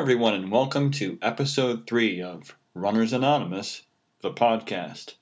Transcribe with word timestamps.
Everyone, 0.00 0.32
and 0.32 0.50
welcome 0.50 0.90
to 0.92 1.18
episode 1.20 1.86
3 1.86 2.22
of 2.22 2.56
Runners 2.72 3.12
Anonymous, 3.12 3.82
the 4.22 4.30
podcast. 4.30 5.16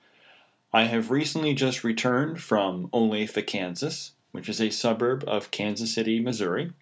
I 0.72 0.84
have 0.84 1.10
recently 1.10 1.52
just 1.52 1.82
returned 1.82 2.40
from 2.40 2.86
Olathe, 2.90 3.44
Kansas, 3.44 4.12
which 4.30 4.48
is 4.48 4.60
a 4.60 4.70
suburb 4.70 5.24
of 5.26 5.50
Kansas 5.50 5.92
City, 5.92 6.20
Missouri. 6.20 6.74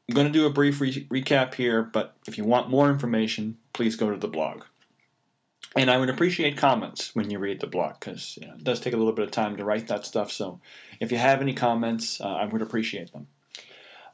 I'm 0.07 0.15
going 0.15 0.27
to 0.27 0.33
do 0.33 0.45
a 0.45 0.51
brief 0.51 0.79
re- 0.79 1.07
recap 1.09 1.55
here, 1.55 1.81
but 1.81 2.15
if 2.27 2.37
you 2.37 2.43
want 2.43 2.69
more 2.69 2.89
information, 2.89 3.57
please 3.73 3.95
go 3.95 4.11
to 4.11 4.17
the 4.17 4.27
blog. 4.27 4.63
And 5.75 5.91
I 5.91 5.97
would 5.97 6.09
appreciate 6.09 6.57
comments 6.57 7.13
when 7.15 7.29
you 7.29 7.37
read 7.37 7.59
the 7.59 7.67
blog 7.67 7.99
because 7.99 8.37
you 8.39 8.47
know, 8.47 8.53
it 8.53 8.63
does 8.63 8.79
take 8.79 8.93
a 8.93 8.97
little 8.97 9.11
bit 9.11 9.25
of 9.25 9.31
time 9.31 9.57
to 9.57 9.65
write 9.65 9.87
that 9.87 10.05
stuff. 10.05 10.31
So 10.31 10.61
if 10.99 11.11
you 11.11 11.17
have 11.17 11.41
any 11.41 11.53
comments, 11.53 12.21
uh, 12.21 12.27
I 12.27 12.45
would 12.45 12.61
appreciate 12.61 13.11
them. 13.11 13.27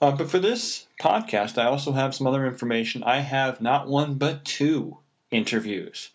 Uh, 0.01 0.11
but 0.11 0.31
for 0.31 0.39
this 0.39 0.87
podcast, 0.99 1.59
I 1.59 1.65
also 1.65 1.91
have 1.91 2.15
some 2.15 2.25
other 2.25 2.47
information. 2.47 3.03
I 3.03 3.19
have 3.19 3.61
not 3.61 3.87
one 3.87 4.15
but 4.15 4.43
two 4.43 4.97
interviews 5.29 6.09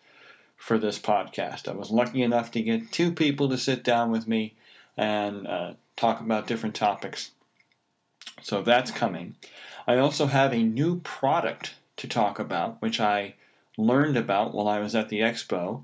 for 0.56 0.78
this 0.78 0.98
podcast. 0.98 1.68
I 1.68 1.72
was 1.72 1.90
lucky 1.92 2.22
enough 2.22 2.50
to 2.52 2.62
get 2.62 2.90
two 2.90 3.12
people 3.12 3.48
to 3.48 3.56
sit 3.56 3.84
down 3.84 4.10
with 4.10 4.26
me 4.26 4.54
and 4.96 5.46
uh, 5.46 5.74
talk 5.94 6.20
about 6.20 6.48
different 6.48 6.74
topics. 6.74 7.30
So 8.46 8.62
that's 8.62 8.92
coming. 8.92 9.34
I 9.88 9.98
also 9.98 10.26
have 10.26 10.52
a 10.52 10.62
new 10.62 11.00
product 11.00 11.74
to 11.96 12.06
talk 12.06 12.38
about, 12.38 12.80
which 12.80 13.00
I 13.00 13.34
learned 13.76 14.16
about 14.16 14.54
while 14.54 14.68
I 14.68 14.78
was 14.78 14.94
at 14.94 15.08
the 15.08 15.18
expo. 15.18 15.82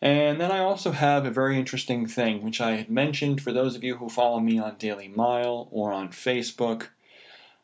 And 0.00 0.40
then 0.40 0.50
I 0.50 0.60
also 0.60 0.92
have 0.92 1.26
a 1.26 1.30
very 1.30 1.58
interesting 1.58 2.06
thing, 2.06 2.42
which 2.42 2.62
I 2.62 2.76
had 2.76 2.88
mentioned 2.88 3.42
for 3.42 3.52
those 3.52 3.76
of 3.76 3.84
you 3.84 3.98
who 3.98 4.08
follow 4.08 4.40
me 4.40 4.58
on 4.58 4.76
Daily 4.78 5.08
Mile 5.08 5.68
or 5.70 5.92
on 5.92 6.08
Facebook, 6.08 6.86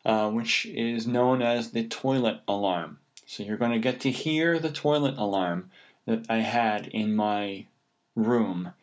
uh, 0.05 0.29
which 0.29 0.67
is 0.67 1.07
known 1.07 1.41
as 1.41 1.71
the 1.71 1.89
toilet 1.89 2.43
alarm. 2.47 2.99
So 3.25 3.45
you're 3.45 3.57
going 3.57 3.73
to 3.73 3.79
get 3.79 3.99
to 4.01 4.11
hear 4.11 4.59
the 4.59 4.71
toilet 4.71 5.17
alarm 5.17 5.71
that 6.05 6.27
I 6.29 6.41
had 6.41 6.89
in 6.89 7.17
my 7.17 7.65
room 8.15 8.75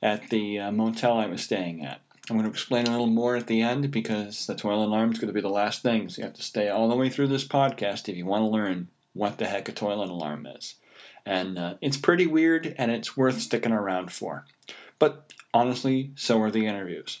at 0.00 0.30
the 0.30 0.58
uh, 0.58 0.72
motel 0.72 1.18
I 1.18 1.26
was 1.26 1.42
staying 1.42 1.84
at. 1.84 2.00
I'm 2.30 2.36
going 2.36 2.44
to 2.44 2.50
explain 2.50 2.86
a 2.86 2.90
little 2.90 3.06
more 3.06 3.36
at 3.36 3.48
the 3.48 3.60
end 3.60 3.90
because 3.90 4.46
the 4.46 4.54
toilet 4.54 4.86
alarm 4.86 5.12
is 5.12 5.18
going 5.18 5.28
to 5.28 5.34
be 5.34 5.42
the 5.42 5.48
last 5.48 5.82
thing. 5.82 6.08
So 6.08 6.20
you 6.20 6.24
have 6.24 6.34
to 6.34 6.42
stay 6.42 6.70
all 6.70 6.88
the 6.88 6.96
way 6.96 7.10
through 7.10 7.28
this 7.28 7.46
podcast 7.46 8.08
if 8.08 8.16
you 8.16 8.24
want 8.24 8.42
to 8.42 8.48
learn 8.48 8.88
what 9.12 9.36
the 9.36 9.46
heck 9.46 9.68
a 9.68 9.72
toilet 9.72 10.08
alarm 10.08 10.46
is. 10.46 10.76
And 11.26 11.58
uh, 11.58 11.74
it's 11.82 11.98
pretty 11.98 12.26
weird 12.26 12.74
and 12.78 12.90
it's 12.90 13.16
worth 13.16 13.40
sticking 13.40 13.72
around 13.72 14.10
for. 14.10 14.46
But 14.98 15.34
honestly, 15.52 16.12
so 16.14 16.40
are 16.40 16.50
the 16.50 16.66
interviews. 16.66 17.20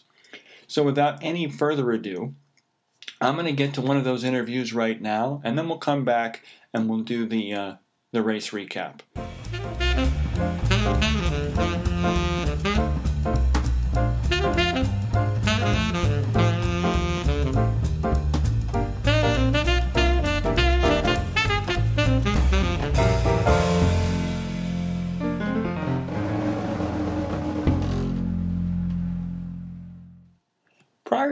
So 0.66 0.82
without 0.82 1.22
any 1.22 1.50
further 1.50 1.90
ado, 1.92 2.34
I'm 3.20 3.34
going 3.34 3.46
to 3.46 3.52
get 3.52 3.74
to 3.74 3.82
one 3.82 3.98
of 3.98 4.04
those 4.04 4.24
interviews 4.24 4.72
right 4.72 5.00
now, 5.00 5.40
and 5.44 5.56
then 5.56 5.68
we'll 5.68 5.78
come 5.78 6.04
back 6.04 6.42
and 6.72 6.88
we'll 6.88 7.00
do 7.00 7.26
the 7.26 7.54
uh, 7.54 7.74
the 8.12 8.22
race 8.22 8.50
recap. 8.50 9.00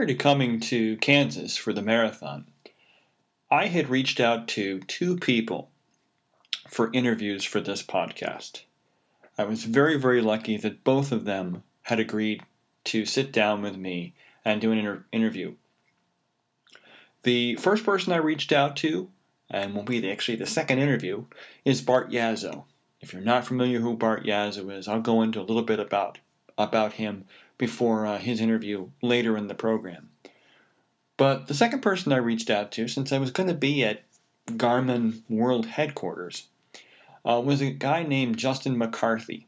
Prior 0.03 0.07
to 0.09 0.15
coming 0.15 0.59
to 0.59 0.97
Kansas 0.97 1.55
for 1.55 1.71
the 1.71 1.81
marathon, 1.81 2.47
I 3.49 3.67
had 3.67 3.89
reached 3.89 4.19
out 4.19 4.49
to 4.49 4.81
two 4.81 5.15
people 5.15 5.69
for 6.67 6.91
interviews 6.91 7.45
for 7.45 7.61
this 7.61 7.81
podcast. 7.81 8.63
I 9.37 9.45
was 9.45 9.63
very, 9.63 9.97
very 9.97 10.19
lucky 10.19 10.57
that 10.57 10.83
both 10.83 11.13
of 11.13 11.23
them 11.23 11.63
had 11.83 12.01
agreed 12.01 12.43
to 12.83 13.05
sit 13.05 13.31
down 13.31 13.61
with 13.61 13.77
me 13.77 14.13
and 14.43 14.59
do 14.59 14.73
an 14.73 14.79
inter- 14.79 15.05
interview. 15.13 15.53
The 17.21 17.55
first 17.55 17.85
person 17.85 18.11
I 18.11 18.17
reached 18.17 18.51
out 18.51 18.75
to, 18.77 19.09
and 19.49 19.73
will 19.73 19.83
be 19.83 20.01
the, 20.01 20.11
actually 20.11 20.35
the 20.35 20.45
second 20.45 20.79
interview, 20.79 21.27
is 21.63 21.81
Bart 21.81 22.11
Yasso. 22.11 22.65
If 22.99 23.13
you're 23.13 23.21
not 23.21 23.47
familiar 23.47 23.79
who 23.79 23.95
Bart 23.95 24.25
Yasso 24.25 24.69
is, 24.69 24.89
I'll 24.89 24.99
go 24.99 25.21
into 25.21 25.39
a 25.39 25.47
little 25.47 25.63
bit 25.63 25.79
about 25.79 26.19
about 26.57 26.93
him 26.93 27.25
before 27.57 28.05
uh, 28.05 28.17
his 28.17 28.41
interview 28.41 28.89
later 29.01 29.37
in 29.37 29.47
the 29.47 29.53
program. 29.53 30.09
But 31.17 31.47
the 31.47 31.53
second 31.53 31.81
person 31.81 32.11
I 32.11 32.17
reached 32.17 32.49
out 32.49 32.71
to, 32.73 32.87
since 32.87 33.11
I 33.11 33.19
was 33.19 33.31
going 33.31 33.47
to 33.47 33.55
be 33.55 33.83
at 33.83 34.03
Garmin 34.47 35.21
World 35.29 35.67
Headquarters, 35.67 36.47
uh, 37.25 37.41
was 37.43 37.61
a 37.61 37.71
guy 37.71 38.03
named 38.03 38.37
Justin 38.37 38.77
McCarthy. 38.77 39.47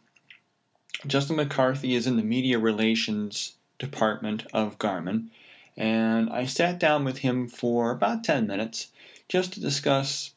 Justin 1.05 1.35
McCarthy 1.35 1.95
is 1.95 2.07
in 2.07 2.17
the 2.17 2.23
media 2.23 2.57
relations 2.59 3.55
department 3.77 4.45
of 4.53 4.77
Garmin, 4.79 5.29
and 5.75 6.29
I 6.29 6.45
sat 6.45 6.79
down 6.79 7.03
with 7.03 7.17
him 7.19 7.47
for 7.47 7.91
about 7.91 8.23
10 8.23 8.47
minutes 8.47 8.87
just 9.27 9.53
to 9.53 9.59
discuss 9.59 10.31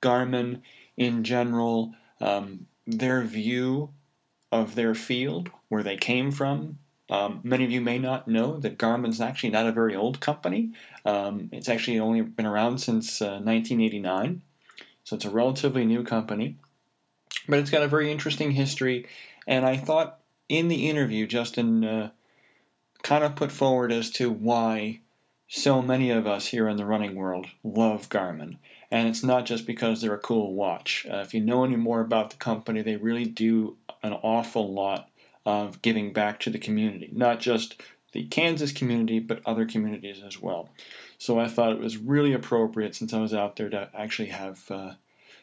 Garmin 0.00 0.62
in 0.96 1.24
general, 1.24 1.92
um, 2.20 2.66
their 2.86 3.22
view 3.22 3.90
of 4.50 4.74
their 4.74 4.94
field, 4.94 5.50
where 5.68 5.82
they 5.82 5.96
came 5.96 6.30
from, 6.30 6.78
um, 7.14 7.40
many 7.44 7.64
of 7.64 7.70
you 7.70 7.80
may 7.80 7.98
not 7.98 8.26
know 8.26 8.58
that 8.58 8.76
Garmin's 8.76 9.20
actually 9.20 9.50
not 9.50 9.68
a 9.68 9.72
very 9.72 9.94
old 9.94 10.18
company. 10.18 10.72
Um, 11.04 11.48
it's 11.52 11.68
actually 11.68 12.00
only 12.00 12.22
been 12.22 12.44
around 12.44 12.78
since 12.78 13.22
uh, 13.22 13.38
1989, 13.38 14.42
so 15.04 15.14
it's 15.14 15.24
a 15.24 15.30
relatively 15.30 15.84
new 15.84 16.02
company. 16.02 16.56
But 17.48 17.60
it's 17.60 17.70
got 17.70 17.82
a 17.82 17.88
very 17.88 18.10
interesting 18.10 18.52
history, 18.52 19.06
and 19.46 19.64
I 19.64 19.76
thought 19.76 20.18
in 20.48 20.66
the 20.66 20.88
interview, 20.88 21.26
Justin 21.28 21.84
uh, 21.84 22.10
kind 23.04 23.22
of 23.22 23.36
put 23.36 23.52
forward 23.52 23.92
as 23.92 24.10
to 24.12 24.30
why 24.30 25.00
so 25.46 25.80
many 25.80 26.10
of 26.10 26.26
us 26.26 26.48
here 26.48 26.68
in 26.68 26.76
the 26.76 26.86
running 26.86 27.14
world 27.14 27.46
love 27.62 28.08
Garmin. 28.08 28.56
And 28.90 29.08
it's 29.08 29.22
not 29.22 29.46
just 29.46 29.66
because 29.66 30.00
they're 30.00 30.14
a 30.14 30.18
cool 30.18 30.52
watch. 30.54 31.06
Uh, 31.08 31.18
if 31.18 31.32
you 31.32 31.40
know 31.40 31.64
any 31.64 31.76
more 31.76 32.00
about 32.00 32.30
the 32.30 32.36
company, 32.36 32.82
they 32.82 32.96
really 32.96 33.24
do 33.24 33.76
an 34.02 34.14
awful 34.14 34.72
lot 34.72 35.10
of 35.46 35.82
giving 35.82 36.12
back 36.12 36.40
to 36.40 36.50
the 36.50 36.58
community, 36.58 37.10
not 37.12 37.40
just 37.40 37.80
the 38.12 38.24
Kansas 38.26 38.72
community, 38.72 39.18
but 39.18 39.42
other 39.44 39.66
communities 39.66 40.22
as 40.24 40.40
well. 40.40 40.70
So 41.18 41.38
I 41.38 41.48
thought 41.48 41.72
it 41.72 41.80
was 41.80 41.96
really 41.96 42.32
appropriate 42.32 42.94
since 42.94 43.12
I 43.12 43.20
was 43.20 43.34
out 43.34 43.56
there 43.56 43.68
to 43.70 43.90
actually 43.94 44.28
have 44.28 44.70
uh, 44.70 44.92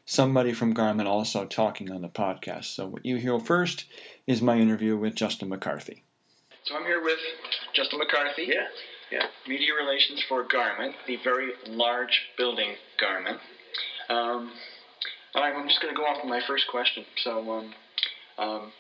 somebody 0.06 0.54
from 0.54 0.74
Garmin 0.74 1.06
also 1.06 1.46
talking 1.46 1.92
on 1.92 2.02
the 2.02 2.10
podcast. 2.10 2.66
So 2.66 2.88
what 2.88 3.06
you 3.06 3.18
hear 3.18 3.40
first 3.40 3.86
is 4.26 4.42
my 4.42 4.58
interview 4.58 4.98
with 4.98 5.16
Justin 5.16 5.50
McCarthy. 5.50 6.04
So 6.64 6.76
I'm 6.76 6.84
here 6.84 7.04
with 7.04 7.20
Justin 7.74 8.00
McCarthy. 8.00 8.44
Yeah. 8.48 8.68
Yeah. 9.12 9.26
Media 9.48 9.74
relations 9.74 10.24
for 10.28 10.48
Garmin, 10.48 10.94
the 11.08 11.18
very 11.24 11.52
large 11.68 12.22
building 12.38 12.76
Garmin. 13.02 13.38
Um, 14.10 14.52
all 15.34 15.42
right, 15.42 15.56
I'm 15.56 15.68
just 15.68 15.82
going 15.82 15.94
to 15.94 15.98
go 15.98 16.06
off 16.06 16.18
with 16.22 16.30
my 16.30 16.42
first 16.46 16.68
question. 16.68 17.06
So, 17.24 17.52
um, 17.52 17.74
um, 18.38 18.72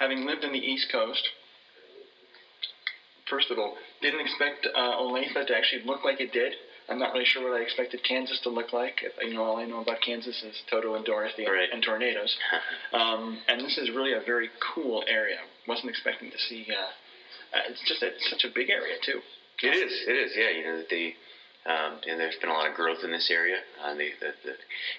having 0.00 0.26
lived 0.26 0.42
in 0.42 0.52
the 0.52 0.58
East 0.58 0.88
Coast, 0.90 1.28
first 3.28 3.50
of 3.50 3.58
all, 3.58 3.76
didn't 4.02 4.20
expect 4.20 4.66
uh, 4.74 4.96
Olathe 4.96 5.46
to 5.46 5.56
actually 5.56 5.84
look 5.84 6.04
like 6.04 6.20
it 6.20 6.32
did. 6.32 6.54
I'm 6.88 6.98
not 6.98 7.12
really 7.12 7.26
sure 7.26 7.48
what 7.48 7.60
I 7.60 7.62
expected 7.62 8.02
Kansas 8.02 8.40
to 8.42 8.48
look 8.48 8.72
like. 8.72 9.04
You 9.22 9.34
know, 9.34 9.44
all 9.44 9.58
I 9.58 9.64
know 9.64 9.80
about 9.80 10.00
Kansas 10.00 10.42
is 10.42 10.56
Toto 10.68 10.94
and 10.94 11.04
Dorothy 11.04 11.46
right. 11.46 11.68
and, 11.72 11.80
tornadoes. 11.80 12.36
um, 12.92 13.38
and 13.46 13.60
this 13.60 13.78
is 13.78 13.90
really 13.90 14.14
a 14.14 14.20
very 14.26 14.50
cool 14.74 15.04
area. 15.06 15.38
Wasn't 15.68 15.88
expecting 15.88 16.32
to 16.32 16.38
see. 16.38 16.66
Uh, 16.68 17.56
uh, 17.56 17.60
it's 17.68 17.82
just 17.86 18.02
a, 18.02 18.10
such 18.28 18.42
a 18.42 18.52
big 18.52 18.70
area 18.70 18.96
too. 19.04 19.20
It 19.62 19.76
is. 19.76 19.92
It 20.08 20.16
is. 20.16 20.32
Yeah. 20.34 20.50
You 20.50 20.64
know 20.64 20.82
the. 20.90 21.14
Um, 21.66 22.00
and 22.08 22.18
there's 22.18 22.36
been 22.40 22.48
a 22.48 22.54
lot 22.54 22.68
of 22.68 22.74
growth 22.74 23.04
in 23.04 23.12
this 23.12 23.30
area. 23.30 23.58
Uh, 23.84 23.92
the, 23.92 24.08
the, 24.18 24.32
the 24.44 24.54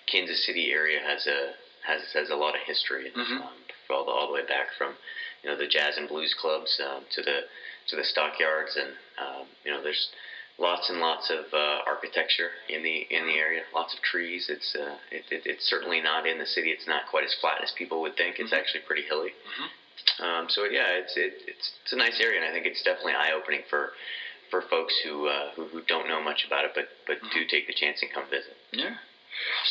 Kansas 0.05 0.45
City 0.45 0.71
area 0.71 0.99
has 1.01 1.25
a 1.25 1.53
has 1.85 2.01
has 2.13 2.29
a 2.29 2.35
lot 2.35 2.55
of 2.55 2.61
history, 2.65 3.11
mm-hmm. 3.15 3.41
um, 3.41 3.53
all 3.91 4.05
the 4.05 4.11
all 4.11 4.27
the 4.27 4.33
way 4.33 4.45
back 4.45 4.67
from 4.77 4.93
you 5.43 5.49
know 5.49 5.57
the 5.57 5.67
jazz 5.67 5.97
and 5.97 6.07
blues 6.07 6.33
clubs 6.39 6.79
um, 6.83 7.03
to 7.15 7.21
the 7.21 7.41
to 7.89 7.95
the 7.95 8.03
stockyards, 8.03 8.77
and 8.77 8.91
um, 9.19 9.45
you 9.65 9.71
know 9.71 9.81
there's 9.81 10.09
lots 10.57 10.89
and 10.89 10.99
lots 10.99 11.29
of 11.29 11.45
uh, 11.53 11.81
architecture 11.87 12.51
in 12.69 12.83
the 12.83 13.05
in 13.09 13.25
the 13.25 13.37
area. 13.37 13.61
Lots 13.73 13.93
of 13.93 14.01
trees. 14.01 14.47
It's 14.49 14.75
uh, 14.75 14.97
it, 15.11 15.23
it, 15.31 15.41
it's 15.45 15.67
certainly 15.69 16.01
not 16.01 16.27
in 16.27 16.37
the 16.37 16.45
city. 16.45 16.69
It's 16.69 16.87
not 16.87 17.09
quite 17.09 17.23
as 17.23 17.33
flat 17.41 17.63
as 17.63 17.71
people 17.77 18.01
would 18.01 18.15
think. 18.15 18.37
It's 18.39 18.51
mm-hmm. 18.51 18.59
actually 18.59 18.81
pretty 18.87 19.03
hilly. 19.03 19.31
Mm-hmm. 19.31 20.23
Um, 20.23 20.45
so 20.49 20.65
yeah, 20.65 20.97
it's 21.01 21.17
it, 21.17 21.33
it's 21.47 21.71
it's 21.83 21.93
a 21.93 21.97
nice 21.97 22.19
area, 22.21 22.39
and 22.39 22.47
I 22.47 22.53
think 22.53 22.65
it's 22.65 22.81
definitely 22.83 23.13
eye 23.13 23.33
opening 23.33 23.61
for 23.69 23.91
for 24.49 24.61
folks 24.69 24.93
who, 25.03 25.27
uh, 25.27 25.51
who 25.55 25.65
who 25.67 25.81
don't 25.87 26.07
know 26.07 26.21
much 26.21 26.43
about 26.45 26.65
it, 26.65 26.71
but 26.75 26.85
but 27.07 27.17
mm-hmm. 27.17 27.33
do 27.33 27.45
take 27.49 27.67
the 27.67 27.73
chance 27.73 28.01
and 28.01 28.11
come 28.13 28.25
visit. 28.29 28.55
Yeah. 28.71 28.95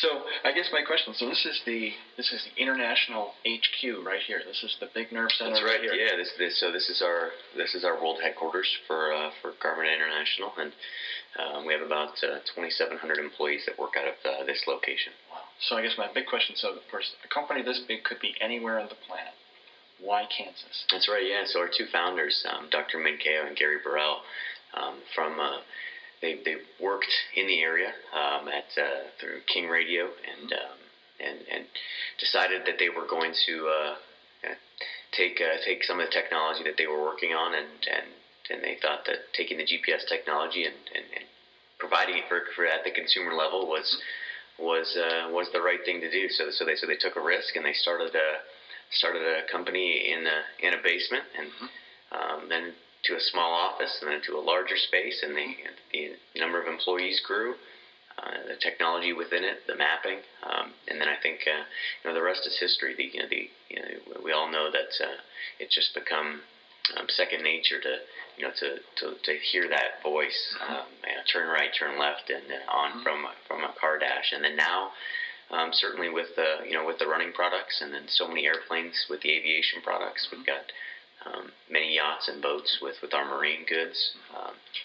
So 0.01 0.23
I 0.43 0.51
guess 0.51 0.69
my 0.71 0.81
question. 0.81 1.13
So 1.13 1.27
this 1.29 1.45
is 1.45 1.61
the 1.65 1.91
this 2.17 2.31
is 2.31 2.43
the 2.43 2.61
international 2.61 3.33
HQ 3.45 4.05
right 4.05 4.21
here. 4.25 4.41
This 4.45 4.63
is 4.63 4.75
the 4.79 4.87
big 4.93 5.11
nerve 5.11 5.31
center. 5.31 5.51
That's 5.51 5.63
right. 5.63 5.81
right 5.81 5.99
yeah. 5.99 6.15
This 6.17 6.31
this 6.37 6.59
so 6.59 6.71
this 6.71 6.89
is 6.89 7.01
our 7.01 7.31
this 7.55 7.75
is 7.75 7.83
our 7.83 7.95
world 7.95 8.19
headquarters 8.21 8.67
for 8.87 9.13
uh, 9.13 9.29
for 9.41 9.53
Garmin 9.63 9.93
International, 9.93 10.51
and 10.57 10.71
um, 11.39 11.65
we 11.65 11.73
have 11.73 11.81
about 11.81 12.17
uh, 12.23 12.43
2,700 12.55 13.17
employees 13.17 13.63
that 13.65 13.77
work 13.79 13.93
out 13.97 14.07
of 14.07 14.15
uh, 14.25 14.43
this 14.43 14.63
location. 14.67 15.13
Wow. 15.31 15.43
So 15.59 15.77
I 15.77 15.83
guess 15.83 15.93
my 15.97 16.11
big 16.11 16.25
question. 16.25 16.55
So 16.57 16.69
of 16.69 16.87
course, 16.89 17.11
a 17.23 17.27
company 17.27 17.61
this 17.61 17.79
big 17.87 18.03
could 18.03 18.19
be 18.19 18.33
anywhere 18.41 18.79
on 18.79 18.89
the 18.89 18.99
planet. 19.07 19.33
Why 19.99 20.25
Kansas? 20.25 20.85
That's 20.91 21.07
right. 21.07 21.23
Yeah. 21.23 21.43
So 21.45 21.59
our 21.59 21.69
two 21.69 21.85
founders, 21.91 22.43
um, 22.49 22.67
Dr. 22.71 22.97
Min 22.97 23.17
Kao 23.21 23.45
and 23.45 23.55
Gary 23.55 23.77
Burrell, 23.83 24.21
um, 24.73 24.95
from 25.13 25.39
uh, 25.39 25.61
they 26.21 26.35
they 26.45 26.55
worked 26.79 27.11
in 27.35 27.47
the 27.47 27.61
area 27.61 27.93
um, 28.13 28.47
at 28.47 28.65
uh, 28.77 29.09
through 29.19 29.41
King 29.51 29.67
Radio 29.67 30.09
and 30.31 30.53
um, 30.53 30.77
and 31.19 31.37
and 31.51 31.65
decided 32.19 32.61
that 32.65 32.77
they 32.79 32.89
were 32.89 33.05
going 33.05 33.33
to 33.45 33.67
uh, 33.67 33.95
take 35.11 35.41
uh, 35.41 35.57
take 35.65 35.83
some 35.83 35.99
of 35.99 36.07
the 36.07 36.13
technology 36.13 36.63
that 36.63 36.77
they 36.77 36.87
were 36.87 37.01
working 37.01 37.33
on 37.33 37.53
and 37.55 37.67
and 37.91 38.05
and 38.49 38.63
they 38.63 38.77
thought 38.81 39.05
that 39.05 39.33
taking 39.33 39.57
the 39.57 39.63
GPS 39.63 40.05
technology 40.09 40.65
and, 40.65 40.75
and, 40.93 41.05
and 41.15 41.25
providing 41.77 42.17
it 42.17 42.23
for, 42.27 42.43
for 42.55 42.65
at 42.65 42.83
the 42.83 42.91
consumer 42.91 43.33
level 43.33 43.67
was 43.67 43.97
was 44.57 44.95
uh, 44.95 45.27
was 45.29 45.47
the 45.53 45.61
right 45.61 45.83
thing 45.85 46.01
to 46.01 46.09
do. 46.09 46.29
So 46.29 46.49
so 46.51 46.65
they 46.65 46.75
so 46.75 46.87
they 46.87 46.95
took 46.95 47.15
a 47.15 47.21
risk 47.21 47.55
and 47.55 47.65
they 47.65 47.73
started 47.73 48.13
a 48.15 48.39
started 48.91 49.21
a 49.21 49.49
company 49.51 50.11
in 50.11 50.27
a 50.27 50.43
in 50.59 50.73
a 50.73 50.77
basement 50.83 51.23
and 51.37 51.51
um, 52.11 52.49
then 52.49 52.73
to 53.03 53.15
a 53.15 53.19
small 53.19 53.51
office 53.53 53.97
and 54.01 54.11
then 54.11 54.21
to 54.21 54.37
a 54.37 54.43
larger 54.43 54.77
space, 54.77 55.23
and 55.23 55.35
the, 55.35 55.55
the 55.91 56.39
number 56.39 56.61
of 56.61 56.67
employees 56.67 57.21
grew. 57.25 57.55
Uh, 58.21 58.37
the 58.47 58.55
technology 58.61 59.13
within 59.13 59.43
it, 59.43 59.65
the 59.67 59.75
mapping, 59.75 60.19
um, 60.43 60.73
and 60.89 60.99
then 60.99 61.07
I 61.07 61.15
think 61.23 61.39
uh, 61.47 61.63
you 62.03 62.09
know 62.09 62.13
the 62.13 62.21
rest 62.21 62.45
is 62.45 62.59
history. 62.59 62.93
The, 62.93 63.05
you 63.05 63.19
know, 63.19 63.27
the 63.29 63.49
you 63.69 63.77
know, 63.79 64.21
we 64.21 64.31
all 64.31 64.51
know 64.51 64.69
that 64.69 64.93
uh, 65.01 65.17
it's 65.59 65.73
just 65.73 65.95
become 65.95 66.41
um, 66.97 67.07
second 67.07 67.41
nature 67.41 67.79
to 67.79 67.97
you 68.37 68.43
know 68.43 68.51
to, 68.59 68.77
to, 68.99 69.15
to 69.23 69.33
hear 69.51 69.69
that 69.69 70.03
voice, 70.03 70.55
um, 70.67 70.85
you 71.07 71.15
know, 71.15 71.23
turn 71.31 71.47
right, 71.47 71.71
turn 71.73 71.97
left, 71.97 72.29
and 72.29 72.43
on 72.69 72.91
mm-hmm. 72.91 73.03
from 73.03 73.25
from 73.47 73.63
a 73.63 73.73
car 73.79 73.97
dash, 73.97 74.33
and 74.33 74.43
then 74.43 74.55
now. 74.55 74.91
Um, 75.51 75.71
certainly 75.73 76.07
with 76.07 76.33
the 76.37 76.63
you 76.65 76.71
know 76.71 76.85
with 76.87 76.97
the 76.97 77.07
running 77.07 77.33
products 77.33 77.81
and 77.81 77.91
then 77.93 78.03
so 78.07 78.25
many 78.25 78.45
airplanes 78.45 78.95
with 79.09 79.19
the 79.19 79.35
aviation 79.35 79.81
products 79.81 80.29
we've 80.31 80.45
got 80.45 80.71
um, 81.25 81.51
many 81.69 81.95
yachts 81.95 82.27
and 82.27 82.41
boats 82.41 82.79
with, 82.81 82.95
with 83.01 83.13
our 83.13 83.25
marine 83.25 83.65
goods. 83.67 84.13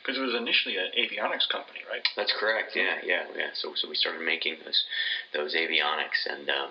Because 0.02 0.16
um, 0.19 0.23
it 0.23 0.26
was 0.26 0.35
initially 0.37 0.76
an 0.76 0.93
avionics 0.99 1.49
company, 1.49 1.81
right? 1.90 2.05
That's 2.16 2.33
correct. 2.38 2.76
Yeah, 2.76 3.00
yeah, 3.05 3.25
yeah. 3.37 3.50
So, 3.55 3.73
so 3.75 3.88
we 3.88 3.95
started 3.95 4.25
making 4.25 4.57
those 4.64 4.85
those 5.33 5.55
avionics, 5.55 6.28
and 6.28 6.49
um, 6.50 6.71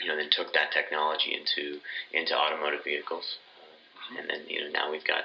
you 0.00 0.08
know, 0.08 0.16
then 0.16 0.30
took 0.30 0.52
that 0.54 0.72
technology 0.72 1.36
into 1.36 1.80
into 2.12 2.36
automotive 2.36 2.84
vehicles, 2.84 3.24
mm-hmm. 3.24 4.18
and 4.18 4.30
then 4.30 4.40
you 4.48 4.64
know 4.64 4.70
now 4.70 4.90
we've 4.90 5.06
got, 5.06 5.24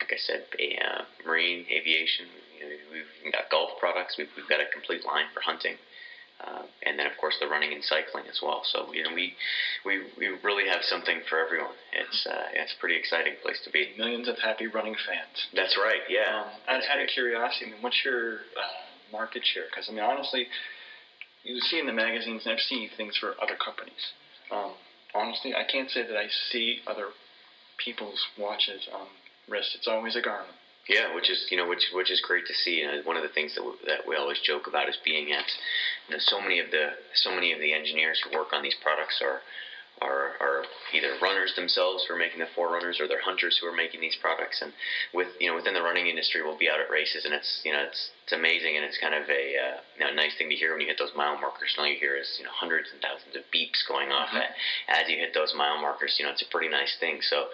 like 0.00 0.12
I 0.12 0.18
said, 0.18 0.44
a, 0.58 0.78
uh, 0.82 1.02
marine 1.24 1.64
aviation. 1.70 2.26
You 2.58 2.64
know, 2.64 2.76
we've 3.22 3.32
got 3.32 3.50
golf 3.50 3.78
products. 3.78 4.16
We've, 4.18 4.30
we've 4.36 4.48
got 4.48 4.60
a 4.60 4.66
complete 4.72 5.04
line 5.04 5.26
for 5.32 5.40
hunting. 5.40 5.76
Uh, 6.44 6.62
and 6.82 6.98
then 6.98 7.06
of 7.06 7.16
course 7.16 7.34
the 7.40 7.46
running 7.46 7.72
and 7.72 7.82
cycling 7.82 8.24
as 8.28 8.40
well. 8.42 8.62
So 8.70 8.92
you 8.92 9.02
know 9.02 9.14
we 9.14 9.32
we, 9.84 10.00
we 10.18 10.28
really 10.42 10.66
have 10.68 10.82
something 10.82 11.22
for 11.28 11.38
everyone. 11.38 11.74
It's 11.92 12.26
uh, 12.26 12.44
it's 12.52 12.72
a 12.72 12.80
pretty 12.80 12.96
exciting 12.96 13.34
place 13.42 13.58
to 13.64 13.70
be. 13.70 13.94
Millions 13.96 14.28
of 14.28 14.38
happy 14.38 14.66
running 14.66 14.96
fans. 15.06 15.46
That's 15.54 15.76
right. 15.76 16.00
Yeah. 16.08 16.42
Um, 16.42 16.50
out, 16.68 16.82
out 16.90 17.00
of 17.00 17.08
curiosity, 17.08 17.66
I 17.66 17.68
mean, 17.70 17.82
what's 17.82 18.04
your 18.04 18.40
uh, 18.56 19.10
market 19.10 19.42
share? 19.44 19.64
Because 19.70 19.88
I 19.88 19.92
mean, 19.92 20.04
honestly, 20.04 20.46
you 21.42 21.58
see 21.60 21.78
in 21.78 21.86
the 21.86 21.92
magazines, 21.92 22.42
and 22.44 22.52
I've 22.52 22.60
seen 22.60 22.90
things 22.96 23.16
for 23.16 23.34
other 23.40 23.56
companies. 23.56 24.12
Um, 24.50 24.74
honestly, 25.14 25.54
I 25.54 25.64
can't 25.64 25.90
say 25.90 26.02
that 26.02 26.16
I 26.16 26.28
see 26.50 26.80
other 26.86 27.08
people's 27.78 28.20
watches 28.38 28.82
on 28.92 29.06
wrists. 29.48 29.74
It's 29.74 29.86
always 29.86 30.16
a 30.16 30.20
Garmin. 30.20 30.54
Yeah, 30.88 31.14
which 31.14 31.30
is 31.30 31.46
you 31.50 31.56
know 31.56 31.66
which 31.66 31.90
which 31.92 32.10
is 32.10 32.20
great 32.20 32.46
to 32.46 32.54
see. 32.54 32.82
And 32.82 33.04
one 33.04 33.16
of 33.16 33.22
the 33.22 33.28
things 33.28 33.54
that 33.56 33.64
we, 33.64 33.72
that 33.86 34.06
we 34.06 34.14
always 34.16 34.38
joke 34.40 34.66
about 34.66 34.88
is 34.88 34.96
being 35.04 35.32
at 35.32 35.46
you 36.08 36.14
know 36.14 36.20
so 36.20 36.40
many 36.40 36.60
of 36.60 36.70
the 36.70 36.94
so 37.14 37.34
many 37.34 37.52
of 37.52 37.58
the 37.58 37.72
engineers 37.72 38.22
who 38.22 38.36
work 38.36 38.52
on 38.52 38.62
these 38.62 38.76
products 38.82 39.20
are 39.22 39.40
are, 40.02 40.36
are 40.40 40.64
either 40.92 41.16
runners 41.22 41.54
themselves 41.56 42.04
who 42.04 42.14
are 42.14 42.18
making 42.18 42.38
the 42.38 42.52
forerunners 42.54 43.00
or 43.00 43.08
they're 43.08 43.24
hunters 43.24 43.56
who 43.56 43.66
are 43.66 43.74
making 43.74 44.00
these 44.00 44.16
products 44.20 44.60
and 44.60 44.72
with 45.14 45.28
you 45.40 45.48
know 45.48 45.56
within 45.56 45.72
the 45.72 45.80
running 45.80 46.06
industry 46.06 46.42
we'll 46.42 46.58
be 46.58 46.68
out 46.68 46.80
at 46.80 46.90
races 46.90 47.24
and 47.24 47.32
it's 47.32 47.62
you 47.64 47.72
know 47.72 47.80
it's 47.80 48.10
it's 48.24 48.32
amazing 48.32 48.76
and 48.76 48.84
it's 48.84 48.98
kind 48.98 49.14
of 49.14 49.24
a 49.30 49.44
uh, 49.56 49.76
you 49.96 50.04
know, 50.04 50.12
nice 50.12 50.36
thing 50.36 50.50
to 50.50 50.56
hear 50.56 50.72
when 50.72 50.80
you 50.80 50.86
hit 50.86 50.98
those 50.98 51.16
mile 51.16 51.40
markers 51.40 51.72
and 51.76 51.80
all 51.80 51.90
you 51.90 51.96
hear 51.98 52.14
is 52.14 52.36
you 52.38 52.44
know 52.44 52.52
hundreds 52.52 52.92
and 52.92 53.00
thousands 53.00 53.32
of 53.32 53.42
beeps 53.48 53.80
going 53.88 54.12
off 54.12 54.28
mm-hmm. 54.28 54.52
as 54.92 55.08
you 55.08 55.16
hit 55.16 55.32
those 55.32 55.54
mile 55.56 55.80
markers 55.80 56.16
you 56.18 56.26
know 56.26 56.30
it's 56.30 56.44
a 56.44 56.50
pretty 56.52 56.68
nice 56.68 56.92
thing 57.00 57.24
so 57.24 57.48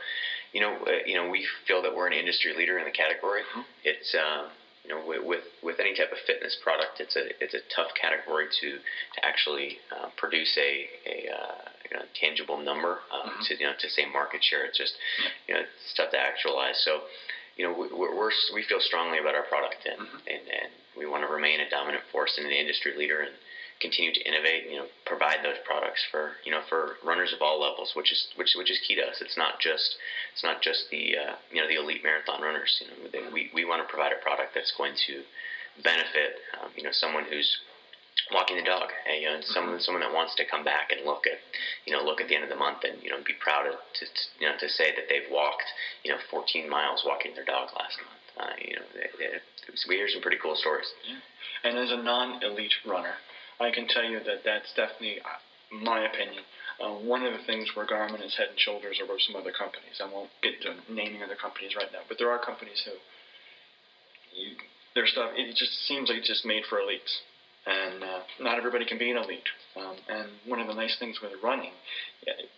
you 0.53 0.61
know, 0.61 0.77
uh, 0.87 1.05
you 1.07 1.15
know, 1.15 1.29
we 1.29 1.47
feel 1.67 1.83
that 1.83 1.95
we're 1.95 2.07
an 2.07 2.13
industry 2.13 2.53
leader 2.57 2.79
in 2.79 2.85
the 2.85 2.91
category. 2.91 3.43
Mm-hmm. 3.43 3.61
It's 3.85 4.15
um, 4.15 4.49
you 4.85 4.91
know, 4.91 5.01
with 5.07 5.45
with 5.63 5.81
any 5.81 5.95
type 5.95 6.13
of 6.13 6.19
fitness 6.27 6.57
product, 6.63 7.01
it's 7.01 7.17
a 7.17 7.31
it's 7.43 7.55
a 7.55 7.63
tough 7.75 7.95
category 7.95 8.47
to 8.61 8.69
to 8.77 9.19
actually 9.25 9.79
uh, 9.95 10.09
produce 10.17 10.57
a 10.59 10.89
a 11.07 11.17
uh, 11.33 11.63
you 11.91 11.97
know, 11.97 12.05
tangible 12.19 12.59
number 12.59 12.99
um, 13.13 13.31
mm-hmm. 13.31 13.43
to 13.49 13.59
you 13.59 13.67
know 13.67 13.73
to 13.79 13.89
say 13.89 14.05
market 14.05 14.43
share. 14.43 14.65
It's 14.65 14.79
just 14.79 14.95
you 15.49 15.55
know 15.55 15.61
it's 15.61 15.95
tough 15.97 16.11
to 16.13 16.19
actualize. 16.19 16.83
So 16.85 17.03
you 17.57 17.65
know, 17.65 17.73
we're, 17.73 18.17
we're 18.17 18.33
we 18.55 18.65
feel 18.65 18.81
strongly 18.81 19.19
about 19.19 19.35
our 19.35 19.45
product 19.45 19.87
and 19.87 20.01
mm-hmm. 20.01 20.29
and, 20.29 20.45
and 20.49 20.71
we 20.97 21.07
want 21.07 21.25
to 21.25 21.33
remain 21.33 21.61
a 21.61 21.69
dominant 21.71 22.05
force 22.11 22.35
and 22.37 22.47
an 22.47 22.53
industry 22.53 22.93
leader 22.97 23.21
and 23.21 23.33
continue 23.83 24.15
to 24.15 24.23
innovate, 24.23 24.71
you 24.71 24.79
know, 24.79 24.87
provide 25.05 25.43
those 25.43 25.59
products 25.67 26.01
for 26.11 26.39
you 26.47 26.53
know 26.55 26.63
for 26.71 26.97
runners 27.05 27.35
of 27.35 27.43
all 27.43 27.61
levels, 27.61 27.93
which 27.99 28.13
is 28.15 28.31
which 28.37 28.55
which 28.57 28.71
is 28.71 28.79
key 28.87 28.95
to 28.95 29.03
us. 29.03 29.21
It's 29.21 29.37
not 29.37 29.59
just 29.59 29.99
it's 30.33 30.47
not 30.47 30.63
just 30.63 30.87
the 30.91 31.19
uh, 31.19 31.35
you 31.51 31.61
know 31.61 31.69
the 31.69 31.77
elite 31.77 32.07
marathon 32.07 32.41
runners. 32.41 32.71
You 32.81 32.87
know, 32.87 33.11
they, 33.11 33.23
we 33.35 33.51
we 33.53 33.65
want 33.67 33.83
to 33.83 33.89
provide 33.91 34.15
a 34.15 34.23
product 34.23 34.55
that's 34.55 34.73
going 34.79 34.95
to 35.11 35.27
benefit 35.83 36.39
um, 36.63 36.71
you 36.79 36.87
know 36.87 36.95
someone 36.95 37.27
who's 37.27 37.51
walking 38.31 38.57
the 38.57 38.63
dog, 38.63 38.89
and, 39.09 39.21
you 39.21 39.29
know, 39.29 39.41
someone 39.43 39.75
mm-hmm. 39.75 39.83
someone 39.83 40.01
that 40.01 40.13
wants 40.13 40.37
to 40.37 40.45
come 40.47 40.63
back 40.63 40.93
and 40.95 41.05
look 41.05 41.27
at 41.27 41.43
you 41.85 41.93
know 41.93 42.01
look 42.01 42.21
at 42.23 42.29
the 42.29 42.35
end 42.39 42.45
of 42.45 42.51
the 42.51 42.57
month 42.57 42.87
and 42.87 43.03
you 43.03 43.11
know 43.11 43.19
be 43.27 43.35
proud 43.43 43.67
of, 43.67 43.75
to, 43.99 44.05
to 44.07 44.23
you 44.39 44.47
know 44.47 44.57
to 44.57 44.69
say 44.69 44.95
that 44.95 45.11
they've 45.11 45.29
walked 45.31 45.67
you 46.07 46.13
know 46.13 46.19
14 46.31 46.71
miles 46.71 47.03
walking 47.05 47.35
their 47.35 47.45
dog 47.45 47.69
last 47.75 47.99
month. 47.99 48.23
uh, 48.39 48.55
you 48.61 48.77
know, 48.77 48.87
it, 48.97 49.11
it, 49.19 49.43
we 49.89 49.97
hear 49.97 50.09
some 50.09 50.23
pretty 50.23 50.39
cool 50.41 50.57
stories. 50.57 50.89
Yeah. 51.09 51.21
And 51.65 51.79
as 51.79 51.91
a 51.93 52.03
non-elite 52.03 52.75
runner, 52.87 53.15
I 53.63 53.71
can 53.71 53.87
tell 53.87 54.05
you 54.05 54.21
that 54.25 54.43
that's 54.45 54.69
definitely 54.75 55.21
uh, 55.21 55.75
my 55.75 56.05
opinion. 56.07 56.43
Uh, 56.81 56.93
one 56.93 57.23
of 57.23 57.33
the 57.33 57.45
things 57.47 57.69
where 57.75 57.87
Garmin 57.87 58.25
is 58.25 58.35
head 58.35 58.49
and 58.51 58.59
shoulders 58.59 58.99
over 59.03 59.17
some 59.19 59.37
other 59.37 59.53
companies. 59.53 60.01
I 60.01 60.07
won't 60.07 60.31
get 60.43 60.61
to 60.63 60.75
naming 60.93 61.23
other 61.23 61.37
companies 61.37 61.75
right 61.77 61.91
now, 61.93 62.01
but 62.09 62.19
there 62.19 62.31
are 62.31 62.39
companies 62.39 62.83
who 62.85 62.93
you, 64.35 64.57
their 64.95 65.07
stuff 65.07 65.33
it 65.37 65.55
just 65.57 65.87
seems 65.87 66.09
like 66.09 66.19
it's 66.19 66.29
just 66.29 66.45
made 66.45 66.65
for 66.69 66.79
elites, 66.79 67.21
and 67.67 68.03
uh, 68.03 68.21
not 68.41 68.59
everybody 68.59 68.85
can 68.85 68.99
be 68.99 69.11
an 69.11 69.17
elite. 69.17 69.49
Um, 69.77 69.97
and 70.09 70.29
one 70.45 70.61
of 70.61 70.67
the 70.67 70.75
nice 70.75 70.97
things 70.99 71.21
with 71.23 71.33
running, 71.43 71.73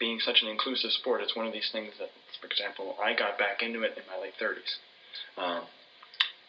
being 0.00 0.18
such 0.20 0.38
an 0.42 0.48
inclusive 0.48 0.90
sport, 0.92 1.20
it's 1.20 1.36
one 1.36 1.46
of 1.46 1.52
these 1.52 1.68
things 1.70 1.92
that, 1.98 2.10
for 2.40 2.46
example, 2.46 2.96
I 3.00 3.14
got 3.14 3.38
back 3.38 3.62
into 3.62 3.82
it 3.82 3.92
in 3.96 4.02
my 4.06 4.20
late 4.20 4.34
30s, 4.40 4.74
um, 5.36 5.66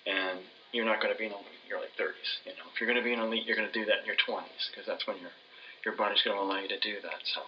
and 0.07 0.39
you're 0.71 0.85
not 0.85 1.01
going 1.01 1.13
to 1.13 1.17
be 1.17 1.25
an 1.25 1.33
elite 1.33 1.54
late 1.69 1.93
30s. 1.99 2.45
You 2.45 2.53
know, 2.57 2.65
if 2.73 2.79
you're 2.79 2.89
going 2.89 3.01
to 3.01 3.05
be 3.05 3.13
an 3.13 3.19
elite, 3.19 3.45
you're 3.45 3.55
going 3.55 3.69
to 3.69 3.73
do 3.73 3.85
that 3.85 4.01
in 4.01 4.05
your 4.05 4.19
20s 4.21 4.69
because 4.69 4.85
that's 4.85 5.05
when 5.07 5.17
your 5.17 5.31
your 5.85 5.95
body's 5.95 6.21
going 6.23 6.35
to 6.35 6.41
allow 6.41 6.59
you 6.59 6.67
to 6.67 6.79
do 6.79 6.97
that. 7.01 7.21
So, 7.33 7.41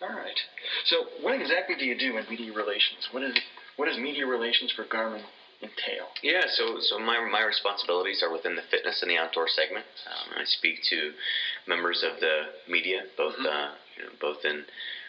all 0.00 0.16
right. 0.16 0.38
So, 0.86 1.04
what 1.20 1.38
exactly 1.38 1.76
do 1.76 1.84
you 1.84 1.96
do 1.96 2.16
in 2.16 2.24
media 2.28 2.52
relations? 2.52 3.08
What 3.10 3.22
is 3.22 3.34
what 3.76 3.88
is 3.88 3.98
media 3.98 4.26
relations 4.26 4.72
for 4.72 4.84
Garmin 4.84 5.22
entail? 5.60 6.08
Yeah, 6.22 6.44
so 6.48 6.78
so 6.80 6.98
my 6.98 7.20
my 7.28 7.42
responsibilities 7.42 8.22
are 8.22 8.32
within 8.32 8.56
the 8.56 8.64
fitness 8.70 9.02
and 9.02 9.10
the 9.10 9.16
outdoor 9.16 9.48
segment. 9.48 9.84
Um, 10.06 10.40
I 10.40 10.44
speak 10.44 10.80
to 10.90 11.12
members 11.66 12.02
of 12.02 12.20
the 12.20 12.52
media, 12.68 13.04
both 13.16 13.34
mm-hmm. 13.34 13.46
uh, 13.46 13.74
you 13.96 14.04
know, 14.04 14.10
both 14.20 14.44
in 14.44 14.64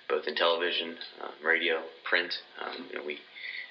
both 0.08 0.28
in 0.28 0.36
television, 0.36 0.98
um, 1.22 1.34
radio, 1.44 1.82
print. 2.04 2.34
Um, 2.62 2.86
you 2.92 3.00
know, 3.00 3.06
we 3.06 3.20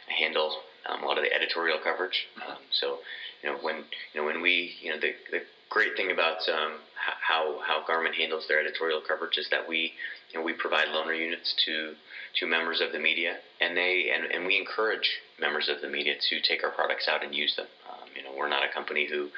handle 0.09 0.63
um, 0.89 1.03
a 1.03 1.07
lot 1.07 1.19
of 1.19 1.25
the 1.25 1.33
editorial 1.33 1.79
coverage. 1.83 2.27
Um, 2.47 2.59
so 2.71 2.99
you 3.43 3.51
know 3.51 3.59
when 3.59 3.85
you 4.13 4.21
know 4.21 4.27
when 4.27 4.41
we 4.41 4.75
you 4.81 4.91
know 4.91 5.01
the 5.01 5.13
the 5.31 5.43
great 5.71 5.97
thing 5.97 6.11
about 6.11 6.39
um, 6.49 6.79
how 6.95 7.61
how 7.67 7.85
Garmin 7.89 8.15
handles 8.15 8.45
their 8.49 8.61
editorial 8.61 9.01
coverage 9.01 9.39
is 9.39 9.49
that 9.51 9.69
we 9.69 9.93
you 10.33 10.41
know, 10.41 10.45
we 10.45 10.53
provide 10.53 10.89
loaner 10.89 11.19
units 11.19 11.55
to 11.65 11.95
to 12.41 12.47
members 12.47 12.81
of 12.81 12.91
the 12.93 12.99
media, 12.99 13.37
and 13.61 13.77
they 13.77 14.11
and, 14.15 14.25
and 14.33 14.47
we 14.47 14.59
encourage 14.59 15.09
members 15.41 15.69
of 15.69 15.81
the 15.81 15.89
media 15.89 16.15
to 16.31 16.41
take 16.41 16.65
our 16.65 16.71
products 16.71 17.07
out 17.09 17.23
and 17.25 17.35
use 17.35 17.55
them. 17.57 17.67
Um, 17.89 18.09
you 18.17 18.23
know, 18.23 18.35
we're 18.37 18.49
not 18.49 18.65
a 18.65 18.73
company 18.73 19.07
who 19.09 19.29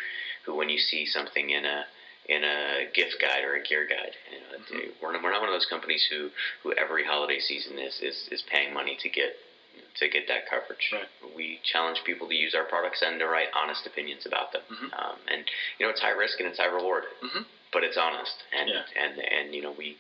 who 0.45 0.57
when 0.57 0.69
you 0.69 0.79
see 0.79 1.05
something 1.05 1.51
in 1.51 1.65
a 1.65 1.85
in 2.29 2.43
a 2.43 2.91
gift 2.95 3.17
guide 3.21 3.45
or 3.45 3.55
a 3.55 3.63
gear 3.63 3.87
guide. 3.87 4.17
You 4.33 4.39
know, 4.41 4.65
mm-hmm. 4.65 4.91
we're, 5.01 5.13
not, 5.13 5.23
we're 5.23 5.31
not 5.31 5.41
one 5.41 5.51
of 5.51 5.55
those 5.55 5.67
companies 5.71 6.07
who, 6.11 6.31
who 6.63 6.73
every 6.73 7.05
holiday 7.05 7.39
season 7.39 7.79
is, 7.79 8.01
is, 8.03 8.29
is 8.33 8.43
paying 8.51 8.75
money 8.75 8.99
to 9.01 9.09
get 9.09 9.37
to 9.99 10.09
get 10.09 10.29
that 10.29 10.49
coverage. 10.49 10.93
Right. 10.93 11.09
We 11.35 11.61
challenge 11.65 12.01
people 12.05 12.29
to 12.29 12.35
use 12.35 12.55
our 12.55 12.65
products 12.65 13.03
and 13.05 13.19
to 13.21 13.27
write 13.27 13.49
honest 13.55 13.87
opinions 13.87 14.27
about 14.27 14.53
them. 14.53 14.63
Mm-hmm. 14.71 14.91
Um, 14.93 15.19
and 15.29 15.45
you 15.79 15.87
know, 15.87 15.91
it's 15.91 16.01
high 16.01 16.17
risk 16.17 16.41
and 16.41 16.49
it's 16.49 16.59
high 16.59 16.73
reward. 16.73 17.05
Mm-hmm 17.23 17.43
but 17.77 17.85
it's 17.85 17.99
honest, 18.01 18.33
and 18.59 18.71
yeah. 18.71 19.05
and 19.05 19.19
and 19.21 19.55
you 19.55 19.61
know 19.61 19.75
we 19.77 19.97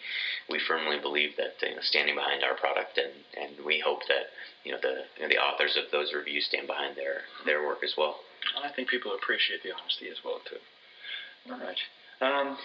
we 0.48 0.58
firmly 0.66 0.98
believe 0.98 1.36
that 1.36 1.60
you 1.60 1.74
know, 1.74 1.82
standing 1.82 2.14
behind 2.14 2.42
our 2.42 2.56
product, 2.56 2.96
and 2.96 3.12
and 3.36 3.66
we 3.66 3.82
hope 3.84 4.00
that 4.08 4.32
you 4.64 4.72
know 4.72 4.78
the 4.80 5.04
you 5.16 5.22
know, 5.22 5.28
the 5.28 5.36
authors 5.36 5.76
of 5.76 5.84
those 5.92 6.12
reviews 6.14 6.46
stand 6.46 6.66
behind 6.66 6.96
their 6.96 7.28
their 7.44 7.66
work 7.66 7.84
as 7.84 7.92
well. 7.98 8.16
I 8.64 8.72
think 8.72 8.88
people 8.88 9.12
appreciate 9.12 9.62
the 9.62 9.76
honesty 9.76 10.08
as 10.08 10.16
well 10.24 10.40
too. 10.48 11.52
All 11.52 11.60
right. 11.60 11.80
Um, 12.22 12.56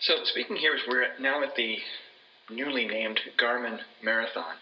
so 0.00 0.14
speaking 0.24 0.56
here 0.56 0.74
is 0.74 0.80
we're 0.88 1.06
now 1.20 1.42
at 1.42 1.54
the 1.54 1.76
newly 2.50 2.86
named 2.86 3.20
Garmin 3.38 3.78
Marathon. 4.02 4.56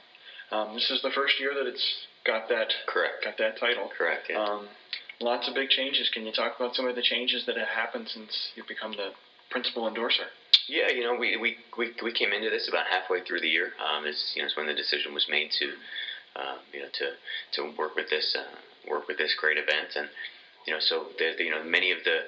Um, 0.51 0.75
this 0.75 0.91
is 0.91 1.03
the 1.03 1.11
first 1.11 1.39
year 1.39 1.55
that 1.55 1.67
it's 1.67 1.85
got 2.25 2.49
that 2.49 2.73
correct 2.87 3.25
got 3.25 3.39
that 3.39 3.59
title. 3.59 3.91
Correct. 3.97 4.27
Yeah. 4.31 4.43
Um, 4.43 4.69
lots 5.21 5.49
of 5.49 5.55
big 5.55 5.69
changes. 5.69 6.09
Can 6.09 6.25
you 6.27 6.33
talk 6.33 6.55
about 6.57 6.75
some 6.75 6.87
of 6.87 6.95
the 6.95 7.03
changes 7.03 7.45
that 7.47 7.57
have 7.57 7.69
happened 7.69 8.09
since 8.13 8.51
you've 8.55 8.67
become 8.69 8.93
the 8.93 9.11
principal 9.51 9.87
endorser? 9.87 10.29
Yeah, 10.69 10.91
you 10.91 11.03
know, 11.03 11.15
we, 11.15 11.37
we, 11.37 11.57
we, 11.79 11.91
we 12.03 12.13
came 12.13 12.33
into 12.33 12.51
this 12.51 12.69
about 12.69 12.87
halfway 12.87 13.21
through 13.23 13.41
the 13.41 13.49
year. 13.49 13.73
Um, 13.83 14.05
is 14.05 14.33
you 14.35 14.43
know, 14.43 14.47
it's 14.47 14.57
when 14.57 14.67
the 14.67 14.75
decision 14.75 15.15
was 15.15 15.27
made 15.29 15.51
to, 15.59 15.73
uh, 16.37 16.59
you 16.73 16.81
know, 16.81 16.89
to 16.93 17.13
to 17.55 17.73
work 17.79 17.97
with 17.97 18.11
this 18.11 18.37
uh, 18.39 18.59
work 18.87 19.09
with 19.09 19.17
this 19.17 19.35
great 19.39 19.57
event, 19.57 19.97
and 19.97 20.09
you 20.67 20.73
know, 20.75 20.79
so 20.81 21.09
the, 21.19 21.33
the, 21.39 21.45
you 21.45 21.51
know, 21.51 21.63
many 21.63 21.91
of 21.91 22.05
the 22.05 22.21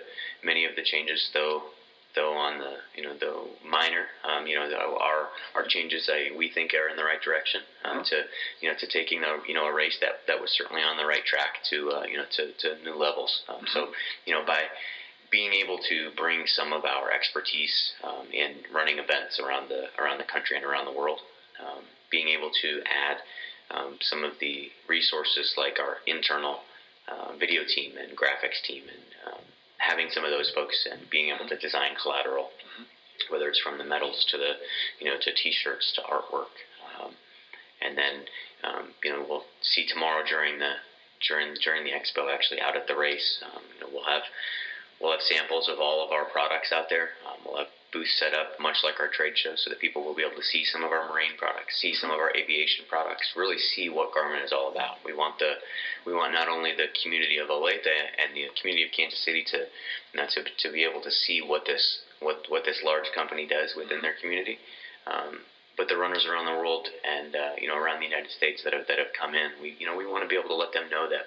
many 0.43 0.65
of 0.65 0.75
the 0.75 0.83
changes, 0.83 1.29
though 1.35 1.65
though 2.15 2.35
on 2.35 2.59
the 2.59 2.75
you 2.95 3.03
know 3.03 3.15
though 3.21 3.49
minor 3.65 4.07
um, 4.25 4.47
you 4.47 4.57
know 4.57 4.67
our 5.01 5.29
our 5.55 5.67
changes 5.67 6.09
I, 6.13 6.37
we 6.37 6.51
think 6.51 6.75
are 6.75 6.89
in 6.89 6.97
the 6.97 7.05
right 7.05 7.21
direction 7.23 7.61
um, 7.85 7.99
mm-hmm. 7.99 8.03
to 8.05 8.17
you 8.61 8.69
know 8.69 8.77
to 8.79 8.87
taking 8.87 9.23
a 9.23 9.39
you 9.47 9.55
know 9.55 9.67
a 9.67 9.75
race 9.75 9.97
that 10.01 10.27
that 10.27 10.41
was 10.41 10.51
certainly 10.51 10.83
on 10.83 10.97
the 10.97 11.07
right 11.07 11.25
track 11.25 11.63
to 11.71 11.91
uh, 11.91 12.05
you 12.05 12.17
know 12.17 12.25
to, 12.37 12.53
to 12.53 12.83
new 12.83 12.95
levels 12.95 13.43
um, 13.49 13.65
so 13.73 13.81
mm-hmm. 13.83 13.93
you 14.27 14.35
know 14.35 14.45
by 14.47 14.63
being 15.31 15.53
able 15.53 15.79
to 15.89 16.11
bring 16.17 16.43
some 16.47 16.73
of 16.73 16.85
our 16.85 17.13
expertise 17.13 17.93
um, 18.03 18.27
in 18.33 18.57
running 18.75 18.99
events 18.99 19.39
around 19.39 19.69
the 19.69 19.87
around 19.99 20.19
the 20.19 20.27
country 20.27 20.57
and 20.57 20.65
around 20.65 20.87
the 20.87 20.97
world 20.99 21.21
um, 21.63 21.83
being 22.11 22.29
able 22.29 22.51
to 22.63 22.83
add 22.87 23.19
um, 23.71 23.97
some 24.01 24.25
of 24.25 24.33
the 24.41 24.69
resources 24.89 25.55
like 25.57 25.79
our 25.79 25.99
internal 26.07 26.59
uh, 27.07 27.37
video 27.39 27.63
team 27.63 27.93
and 27.97 28.19
graphics 28.19 28.61
team 28.67 28.83
and 28.91 29.11
having 29.81 30.09
some 30.13 30.25
of 30.25 30.31
those 30.31 30.51
folks 30.55 30.87
and 30.91 31.09
being 31.11 31.33
able 31.35 31.49
to 31.49 31.57
design 31.57 31.97
collateral, 32.01 32.53
mm-hmm. 32.61 32.85
whether 33.33 33.49
it's 33.49 33.59
from 33.59 33.79
the 33.79 33.85
medals 33.85 34.25
to 34.31 34.37
the, 34.37 34.53
you 35.01 35.07
know, 35.09 35.17
to 35.21 35.33
T-shirts 35.33 35.93
to 35.97 36.03
artwork, 36.03 36.53
um, 37.01 37.17
and 37.81 37.97
then, 37.97 38.25
um, 38.63 38.93
you 39.03 39.11
know, 39.11 39.25
we'll 39.27 39.45
see 39.63 39.87
tomorrow 39.87 40.23
during 40.25 40.59
the 40.59 40.75
during 41.27 41.55
during 41.65 41.85
the 41.85 41.91
expo 41.91 42.33
actually 42.33 42.61
out 42.61 42.77
at 42.77 42.87
the 42.87 42.95
race. 42.95 43.43
Um, 43.43 43.63
you 43.75 43.81
know, 43.81 43.89
we'll 43.93 44.05
have 44.05 44.23
we'll 45.01 45.13
have 45.13 45.23
samples 45.23 45.69
of 45.69 45.81
all 45.81 46.05
of 46.05 46.13
our 46.13 46.27
products 46.27 46.73
out 46.73 46.89
there. 46.89 47.11
Um, 47.27 47.41
we'll 47.45 47.59
have 47.59 47.69
booths 47.93 48.19
set 48.19 48.35
up 48.35 48.59
much 48.61 48.77
like 48.85 49.01
our 49.01 49.09
trade 49.09 49.33
show 49.37 49.55
so 49.57 49.69
that 49.71 49.81
people 49.81 50.05
will 50.05 50.15
be 50.15 50.23
able 50.23 50.37
to 50.37 50.47
see 50.47 50.65
some 50.65 50.85
of 50.85 50.93
our 50.93 51.09
marine 51.09 51.37
products, 51.37 51.81
see 51.81 51.95
some 51.95 52.11
of 52.11 52.19
our 52.19 52.31
aviation 52.37 52.85
products, 52.89 53.33
really 53.35 53.59
see 53.59 53.89
what 53.89 54.13
Garmin 54.13 54.45
is 54.45 54.53
all 54.53 54.71
about. 54.71 54.99
We 55.05 55.13
want 55.13 55.39
the 55.39 55.55
we 56.07 56.15
want 56.15 56.33
not 56.33 56.49
only 56.49 56.73
the 56.73 56.87
community 57.03 57.39
of 57.39 57.49
Olathe 57.49 57.87
and 57.87 58.35
the 58.35 58.49
community 58.61 58.85
of 58.85 58.91
Kansas 58.93 59.19
City 59.25 59.45
to 59.51 59.67
to, 60.15 60.45
to 60.59 60.71
be 60.71 60.85
able 60.85 61.01
to 61.03 61.11
see 61.11 61.41
what 61.41 61.65
this 61.67 62.01
what 62.21 62.47
what 62.49 62.65
this 62.65 62.81
large 62.85 63.11
company 63.15 63.47
does 63.47 63.75
within 63.77 64.01
their 64.03 64.15
community. 64.21 64.59
Um, 65.07 65.41
but 65.77 65.89
the 65.89 65.97
runners 65.97 66.27
around 66.27 66.45
the 66.45 66.53
world 66.53 66.89
and 67.05 67.35
uh, 67.35 67.53
you 67.59 67.67
know 67.67 67.77
around 67.77 68.01
the 68.01 68.07
United 68.07 68.31
States 68.31 68.63
that 68.65 68.73
have 68.73 68.87
that 68.89 68.99
have 68.99 69.13
come 69.19 69.35
in, 69.35 69.51
we 69.61 69.75
you 69.79 69.87
know 69.87 69.97
we 69.97 70.07
want 70.07 70.23
to 70.23 70.29
be 70.29 70.37
able 70.37 70.49
to 70.49 70.55
let 70.55 70.73
them 70.73 70.89
know 70.91 71.09
that 71.09 71.27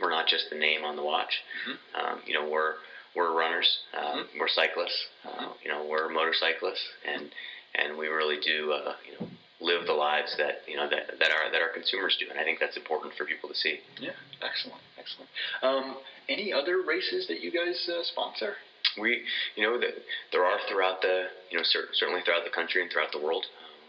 we're 0.00 0.10
not 0.10 0.26
just 0.26 0.50
the 0.50 0.56
name 0.56 0.84
on 0.84 0.96
the 0.96 1.02
watch. 1.02 1.32
Mm-hmm. 1.68 2.06
Um, 2.06 2.20
you 2.26 2.34
know 2.34 2.48
we're 2.48 2.74
we're 3.14 3.32
runners, 3.36 3.78
um, 3.96 4.04
mm-hmm. 4.04 4.38
we're 4.38 4.48
cyclists, 4.48 5.06
uh, 5.24 5.52
you 5.62 5.70
know, 5.70 5.86
we're 5.88 6.08
motorcyclists, 6.08 6.82
and 7.06 7.30
and 7.74 7.98
we 7.98 8.08
really 8.08 8.38
do, 8.40 8.72
uh, 8.72 8.94
you 9.06 9.14
know, 9.18 9.30
live 9.60 9.86
the 9.86 9.92
lives 9.92 10.34
that 10.38 10.66
you 10.66 10.76
know 10.76 10.88
that 10.90 11.18
that 11.18 11.30
our 11.30 11.50
that 11.50 11.62
our 11.62 11.72
consumers 11.72 12.16
do, 12.18 12.26
and 12.30 12.38
I 12.38 12.44
think 12.44 12.58
that's 12.58 12.76
important 12.76 13.14
for 13.14 13.24
people 13.24 13.48
to 13.48 13.54
see. 13.54 13.78
Yeah, 14.00 14.18
excellent, 14.42 14.82
excellent. 14.98 15.30
Um, 15.62 15.96
any 16.28 16.52
other 16.52 16.82
races 16.82 17.26
that 17.28 17.40
you 17.40 17.50
guys 17.50 17.88
uh, 17.88 18.02
sponsor? 18.02 18.54
We, 19.00 19.22
you 19.56 19.64
know, 19.64 19.80
that 19.80 19.90
there 20.30 20.44
are 20.44 20.58
throughout 20.70 21.02
the, 21.02 21.26
you 21.50 21.58
know, 21.58 21.64
cer- 21.64 21.88
certainly 21.94 22.20
throughout 22.22 22.44
the 22.44 22.54
country 22.54 22.80
and 22.80 22.92
throughout 22.92 23.10
the 23.10 23.18
world. 23.18 23.44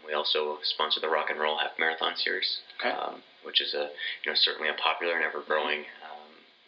Um, 0.06 0.08
we 0.08 0.14
also 0.14 0.58
sponsor 0.62 1.00
the 1.00 1.08
Rock 1.08 1.30
and 1.30 1.40
Roll 1.40 1.58
Half 1.58 1.78
Marathon 1.78 2.14
Series, 2.16 2.58
okay. 2.78 2.90
um, 2.90 3.22
which 3.42 3.60
is 3.60 3.74
a, 3.74 3.90
you 4.24 4.30
know, 4.30 4.34
certainly 4.34 4.68
a 4.68 4.74
popular 4.74 5.16
and 5.16 5.24
ever 5.24 5.42
growing 5.46 5.84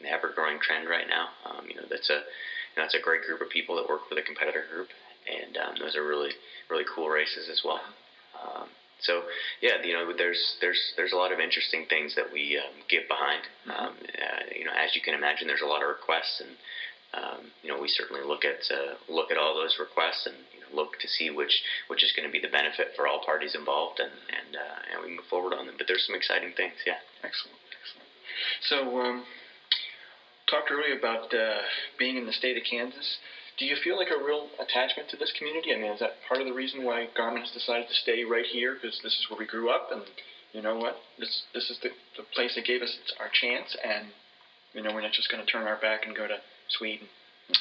ever 0.07 0.31
growing 0.35 0.59
trend 0.61 0.89
right 0.89 1.09
now. 1.09 1.29
Um, 1.45 1.67
you 1.69 1.75
know, 1.75 1.87
that's 1.91 2.11
a 2.11 2.23
you 2.23 2.77
know, 2.77 2.83
that's 2.85 2.95
a 2.95 3.01
great 3.01 3.23
group 3.23 3.41
of 3.41 3.49
people 3.49 3.77
that 3.77 3.89
work 3.89 4.09
for 4.09 4.15
the 4.15 4.23
competitor 4.23 4.65
group, 4.71 4.89
and 5.27 5.57
um, 5.57 5.75
those 5.81 5.97
are 5.97 6.07
really 6.07 6.31
really 6.71 6.85
cool 6.95 7.09
races 7.09 7.49
as 7.51 7.63
well. 7.65 7.81
Um, 8.39 8.69
so 9.01 9.23
yeah, 9.63 9.83
you 9.83 9.93
know, 9.95 10.13
there's 10.17 10.57
there's 10.61 10.81
there's 10.97 11.13
a 11.13 11.17
lot 11.17 11.33
of 11.33 11.41
interesting 11.41 11.87
things 11.89 12.15
that 12.15 12.33
we 12.33 12.59
um, 12.59 12.75
get 12.89 13.09
behind. 13.09 13.43
Mm-hmm. 13.67 13.71
Um, 13.71 13.95
uh, 14.23 14.43
you 14.55 14.65
know, 14.65 14.73
as 14.73 14.95
you 14.95 15.01
can 15.01 15.15
imagine, 15.15 15.47
there's 15.47 15.63
a 15.63 15.67
lot 15.67 15.83
of 15.83 15.89
requests, 15.89 16.41
and 16.41 16.55
um, 17.15 17.51
you 17.63 17.71
know, 17.71 17.81
we 17.81 17.89
certainly 17.89 18.23
look 18.23 18.45
at 18.45 18.63
uh, 18.71 18.95
look 19.09 19.31
at 19.31 19.37
all 19.37 19.55
those 19.55 19.77
requests 19.79 20.27
and 20.27 20.37
look 20.75 20.99
to 21.01 21.09
see 21.09 21.31
which 21.31 21.63
which 21.89 22.03
is 22.03 22.13
going 22.13 22.27
to 22.27 22.33
be 22.33 22.41
the 22.41 22.49
benefit 22.49 22.93
for 22.97 23.07
all 23.07 23.21
parties 23.25 23.55
involved, 23.55 24.01
and 24.01 24.11
and 24.11 24.57
uh, 24.57 24.93
and 24.93 25.01
we 25.01 25.09
can 25.09 25.17
move 25.17 25.27
forward 25.27 25.55
on 25.55 25.67
them. 25.67 25.77
But 25.79 25.87
there's 25.87 26.05
some 26.07 26.15
exciting 26.15 26.53
things, 26.57 26.75
yeah. 26.87 26.99
Excellent, 27.23 27.59
excellent. 27.81 28.09
So 28.63 29.01
um, 29.01 29.25
talked 30.49 30.71
earlier 30.71 30.97
about 30.97 31.33
uh, 31.35 31.61
being 31.99 32.17
in 32.17 32.27
the 32.27 32.33
state 32.33 32.57
of 32.57 32.63
Kansas. 32.65 33.19
Do 33.59 33.67
you 33.67 33.75
feel 33.83 33.97
like 33.97 34.11
a 34.11 34.17
real 34.17 34.49
attachment 34.61 35.11
to 35.11 35.17
this 35.17 35.33
community? 35.37 35.73
I 35.73 35.77
mean, 35.77 35.93
is 35.93 35.99
that 35.99 36.23
part 36.29 36.41
of 36.41 36.47
the 36.47 36.53
reason 36.53 36.85
why 36.85 37.09
Garmin 37.19 37.41
has 37.41 37.51
decided 37.51 37.89
to 37.89 37.95
stay 37.95 38.23
right 38.23 38.47
here? 38.47 38.79
Because 38.81 39.01
this 39.03 39.15
is 39.19 39.27
where 39.29 39.39
we 39.39 39.47
grew 39.47 39.69
up, 39.69 39.91
and 39.91 40.03
you 40.53 40.63
know 40.63 40.77
what? 40.77 41.01
This 41.19 41.43
this 41.53 41.69
is 41.71 41.79
the, 41.83 41.91
the 42.17 42.23
place 42.35 42.55
that 42.55 42.65
gave 42.65 42.83
us 42.83 42.97
our 43.19 43.29
chance, 43.29 43.77
and 43.85 44.07
you 44.75 44.83
know 44.83 44.93
we're 44.95 45.03
not 45.03 45.13
just 45.13 45.31
going 45.31 45.45
to 45.45 45.51
turn 45.51 45.67
our 45.67 45.77
back 45.77 46.07
and 46.07 46.15
go 46.15 46.27
to 46.27 46.39
Sweden. 46.69 47.09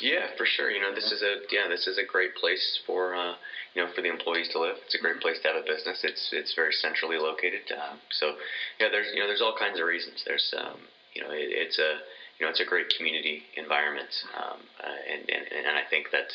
Yeah, 0.01 0.27
for 0.38 0.46
sure. 0.46 0.70
You 0.70 0.82
know, 0.82 0.94
this 0.94 1.12
is 1.12 1.22
a 1.22 1.38
yeah, 1.50 1.67
this 1.67 1.88
is 1.88 1.98
a 1.98 2.03
great 2.03 2.36
place 2.36 2.79
for 2.86 3.15
uh, 3.15 3.36
you 3.74 3.82
know 3.82 3.88
for 3.96 4.01
the 4.01 4.10
employees 4.10 4.50
to 4.51 4.60
live. 4.60 4.75
It's 4.86 4.96
a 4.96 4.98
great 4.98 5.20
place 5.22 5.38
to 5.44 5.48
have 5.48 5.56
a 5.56 5.65
business. 5.65 6.00
It's 6.03 6.29
it's 6.32 6.53
very 6.53 6.74
centrally 6.74 7.17
located. 7.17 7.62
Um, 7.72 8.00
so 8.12 8.34
yeah, 8.79 8.89
there's 8.89 9.08
you 9.13 9.20
know 9.20 9.27
there's 9.27 9.41
all 9.41 9.56
kinds 9.58 9.79
of 9.79 9.86
reasons. 9.86 10.24
There's 10.25 10.53
um, 10.58 10.79
you 11.13 11.24
know, 11.24 11.32
it, 11.32 11.50
it's 11.50 11.79
a 11.79 12.00
you 12.38 12.46
know 12.46 12.50
it's 12.50 12.60
a 12.60 12.65
great 12.65 12.89
community 12.98 13.44
environment, 13.56 14.10
um, 14.36 14.60
uh, 14.84 15.00
and, 15.10 15.22
and 15.29 15.46
and 15.51 15.77
I 15.77 15.84
think 15.89 16.12
that 16.12 16.27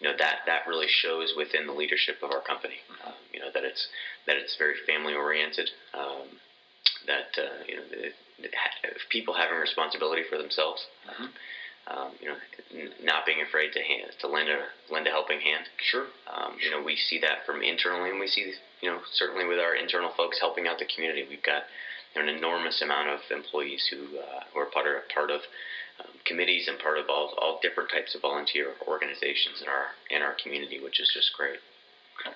you 0.00 0.08
know 0.08 0.14
that 0.18 0.40
that 0.46 0.66
really 0.66 0.88
shows 0.88 1.34
within 1.36 1.66
the 1.66 1.72
leadership 1.72 2.16
of 2.22 2.32
our 2.32 2.42
company. 2.42 2.82
Um, 3.06 3.14
you 3.32 3.38
know 3.38 3.48
that 3.54 3.62
it's 3.64 3.86
that 4.26 4.36
it's 4.36 4.56
very 4.58 4.74
family 4.86 5.14
oriented. 5.14 5.70
Um, 5.94 6.40
that 7.06 7.30
uh, 7.38 7.62
you 7.66 7.76
know 7.76 7.82
the, 7.90 8.10
the, 8.42 8.48
people 9.08 9.34
having 9.34 9.56
responsibility 9.56 10.22
for 10.28 10.36
themselves. 10.36 10.82
Mm-hmm. 11.08 11.26
Um, 11.88 12.12
you 12.20 12.28
know, 12.28 12.36
n- 12.74 12.92
not 13.02 13.24
being 13.24 13.40
afraid 13.40 13.72
to 13.72 13.80
hand, 13.80 14.10
to 14.20 14.26
lend 14.26 14.48
a 14.48 14.66
lend 14.90 15.06
a 15.06 15.10
helping 15.10 15.40
hand. 15.40 15.64
Sure. 15.90 16.06
Um, 16.30 16.56
you 16.62 16.70
know, 16.70 16.82
we 16.82 16.96
see 16.96 17.18
that 17.20 17.46
from 17.46 17.62
internally, 17.62 18.10
and 18.10 18.20
we 18.20 18.26
see 18.26 18.52
you 18.82 18.90
know 18.90 19.00
certainly 19.14 19.46
with 19.46 19.58
our 19.58 19.74
internal 19.74 20.10
folks 20.16 20.38
helping 20.38 20.66
out 20.66 20.78
the 20.78 20.84
community. 20.84 21.24
We've 21.28 21.42
got 21.42 21.64
an 22.14 22.28
enormous 22.28 22.80
amount 22.82 23.08
of 23.08 23.20
employees 23.30 23.86
who, 23.90 24.18
uh, 24.18 24.40
who 24.52 24.60
are 24.60 24.66
part 24.66 24.86
of, 24.86 25.08
part 25.08 25.30
of 25.30 25.40
um, 26.00 26.12
committees 26.24 26.68
and 26.68 26.78
part 26.78 26.98
of 26.98 27.08
all, 27.08 27.34
all 27.38 27.58
different 27.62 27.90
types 27.90 28.14
of 28.14 28.22
volunteer 28.22 28.74
organizations 28.86 29.60
in 29.60 29.68
our 29.68 29.88
in 30.10 30.22
our 30.22 30.34
community, 30.42 30.78
which 30.80 31.00
is 31.00 31.10
just 31.12 31.32
great. 31.32 31.58
Okay. 32.20 32.34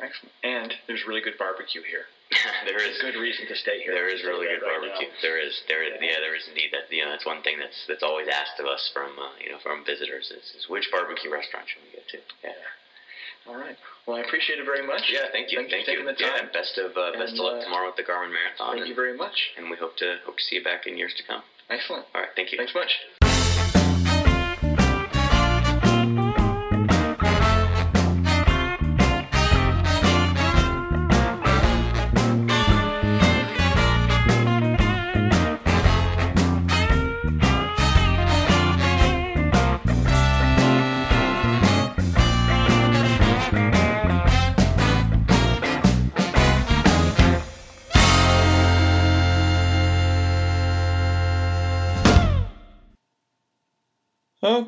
Excellent. 0.00 0.32
And 0.42 0.74
there's 0.86 1.04
really 1.06 1.20
good 1.20 1.38
barbecue 1.38 1.82
here. 1.82 2.06
there 2.66 2.78
is 2.78 2.94
good 3.02 3.18
reason 3.18 3.46
to 3.50 3.56
stay 3.58 3.82
here. 3.82 3.90
There 3.90 4.06
is 4.06 4.22
really 4.22 4.46
good 4.46 4.62
right 4.62 4.78
barbecue. 4.78 5.10
Now. 5.10 5.22
There 5.22 5.38
is 5.42 5.54
there 5.66 5.82
yeah. 5.82 5.98
yeah. 5.98 6.20
there 6.22 6.38
is 6.38 6.46
indeed 6.46 6.70
that 6.70 6.86
you 6.86 7.02
know 7.02 7.10
that's 7.10 7.26
one 7.26 7.42
thing 7.42 7.58
that's 7.58 7.74
that's 7.90 8.06
always 8.06 8.30
asked 8.30 8.62
of 8.62 8.70
us 8.70 8.86
from 8.94 9.18
uh, 9.18 9.34
you 9.42 9.50
know 9.50 9.58
from 9.62 9.82
visitors 9.82 10.30
is, 10.30 10.46
is 10.54 10.70
which 10.70 10.86
barbecue 10.94 11.30
restaurant 11.30 11.66
should 11.66 11.82
we 11.82 11.90
get 11.90 12.06
to? 12.14 12.18
Yeah. 12.46 13.50
All 13.50 13.58
right. 13.58 13.76
Well, 14.06 14.16
I 14.16 14.22
appreciate 14.22 14.58
it 14.58 14.64
very 14.64 14.86
much. 14.86 15.10
Yeah, 15.10 15.26
thank 15.32 15.50
you. 15.50 15.58
Thanks 15.58 15.72
thank 15.72 15.84
for 15.84 15.90
taking 15.90 16.06
you. 16.06 16.14
the 16.14 16.22
time. 16.22 16.46
Yeah, 16.46 16.54
best 16.54 16.78
of 16.78 16.94
uh, 16.94 17.18
best 17.18 17.34
and, 17.34 17.40
of 17.40 17.44
luck 17.50 17.58
uh, 17.58 17.64
tomorrow 17.64 17.88
at 17.90 17.96
the 17.96 18.06
Garmin 18.06 18.30
Marathon. 18.30 18.78
Thank 18.78 18.86
and, 18.86 18.88
you 18.88 18.94
very 18.94 19.16
much. 19.16 19.58
And 19.58 19.66
we 19.66 19.76
hope 19.76 19.96
to 19.98 20.22
hope 20.22 20.38
to 20.38 20.44
see 20.44 20.56
you 20.56 20.64
back 20.64 20.86
in 20.86 20.94
years 20.94 21.14
to 21.18 21.26
come. 21.26 21.42
Excellent. 21.66 22.06
All 22.14 22.22
right. 22.22 22.30
Thank 22.36 22.52
you. 22.52 22.58
Thanks 22.58 22.74
much. 22.74 22.94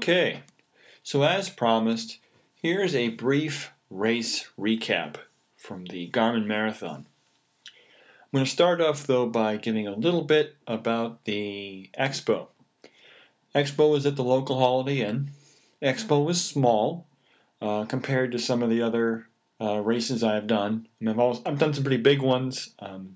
Okay, 0.03 0.43
so 1.05 1.23
as 1.23 1.49
promised, 1.49 2.19
here's 2.61 2.93
a 2.93 3.11
brief 3.11 3.71
race 3.89 4.49
recap 4.59 5.15
from 5.57 5.85
the 5.85 6.11
Garmin 6.11 6.45
Marathon. 6.45 7.07
I'm 7.65 8.33
going 8.33 8.45
to 8.45 8.51
start 8.51 8.81
off 8.81 9.07
though 9.07 9.27
by 9.27 9.59
giving 9.59 9.87
a 9.87 9.95
little 9.95 10.23
bit 10.23 10.57
about 10.67 11.23
the 11.23 11.89
expo. 11.97 12.49
Expo 13.55 13.93
was 13.93 14.05
at 14.05 14.17
the 14.17 14.25
local 14.25 14.59
Holiday 14.59 15.03
Inn. 15.03 15.31
Expo 15.81 16.25
was 16.25 16.45
small 16.45 17.07
uh, 17.61 17.85
compared 17.85 18.33
to 18.33 18.41
some 18.41 18.61
of 18.61 18.71
the 18.71 18.83
other 18.83 19.29
uh, 19.61 19.79
races 19.79 20.25
I've 20.25 20.49
done. 20.49 20.89
I 21.01 21.11
have 21.11 21.21
also, 21.21 21.43
I've 21.47 21.61
done 21.61 21.75
some 21.75 21.85
pretty 21.85 22.03
big 22.03 22.21
ones. 22.23 22.71
Um, 22.81 23.15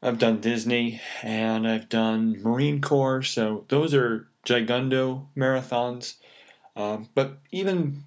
I've 0.00 0.20
done 0.20 0.40
Disney 0.40 1.00
and 1.20 1.66
I've 1.66 1.88
done 1.88 2.40
Marine 2.44 2.80
Corps, 2.80 3.24
so 3.24 3.64
those 3.66 3.92
are 3.92 4.28
Gigundo 4.44 5.26
marathons. 5.36 6.16
Um, 6.76 7.08
but 7.14 7.38
even 7.50 8.04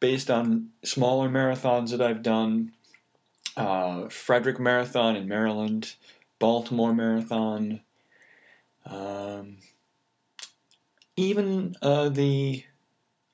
based 0.00 0.30
on 0.30 0.70
smaller 0.84 1.28
marathons 1.28 1.90
that 1.90 2.02
I've 2.02 2.22
done, 2.22 2.72
uh, 3.56 4.08
Frederick 4.08 4.60
Marathon 4.60 5.16
in 5.16 5.28
Maryland, 5.28 5.94
Baltimore 6.38 6.94
Marathon, 6.94 7.80
um, 8.86 9.58
even 11.16 11.74
uh, 11.82 12.08
the 12.08 12.64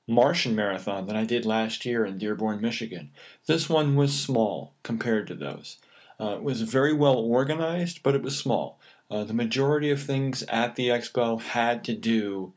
Martian 0.06 0.54
Marathon 0.54 1.06
that 1.06 1.16
I 1.16 1.24
did 1.24 1.46
last 1.46 1.84
year 1.84 2.04
in 2.04 2.18
Dearborn, 2.18 2.60
Michigan. 2.60 3.10
This 3.46 3.68
one 3.68 3.96
was 3.96 4.18
small 4.18 4.74
compared 4.82 5.26
to 5.28 5.34
those. 5.34 5.78
Uh, 6.20 6.36
it 6.36 6.42
was 6.42 6.62
very 6.62 6.92
well 6.92 7.16
organized, 7.16 8.02
but 8.02 8.14
it 8.14 8.22
was 8.22 8.38
small. 8.38 8.78
Uh, 9.10 9.24
the 9.24 9.34
majority 9.34 9.90
of 9.90 10.02
things 10.02 10.42
at 10.44 10.76
the 10.76 10.88
expo 10.88 11.40
had 11.40 11.84
to 11.84 11.94
do 11.94 12.52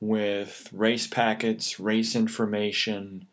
with 0.00 0.68
race 0.72 1.06
packets, 1.06 1.80
race 1.80 2.14
information, 2.14 3.26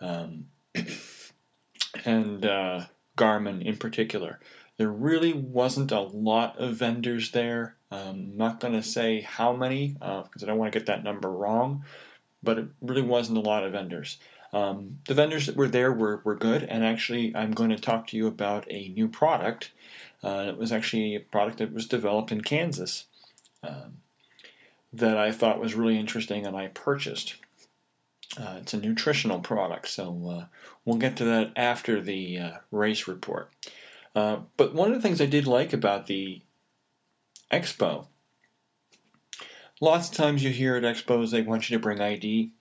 um, 0.00 0.46
and 2.04 2.46
uh, 2.46 2.86
Garmin 3.16 3.64
in 3.64 3.76
particular. 3.76 4.38
There 4.76 4.90
really 4.90 5.32
wasn't 5.32 5.90
a 5.90 6.00
lot 6.00 6.56
of 6.58 6.76
vendors 6.76 7.32
there. 7.32 7.74
Um, 7.90 8.30
I'm 8.30 8.36
not 8.36 8.60
going 8.60 8.74
to 8.74 8.82
say 8.82 9.22
how 9.22 9.52
many 9.52 9.88
because 9.88 10.42
uh, 10.42 10.44
I 10.44 10.46
don't 10.46 10.58
want 10.58 10.72
to 10.72 10.78
get 10.78 10.86
that 10.86 11.02
number 11.02 11.30
wrong, 11.30 11.84
but 12.42 12.58
it 12.58 12.68
really 12.80 13.02
wasn't 13.02 13.38
a 13.38 13.42
lot 13.42 13.64
of 13.64 13.72
vendors. 13.72 14.18
Um, 14.52 15.00
the 15.06 15.14
vendors 15.14 15.46
that 15.46 15.56
were 15.56 15.68
there 15.68 15.92
were, 15.92 16.22
were 16.24 16.36
good, 16.36 16.62
and 16.62 16.84
actually, 16.84 17.34
I'm 17.36 17.50
going 17.50 17.70
to 17.70 17.78
talk 17.78 18.06
to 18.08 18.16
you 18.16 18.26
about 18.26 18.66
a 18.70 18.88
new 18.88 19.08
product. 19.08 19.72
Uh, 20.22 20.46
it 20.48 20.58
was 20.58 20.72
actually 20.72 21.14
a 21.14 21.20
product 21.20 21.58
that 21.58 21.72
was 21.72 21.86
developed 21.86 22.32
in 22.32 22.40
Kansas 22.40 23.06
um, 23.62 23.98
that 24.92 25.16
I 25.16 25.30
thought 25.30 25.60
was 25.60 25.74
really 25.74 25.98
interesting, 25.98 26.46
and 26.46 26.56
I 26.56 26.68
purchased. 26.68 27.36
Uh, 28.38 28.56
it's 28.60 28.74
a 28.74 28.78
nutritional 28.78 29.40
product, 29.40 29.88
so 29.88 30.28
uh, 30.28 30.44
we'll 30.84 30.96
get 30.96 31.16
to 31.16 31.24
that 31.24 31.52
after 31.56 32.00
the 32.00 32.38
uh, 32.38 32.50
race 32.70 33.08
report. 33.08 33.50
Uh, 34.14 34.40
but 34.56 34.74
one 34.74 34.88
of 34.88 34.94
the 34.94 35.00
things 35.00 35.20
I 35.20 35.26
did 35.26 35.46
like 35.46 35.72
about 35.72 36.06
the 36.06 36.42
expo, 37.52 38.06
lots 39.80 40.08
of 40.08 40.16
times 40.16 40.42
you 40.42 40.50
hear 40.50 40.76
at 40.76 40.82
expos 40.82 41.30
they 41.30 41.42
want 41.42 41.70
you 41.70 41.76
to 41.76 41.82
bring 41.82 42.00
ID 42.00 42.52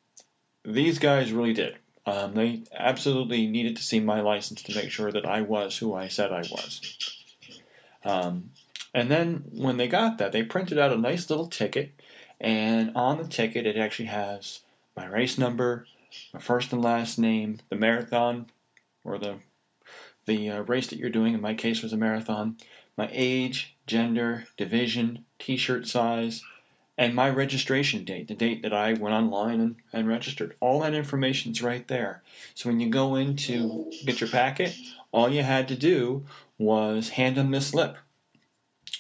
these 0.68 1.00
guys 1.00 1.32
really 1.32 1.54
did. 1.54 1.78
Um, 2.06 2.34
they 2.34 2.64
absolutely 2.74 3.48
needed 3.48 3.76
to 3.78 3.84
see 3.84 4.00
my 4.00 4.22
license 4.22 4.62
to 4.64 4.76
make 4.76 4.92
sure 4.92 5.12
that 5.12 5.26
I 5.26 5.42
was 5.42 5.78
who 5.78 5.94
I 5.94 6.08
said 6.08 6.32
I 6.32 6.40
was. 6.40 7.17
Um, 8.08 8.52
and 8.94 9.12
then 9.12 9.44
when 9.52 9.78
they 9.78 9.88
got 9.88 10.18
that, 10.18 10.32
they 10.32 10.44
printed 10.44 10.80
out 10.80 10.94
a 10.94 10.98
nice 10.98 11.30
little 11.30 11.48
ticket, 11.48 11.92
and 12.40 12.92
on 12.96 13.18
the 13.18 13.28
ticket 13.28 13.66
it 13.66 13.78
actually 13.78 14.06
has 14.06 14.62
my 14.96 15.06
race 15.06 15.38
number, 15.38 15.86
my 16.34 16.40
first 16.40 16.72
and 16.72 16.82
last 16.82 17.20
name, 17.20 17.60
the 17.70 17.76
marathon, 17.76 18.48
or 19.04 19.18
the 19.18 19.40
the 20.26 20.50
uh, 20.50 20.62
race 20.64 20.88
that 20.88 21.00
you're 21.00 21.10
doing. 21.10 21.34
In 21.34 21.42
my 21.42 21.54
case, 21.54 21.82
was 21.82 21.94
a 21.94 21.98
marathon. 21.98 22.58
My 22.98 23.10
age, 23.12 23.76
gender, 23.86 24.46
division, 24.58 25.26
T-shirt 25.38 25.88
size, 25.88 26.44
and 26.98 27.14
my 27.14 27.30
registration 27.30 28.04
date, 28.04 28.28
the 28.28 28.34
date 28.34 28.64
that 28.64 28.74
I 28.74 28.94
went 28.94 29.14
online 29.14 29.60
and, 29.62 29.76
and 29.94 30.08
registered. 30.08 30.56
All 30.60 30.80
that 30.80 30.96
information's 30.96 31.62
right 31.62 31.88
there. 31.88 32.24
So 32.56 32.70
when 32.70 32.80
you 32.80 32.90
go 32.90 33.16
in 33.16 33.36
to 33.36 33.92
get 34.04 34.20
your 34.20 34.30
packet, 34.30 34.76
all 35.12 35.30
you 35.30 35.44
had 35.44 35.68
to 35.68 35.76
do 35.76 36.26
was 36.58 37.10
hand 37.10 37.36
them 37.36 37.52
this 37.52 37.68
slip. 37.68 37.98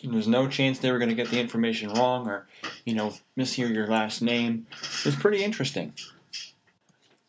And 0.03 0.13
there's 0.13 0.27
no 0.27 0.47
chance 0.47 0.77
they 0.77 0.91
were 0.91 0.99
going 0.99 1.09
to 1.09 1.15
get 1.15 1.29
the 1.29 1.39
information 1.39 1.91
wrong 1.91 2.27
or, 2.27 2.47
you 2.85 2.93
know, 2.93 3.13
mishear 3.37 3.73
your 3.73 3.87
last 3.87 4.21
name. 4.21 4.67
It 4.71 5.05
was 5.05 5.15
pretty 5.15 5.43
interesting. 5.43 5.93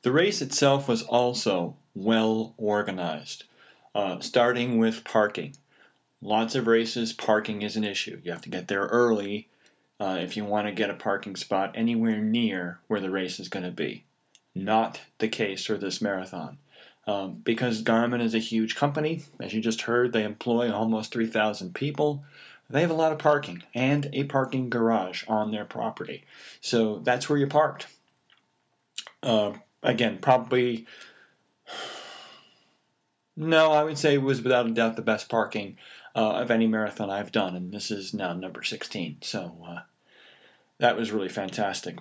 The 0.03 0.13
race 0.13 0.43
itself 0.43 0.87
was 0.89 1.03
also 1.03 1.77
well 1.95 2.55
organized, 2.57 3.45
uh, 3.95 4.21
starting 4.21 4.79
with 4.79 5.05
parking. 5.05 5.57
Lots 6.21 6.55
of 6.55 6.67
races, 6.67 7.13
parking 7.13 7.63
is 7.63 7.77
an 7.77 7.85
issue. 7.85 8.21
You 8.23 8.33
have 8.33 8.43
to 8.43 8.51
get 8.51 8.69
there 8.69 8.87
early 8.87 9.49
uh, 10.01 10.19
if 10.21 10.37
you 10.37 10.45
want 10.45 10.67
to 10.67 10.73
get 10.73 10.91
a 10.91 10.95
parking 10.95 11.37
spot 11.37 11.73
anywhere 11.75 12.19
near 12.19 12.81
where 12.87 13.01
the 13.01 13.11
race 13.11 13.41
is 13.41 13.49
going 13.49 13.65
to 13.65 13.71
be. 13.71 14.05
Not 14.55 15.01
the 15.19 15.29
case 15.29 15.65
for 15.65 15.77
this 15.77 16.01
marathon. 16.01 16.59
Um, 17.09 17.41
because 17.43 17.83
Garmin 17.83 18.21
is 18.21 18.35
a 18.35 18.39
huge 18.39 18.77
company, 18.77 19.23
as 19.41 19.55
you 19.55 19.63
just 19.63 19.83
heard, 19.83 20.13
they 20.13 20.25
employ 20.25 20.71
almost 20.71 21.11
3,000 21.11 21.75
people. 21.75 22.23
They 22.69 22.83
have 22.83 22.91
a 22.91 22.95
lot 22.95 23.13
of 23.13 23.19
parking 23.19 23.63
and 23.75 24.11
a 24.13 24.25
parking 24.25 24.69
garage 24.69 25.25
on 25.27 25.51
their 25.51 25.65
property. 25.65 26.25
So 26.61 26.99
that's 26.99 27.27
where 27.27 27.39
you 27.39 27.47
parked. 27.47 27.87
Uh, 29.23 29.55
again, 29.83 30.19
probably. 30.19 30.87
No, 33.35 33.73
I 33.73 33.85
would 33.85 33.97
say 33.97 34.13
it 34.13 34.23
was 34.23 34.43
without 34.43 34.67
a 34.67 34.71
doubt 34.71 34.97
the 34.97 35.03
best 35.03 35.31
parking 35.31 35.79
uh, 36.15 36.33
of 36.33 36.51
any 36.51 36.67
marathon 36.67 37.09
I've 37.09 37.33
done, 37.33 37.57
and 37.57 37.73
this 37.73 37.91
is 37.91 38.13
now 38.13 38.35
number 38.35 38.63
16. 38.63 39.19
So 39.23 39.65
uh, 39.67 39.79
that 40.77 40.95
was 40.95 41.11
really 41.11 41.31
fantastic. 41.31 42.01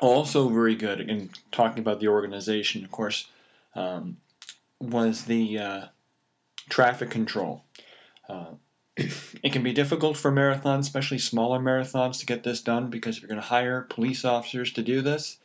Also, 0.00 0.50
very 0.50 0.74
good 0.74 1.00
in 1.00 1.30
talking 1.50 1.78
about 1.78 2.00
the 2.00 2.08
organization, 2.08 2.84
of 2.84 2.90
course, 2.90 3.28
um, 3.76 4.16
was 4.80 5.24
the 5.24 5.58
uh, 5.58 5.84
traffic 6.68 7.10
control. 7.10 7.64
Uh, 8.28 8.54
it 8.96 9.52
can 9.52 9.62
be 9.62 9.72
difficult 9.72 10.16
for 10.16 10.32
marathons, 10.32 10.80
especially 10.80 11.18
smaller 11.18 11.60
marathons, 11.60 12.18
to 12.18 12.26
get 12.26 12.42
this 12.42 12.60
done 12.60 12.90
because 12.90 13.16
if 13.16 13.22
you're 13.22 13.28
going 13.28 13.40
to 13.40 13.46
hire 13.46 13.82
police 13.82 14.24
officers 14.24 14.72
to 14.72 14.82
do 14.82 15.02
this, 15.02 15.38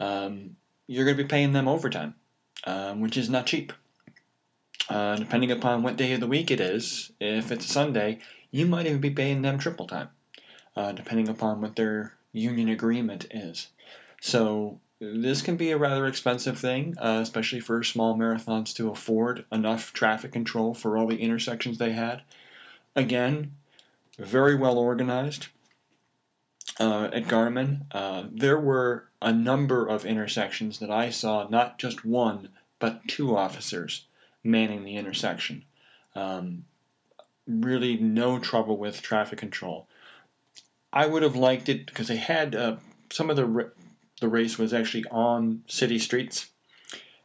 um, 0.00 0.56
you're 0.86 1.04
going 1.04 1.16
to 1.16 1.22
be 1.22 1.28
paying 1.28 1.52
them 1.52 1.68
overtime, 1.68 2.14
um, 2.64 3.00
which 3.00 3.16
is 3.16 3.30
not 3.30 3.46
cheap. 3.46 3.72
Uh, 4.90 5.16
depending 5.16 5.50
upon 5.50 5.82
what 5.82 5.96
day 5.96 6.12
of 6.12 6.20
the 6.20 6.26
week 6.26 6.50
it 6.50 6.60
is, 6.60 7.10
if 7.18 7.50
it's 7.50 7.64
a 7.64 7.68
Sunday, 7.68 8.18
you 8.50 8.66
might 8.66 8.86
even 8.86 9.00
be 9.00 9.08
paying 9.08 9.40
them 9.40 9.58
triple 9.58 9.86
time, 9.86 10.10
uh, 10.76 10.92
depending 10.92 11.26
upon 11.26 11.62
what 11.62 11.76
their 11.76 12.12
union 12.32 12.68
agreement 12.68 13.26
is. 13.30 13.68
So 14.20 14.80
this 15.00 15.42
can 15.42 15.56
be 15.56 15.70
a 15.70 15.78
rather 15.78 16.06
expensive 16.06 16.58
thing, 16.58 16.94
uh, 16.98 17.18
especially 17.22 17.60
for 17.60 17.82
small 17.82 18.16
marathons 18.16 18.74
to 18.74 18.90
afford 18.90 19.44
enough 19.50 19.92
traffic 19.92 20.32
control 20.32 20.74
for 20.74 20.96
all 20.96 21.06
the 21.06 21.20
intersections 21.20 21.78
they 21.78 21.92
had. 21.92 22.22
Again, 22.94 23.52
very 24.18 24.54
well 24.54 24.78
organized 24.78 25.48
uh, 26.78 27.08
at 27.12 27.24
Garmin. 27.24 27.86
Uh, 27.92 28.24
there 28.30 28.58
were 28.58 29.08
a 29.20 29.32
number 29.32 29.86
of 29.86 30.04
intersections 30.04 30.78
that 30.78 30.90
I 30.90 31.10
saw, 31.10 31.48
not 31.48 31.78
just 31.78 32.04
one, 32.04 32.50
but 32.78 33.06
two 33.08 33.36
officers 33.36 34.06
manning 34.42 34.84
the 34.84 34.96
intersection. 34.96 35.64
Um, 36.14 36.64
really, 37.46 37.96
no 37.96 38.38
trouble 38.38 38.76
with 38.76 39.02
traffic 39.02 39.38
control. 39.38 39.88
I 40.92 41.06
would 41.06 41.22
have 41.22 41.34
liked 41.34 41.68
it 41.68 41.86
because 41.86 42.08
they 42.08 42.16
had 42.16 42.54
uh, 42.54 42.76
some 43.10 43.30
of 43.30 43.36
the 43.36 43.72
the 44.24 44.30
race 44.30 44.56
was 44.56 44.72
actually 44.72 45.04
on 45.10 45.62
city 45.66 45.98
streets, 45.98 46.48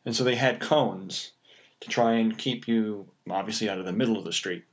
and 0.04 0.14
so 0.14 0.22
they 0.22 0.36
had 0.36 0.60
cones 0.60 1.32
to 1.80 1.88
try 1.88 2.16
and 2.16 2.38
keep 2.38 2.68
you 2.68 3.08
obviously 3.30 3.70
out 3.70 3.80
of 3.80 3.86
the 3.86 3.94
middle 3.94 4.18
of 4.18 4.26
the 4.26 4.34
street. 4.34 4.66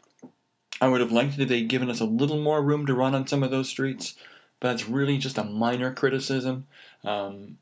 I 0.81 0.89
would 0.89 1.01
have 1.01 1.13
liked 1.13 1.35
it 1.35 1.43
if 1.43 1.49
they'd 1.49 1.69
given 1.69 1.89
us 1.89 2.01
a 2.01 2.05
little 2.05 2.43
more 2.43 2.61
room 2.61 2.85
to 2.87 2.95
run 2.95 3.15
on 3.15 3.29
some 3.29 3.45
of 3.45 3.53
those 3.53 3.69
streets, 3.69 4.17
but 4.59 4.71
that's 4.71 4.89
really 4.89 5.19
just 5.19 5.39
a 5.39 5.45
minor 5.45 5.95
criticism. 5.95 6.67
Um, 7.05 7.59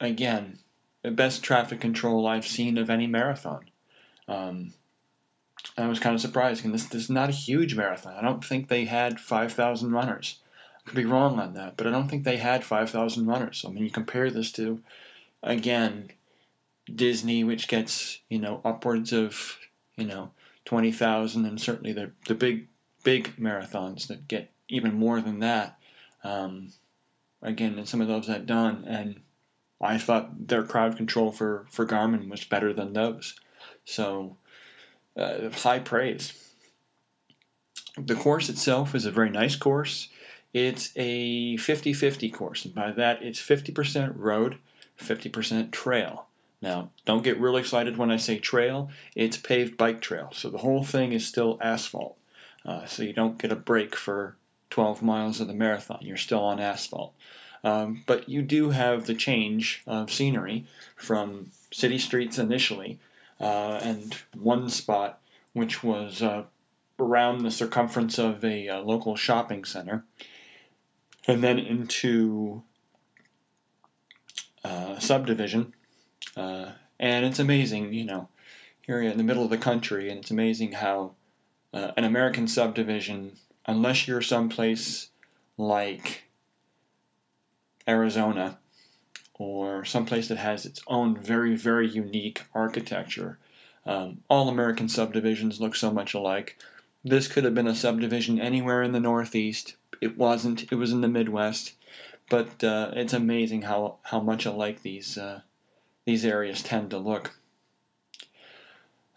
again, 0.00 0.58
the 1.02 1.12
best 1.12 1.44
traffic 1.44 1.80
control 1.80 2.26
I've 2.26 2.46
seen 2.46 2.78
of 2.78 2.90
any 2.90 3.06
marathon. 3.06 3.66
Um, 4.26 4.74
I 5.78 5.86
was 5.86 6.00
kind 6.00 6.16
of 6.16 6.20
surprised. 6.20 6.64
And 6.64 6.74
this, 6.74 6.86
this 6.86 7.04
is 7.04 7.10
not 7.10 7.28
a 7.28 7.32
huge 7.32 7.76
marathon. 7.76 8.16
I 8.16 8.22
don't 8.22 8.44
think 8.44 8.66
they 8.66 8.84
had 8.86 9.20
5,000 9.20 9.92
runners. 9.92 10.40
Could 10.84 10.96
be 10.96 11.04
wrong 11.04 11.38
on 11.38 11.54
that, 11.54 11.76
but 11.76 11.86
I 11.86 11.90
don't 11.90 12.08
think 12.08 12.24
they 12.24 12.38
had 12.38 12.64
5,000 12.64 13.26
runners. 13.26 13.64
I 13.66 13.70
mean, 13.70 13.84
you 13.84 13.90
compare 13.90 14.30
this 14.30 14.50
to, 14.52 14.80
again, 15.42 16.10
Disney, 16.92 17.44
which 17.44 17.68
gets, 17.68 18.18
you 18.28 18.38
know, 18.38 18.60
upwards 18.64 19.12
of, 19.12 19.58
you 19.96 20.06
know, 20.06 20.32
20,000, 20.64 21.44
and 21.44 21.60
certainly 21.60 21.92
the, 21.92 22.10
the 22.26 22.34
big, 22.34 22.66
big 23.04 23.36
marathons 23.36 24.08
that 24.08 24.26
get 24.26 24.50
even 24.68 24.94
more 24.94 25.20
than 25.20 25.38
that. 25.38 25.78
Um, 26.24 26.72
again, 27.40 27.78
and 27.78 27.88
some 27.88 28.00
of 28.00 28.08
those 28.08 28.28
I've 28.28 28.46
done, 28.46 28.84
and 28.86 29.20
I 29.80 29.98
thought 29.98 30.48
their 30.48 30.62
crowd 30.62 30.96
control 30.96 31.30
for, 31.30 31.66
for 31.70 31.86
Garmin 31.86 32.28
was 32.28 32.44
better 32.44 32.72
than 32.72 32.92
those. 32.92 33.38
So, 33.84 34.36
uh, 35.16 35.50
high 35.50 35.80
praise. 35.80 36.32
The 37.98 38.14
course 38.14 38.48
itself 38.48 38.94
is 38.94 39.04
a 39.04 39.10
very 39.10 39.30
nice 39.30 39.56
course. 39.56 40.08
It's 40.52 40.92
a 40.96 41.56
50 41.56 41.92
50 41.92 42.30
course, 42.30 42.64
and 42.64 42.74
by 42.74 42.92
that, 42.92 43.22
it's 43.22 43.40
50% 43.40 44.14
road, 44.16 44.58
50% 45.00 45.70
trail. 45.70 46.26
Now, 46.60 46.90
don't 47.04 47.24
get 47.24 47.40
real 47.40 47.56
excited 47.56 47.96
when 47.96 48.10
I 48.10 48.16
say 48.16 48.38
trail, 48.38 48.90
it's 49.16 49.36
paved 49.36 49.76
bike 49.76 50.00
trail, 50.00 50.30
so 50.32 50.48
the 50.48 50.58
whole 50.58 50.84
thing 50.84 51.12
is 51.12 51.26
still 51.26 51.58
asphalt. 51.60 52.16
Uh, 52.64 52.86
so 52.86 53.02
you 53.02 53.12
don't 53.12 53.38
get 53.38 53.50
a 53.50 53.56
break 53.56 53.96
for 53.96 54.36
12 54.70 55.02
miles 55.02 55.40
of 55.40 55.48
the 55.48 55.54
marathon, 55.54 55.98
you're 56.02 56.16
still 56.16 56.44
on 56.44 56.60
asphalt. 56.60 57.14
Um, 57.64 58.02
but 58.06 58.28
you 58.28 58.42
do 58.42 58.70
have 58.70 59.06
the 59.06 59.14
change 59.14 59.82
of 59.86 60.12
scenery 60.12 60.66
from 60.96 61.50
city 61.72 61.98
streets 61.98 62.38
initially 62.38 62.98
uh, 63.40 63.80
and 63.82 64.16
one 64.34 64.68
spot 64.68 65.20
which 65.52 65.82
was 65.82 66.22
uh, 66.22 66.44
around 66.98 67.42
the 67.42 67.50
circumference 67.50 68.18
of 68.18 68.44
a 68.44 68.68
uh, 68.68 68.80
local 68.80 69.16
shopping 69.16 69.64
center, 69.64 70.04
and 71.26 71.42
then 71.42 71.58
into 71.58 72.62
uh, 74.64 74.98
subdivision. 74.98 75.74
Uh, 76.36 76.72
and 76.98 77.24
it's 77.24 77.38
amazing, 77.38 77.92
you 77.92 78.04
know, 78.04 78.28
here 78.82 79.00
in 79.02 79.16
the 79.16 79.24
middle 79.24 79.44
of 79.44 79.50
the 79.50 79.58
country, 79.58 80.08
and 80.08 80.20
it's 80.20 80.30
amazing 80.30 80.72
how 80.72 81.14
uh, 81.74 81.92
an 81.96 82.04
American 82.04 82.46
subdivision, 82.46 83.32
unless 83.66 84.06
you're 84.06 84.22
someplace 84.22 85.10
like 85.56 86.24
Arizona, 87.86 88.58
or 89.34 89.84
someplace 89.84 90.28
that 90.28 90.38
has 90.38 90.64
its 90.64 90.80
own 90.86 91.16
very, 91.16 91.56
very 91.56 91.88
unique 91.88 92.42
architecture. 92.54 93.38
Um, 93.84 94.20
all 94.28 94.48
American 94.48 94.88
subdivisions 94.88 95.60
look 95.60 95.74
so 95.74 95.90
much 95.90 96.14
alike. 96.14 96.56
This 97.02 97.26
could 97.26 97.42
have 97.42 97.54
been 97.54 97.66
a 97.66 97.74
subdivision 97.74 98.40
anywhere 98.40 98.82
in 98.82 98.92
the 98.92 99.00
Northeast. 99.00 99.74
It 100.02 100.18
wasn't. 100.18 100.70
It 100.70 100.74
was 100.74 100.92
in 100.92 101.00
the 101.00 101.08
Midwest. 101.08 101.74
But 102.28 102.64
uh, 102.64 102.92
it's 102.94 103.12
amazing 103.12 103.62
how, 103.62 103.96
how 104.04 104.20
much 104.20 104.46
alike 104.46 104.82
these 104.82 105.18
uh, 105.18 105.42
these 106.04 106.24
areas 106.24 106.62
tend 106.62 106.90
to 106.90 106.98
look. 106.98 107.36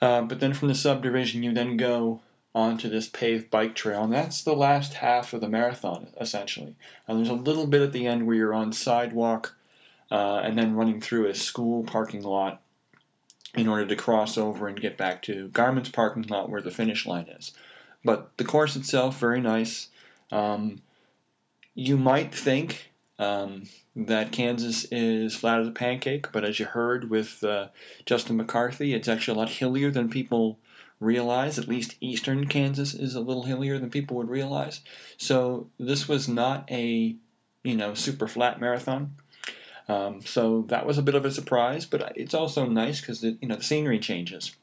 Uh, 0.02 0.21
but 0.21 0.39
then 0.39 0.54
from 0.54 0.67
the 0.67 0.76
subdivision, 0.76 1.41
you 1.41 1.54
then 1.54 1.78
go 1.78 2.21
onto 2.54 2.89
this 2.89 3.08
paved 3.08 3.50
bike 3.50 3.74
trail, 3.74 4.04
and 4.04 4.13
that's 4.13 4.43
the 4.43 4.56
last 4.56 4.95
half 4.95 5.34
of 5.34 5.41
the 5.41 5.48
marathon, 5.48 6.08
essentially. 6.19 6.76
And 7.08 7.17
there's 7.17 7.30
a 7.30 7.34
little 7.34 7.67
bit 7.67 7.82
at 7.82 7.91
the 7.91 8.06
end 8.06 8.28
where 8.28 8.36
you're 8.36 8.54
on 8.54 8.71
sidewalk 8.71 9.56
uh, 10.12 10.41
and 10.43 10.58
then 10.58 10.76
running 10.76 11.02
through 11.02 11.28
a 11.28 11.34
school 11.34 11.84
parking 11.84 12.21
lot 12.21 12.62
in 13.56 13.67
order 13.67 13.86
to 13.86 13.95
cross 13.95 14.38
over 14.38 14.67
and 14.67 14.80
get 14.80 14.98
back 14.98 15.21
to 15.24 15.48
Garmin's 15.50 15.89
parking 15.89 16.24
lot 16.24 16.50
where 16.50 16.62
the 16.62 16.71
finish 16.71 17.06
line 17.06 17.28
is. 17.28 17.52
But 18.04 18.38
the 18.38 18.43
course 18.43 18.76
itself, 18.76 19.19
very 19.19 19.41
nice. 19.41 19.88
Um, 20.31 20.81
you 21.73 21.97
might 21.97 22.33
think 22.33 22.91
um, 23.19 23.63
that 23.95 24.31
Kansas 24.31 24.85
is 24.91 25.35
flat 25.35 25.59
as 25.59 25.67
a 25.67 25.71
pancake, 25.71 26.31
but 26.31 26.43
as 26.43 26.59
you 26.59 26.65
heard 26.65 27.09
with 27.09 27.43
uh, 27.43 27.67
Justin 28.05 28.38
McCarthy, 28.38 28.93
it's 28.93 29.07
actually 29.07 29.35
a 29.35 29.39
lot 29.39 29.49
hillier 29.49 29.91
than 29.91 30.09
people 30.09 30.59
realize. 30.99 31.57
At 31.59 31.67
least 31.67 31.95
eastern 32.01 32.47
Kansas 32.47 32.93
is 32.93 33.15
a 33.15 33.21
little 33.21 33.43
hillier 33.43 33.77
than 33.77 33.89
people 33.89 34.17
would 34.17 34.29
realize. 34.29 34.81
So 35.17 35.69
this 35.79 36.07
was 36.07 36.27
not 36.27 36.69
a 36.71 37.15
you 37.63 37.75
know 37.75 37.93
super 37.93 38.27
flat 38.27 38.59
marathon. 38.59 39.15
Um, 39.88 40.21
so 40.21 40.63
that 40.69 40.85
was 40.85 40.97
a 40.97 41.03
bit 41.03 41.15
of 41.15 41.25
a 41.25 41.31
surprise, 41.31 41.85
but 41.85 42.13
it's 42.15 42.33
also 42.33 42.65
nice 42.65 43.01
because 43.01 43.23
you 43.23 43.38
know 43.43 43.55
the 43.55 43.63
scenery 43.63 43.99
changes. 43.99 44.55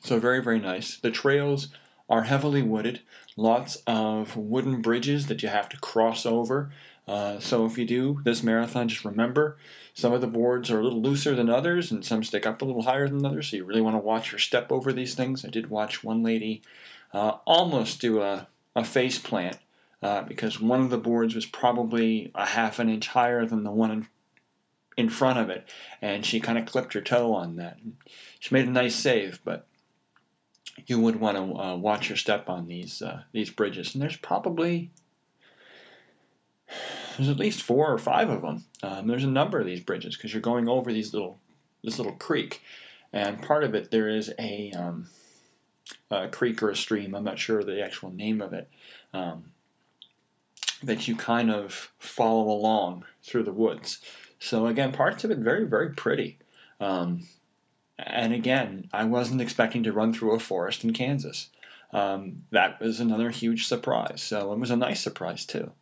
So 0.00 0.18
very 0.18 0.42
very 0.42 0.58
nice. 0.58 0.96
The 0.96 1.10
trails 1.10 1.68
are 2.10 2.22
heavily 2.22 2.62
wooded, 2.62 3.00
lots 3.38 3.76
of 3.86 4.36
wooden 4.36 4.82
bridges 4.82 5.28
that 5.28 5.42
you 5.42 5.48
have 5.48 5.68
to 5.68 5.78
cross 5.78 6.26
over. 6.26 6.70
Uh, 7.06 7.38
so 7.38 7.64
if 7.64 7.78
you 7.78 7.86
do 7.86 8.20
this 8.24 8.42
marathon, 8.42 8.88
just 8.88 9.04
remember 9.04 9.56
some 9.94 10.12
of 10.12 10.20
the 10.20 10.26
boards 10.26 10.70
are 10.70 10.80
a 10.80 10.82
little 10.82 11.00
looser 11.00 11.34
than 11.34 11.48
others, 11.48 11.90
and 11.90 12.04
some 12.04 12.22
stick 12.22 12.44
up 12.44 12.60
a 12.60 12.64
little 12.64 12.82
higher 12.82 13.08
than 13.08 13.24
others. 13.24 13.48
So 13.48 13.56
you 13.56 13.64
really 13.64 13.80
want 13.80 13.94
to 13.94 14.00
watch 14.00 14.32
your 14.32 14.40
step 14.40 14.70
over 14.70 14.92
these 14.92 15.14
things. 15.14 15.44
I 15.44 15.48
did 15.48 15.70
watch 15.70 16.04
one 16.04 16.22
lady 16.22 16.62
uh, 17.14 17.38
almost 17.46 18.00
do 18.00 18.20
a, 18.20 18.48
a 18.74 18.84
face 18.84 19.18
plant 19.18 19.56
uh, 20.02 20.22
because 20.22 20.60
one 20.60 20.80
of 20.80 20.90
the 20.90 20.98
boards 20.98 21.34
was 21.34 21.46
probably 21.46 22.32
a 22.34 22.44
half 22.44 22.78
an 22.80 22.90
inch 22.90 23.06
higher 23.08 23.46
than 23.46 23.62
the 23.62 23.70
one 23.70 23.90
in, 23.92 24.08
in 24.96 25.08
front 25.08 25.38
of 25.38 25.48
it, 25.48 25.66
and 26.02 26.26
she 26.26 26.40
kind 26.40 26.58
of 26.58 26.66
clipped 26.66 26.92
her 26.92 27.00
toe 27.00 27.32
on 27.32 27.54
that. 27.54 27.78
She 28.40 28.52
made 28.52 28.66
a 28.66 28.70
nice 28.72 28.96
save, 28.96 29.40
but 29.44 29.67
you 30.88 30.98
would 30.98 31.20
want 31.20 31.36
to 31.36 31.62
uh, 31.62 31.76
watch 31.76 32.08
your 32.08 32.16
step 32.16 32.48
on 32.48 32.66
these 32.66 33.02
uh, 33.02 33.22
these 33.32 33.50
bridges. 33.50 33.94
And 33.94 34.02
there's 34.02 34.16
probably 34.16 34.90
there's 37.16 37.28
at 37.28 37.38
least 37.38 37.62
four 37.62 37.92
or 37.92 37.98
five 37.98 38.30
of 38.30 38.42
them. 38.42 38.64
Um, 38.82 39.06
there's 39.06 39.24
a 39.24 39.28
number 39.28 39.60
of 39.60 39.66
these 39.66 39.80
bridges 39.80 40.16
because 40.16 40.32
you're 40.32 40.40
going 40.40 40.68
over 40.68 40.92
these 40.92 41.12
little 41.12 41.38
this 41.84 41.98
little 41.98 42.14
creek, 42.14 42.62
and 43.12 43.42
part 43.42 43.64
of 43.64 43.74
it 43.74 43.90
there 43.90 44.08
is 44.08 44.32
a, 44.38 44.72
um, 44.72 45.08
a 46.10 46.26
creek 46.28 46.62
or 46.62 46.70
a 46.70 46.76
stream. 46.76 47.14
I'm 47.14 47.22
not 47.22 47.38
sure 47.38 47.62
the 47.62 47.84
actual 47.84 48.10
name 48.10 48.40
of 48.40 48.52
it. 48.52 48.68
Um, 49.12 49.52
that 50.82 51.06
you 51.06 51.16
kind 51.16 51.50
of 51.50 51.92
follow 51.98 52.48
along 52.48 53.04
through 53.22 53.42
the 53.42 53.52
woods. 53.52 54.00
So 54.38 54.66
again, 54.66 54.92
parts 54.92 55.22
of 55.22 55.30
it 55.30 55.38
very 55.38 55.66
very 55.66 55.90
pretty. 55.90 56.38
Um, 56.80 57.26
and 57.98 58.32
again, 58.32 58.88
I 58.92 59.04
wasn't 59.04 59.40
expecting 59.40 59.82
to 59.82 59.92
run 59.92 60.12
through 60.12 60.32
a 60.32 60.38
forest 60.38 60.84
in 60.84 60.92
Kansas. 60.92 61.48
Um, 61.92 62.44
that 62.50 62.80
was 62.80 63.00
another 63.00 63.30
huge 63.30 63.66
surprise. 63.66 64.22
So 64.22 64.52
it 64.52 64.58
was 64.58 64.70
a 64.70 64.76
nice 64.76 65.00
surprise 65.00 65.44
too. 65.44 65.72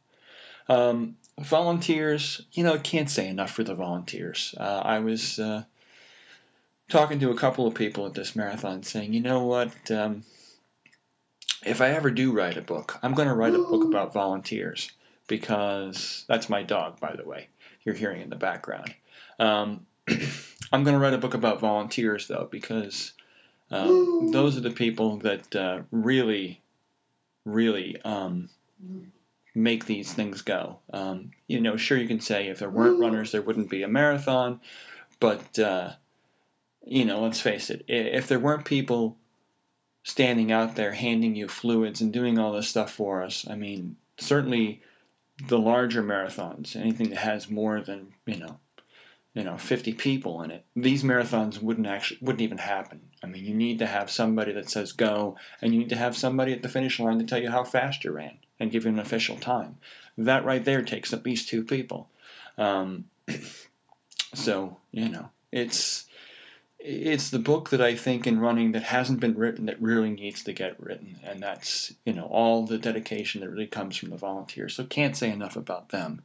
Um, 0.68 1.16
volunteers, 1.38 2.42
you 2.52 2.64
know, 2.64 2.78
can't 2.78 3.10
say 3.10 3.28
enough 3.28 3.50
for 3.50 3.64
the 3.64 3.74
volunteers. 3.74 4.54
Uh, 4.58 4.82
I 4.84 4.98
was 4.98 5.38
uh, 5.38 5.64
talking 6.88 7.20
to 7.20 7.30
a 7.30 7.36
couple 7.36 7.66
of 7.66 7.74
people 7.74 8.06
at 8.06 8.14
this 8.14 8.34
marathon 8.34 8.82
saying, 8.82 9.12
you 9.12 9.20
know 9.20 9.44
what, 9.44 9.90
um, 9.90 10.24
if 11.64 11.80
I 11.80 11.90
ever 11.90 12.10
do 12.10 12.32
write 12.32 12.56
a 12.56 12.62
book, 12.62 12.98
I'm 13.02 13.14
going 13.14 13.28
to 13.28 13.34
write 13.34 13.54
a 13.54 13.58
book 13.58 13.84
about 13.84 14.12
volunteers 14.12 14.90
because 15.26 16.24
that's 16.28 16.48
my 16.48 16.62
dog, 16.62 17.00
by 17.00 17.14
the 17.16 17.28
way. 17.28 17.48
You're 17.84 17.94
hearing 17.94 18.22
in 18.22 18.30
the 18.30 18.36
background. 18.36 18.94
I'm 20.72 20.84
going 20.84 20.94
to 20.94 21.00
write 21.00 21.14
a 21.14 21.18
book 21.18 21.34
about 21.34 21.60
volunteers, 21.60 22.26
though, 22.28 22.48
because 22.50 23.12
um, 23.70 24.30
those 24.32 24.56
are 24.56 24.60
the 24.60 24.70
people 24.70 25.16
that 25.18 25.54
uh, 25.54 25.82
really, 25.90 26.62
really 27.44 28.00
um, 28.02 28.50
make 29.54 29.86
these 29.86 30.12
things 30.12 30.42
go. 30.42 30.78
Um, 30.92 31.30
you 31.46 31.60
know, 31.60 31.76
sure, 31.76 31.98
you 31.98 32.08
can 32.08 32.20
say 32.20 32.48
if 32.48 32.58
there 32.58 32.70
weren't 32.70 33.00
runners, 33.00 33.32
there 33.32 33.42
wouldn't 33.42 33.70
be 33.70 33.82
a 33.82 33.88
marathon, 33.88 34.60
but, 35.20 35.58
uh, 35.58 35.92
you 36.84 37.04
know, 37.04 37.20
let's 37.20 37.40
face 37.40 37.70
it, 37.70 37.84
if 37.88 38.28
there 38.28 38.38
weren't 38.38 38.64
people 38.64 39.16
standing 40.02 40.52
out 40.52 40.76
there 40.76 40.92
handing 40.92 41.34
you 41.34 41.48
fluids 41.48 42.00
and 42.00 42.12
doing 42.12 42.38
all 42.38 42.52
this 42.52 42.68
stuff 42.68 42.92
for 42.92 43.22
us, 43.22 43.46
I 43.48 43.56
mean, 43.56 43.96
certainly 44.18 44.82
the 45.48 45.58
larger 45.58 46.02
marathons, 46.02 46.76
anything 46.76 47.10
that 47.10 47.18
has 47.18 47.50
more 47.50 47.80
than, 47.80 48.14
you 48.24 48.38
know, 48.38 48.60
you 49.36 49.44
know 49.44 49.58
50 49.58 49.92
people 49.92 50.40
in 50.42 50.50
it. 50.50 50.64
These 50.74 51.02
marathons 51.02 51.60
wouldn't 51.60 51.86
actually 51.86 52.18
wouldn't 52.22 52.40
even 52.40 52.58
happen. 52.58 53.02
I 53.22 53.26
mean 53.26 53.44
you 53.44 53.54
need 53.54 53.78
to 53.80 53.86
have 53.86 54.10
somebody 54.10 54.50
that 54.52 54.70
says 54.70 54.92
go 54.92 55.36
and 55.60 55.74
you 55.74 55.80
need 55.80 55.90
to 55.90 55.96
have 55.96 56.16
somebody 56.16 56.54
at 56.54 56.62
the 56.62 56.70
finish 56.70 56.98
line 56.98 57.18
to 57.18 57.24
tell 57.24 57.40
you 57.40 57.50
how 57.50 57.62
fast 57.62 58.02
you 58.02 58.12
ran 58.12 58.38
and 58.58 58.70
give 58.70 58.84
you 58.84 58.90
an 58.90 58.98
official 58.98 59.36
time. 59.36 59.76
That 60.16 60.46
right 60.46 60.64
there 60.64 60.80
takes 60.80 61.12
at 61.12 61.26
least 61.26 61.48
two 61.48 61.62
people. 61.62 62.08
Um, 62.56 63.04
so 64.34 64.78
you 64.90 65.10
know 65.10 65.28
it's 65.52 66.06
it's 66.78 67.30
the 67.30 67.38
book 67.38 67.70
that 67.70 67.80
i 67.80 67.96
think 67.96 68.26
in 68.26 68.38
running 68.38 68.72
that 68.72 68.84
hasn't 68.84 69.18
been 69.18 69.34
written 69.34 69.66
that 69.66 69.82
really 69.82 70.10
needs 70.10 70.42
to 70.44 70.54
get 70.54 70.82
written. 70.82 71.20
And 71.22 71.42
that's 71.42 71.92
you 72.06 72.14
know 72.14 72.24
all 72.24 72.64
the 72.64 72.78
dedication 72.78 73.42
that 73.42 73.50
really 73.50 73.66
comes 73.66 73.98
from 73.98 74.08
the 74.08 74.16
volunteers. 74.16 74.76
So 74.76 74.84
can't 74.84 75.14
say 75.14 75.30
enough 75.30 75.56
about 75.56 75.90
them 75.90 76.22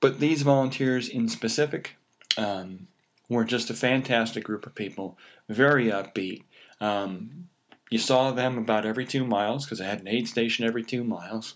but 0.00 0.20
these 0.20 0.42
volunteers 0.42 1.08
in 1.08 1.28
specific 1.28 1.96
um, 2.36 2.88
were 3.28 3.44
just 3.44 3.70
a 3.70 3.74
fantastic 3.74 4.44
group 4.44 4.66
of 4.66 4.74
people, 4.74 5.18
very 5.48 5.86
upbeat. 5.86 6.42
Um, 6.80 7.48
you 7.90 7.98
saw 7.98 8.30
them 8.30 8.58
about 8.58 8.84
every 8.84 9.06
two 9.06 9.24
miles 9.24 9.64
because 9.64 9.80
I 9.80 9.86
had 9.86 10.00
an 10.00 10.08
aid 10.08 10.28
station 10.28 10.64
every 10.64 10.82
two 10.82 11.04
miles 11.04 11.54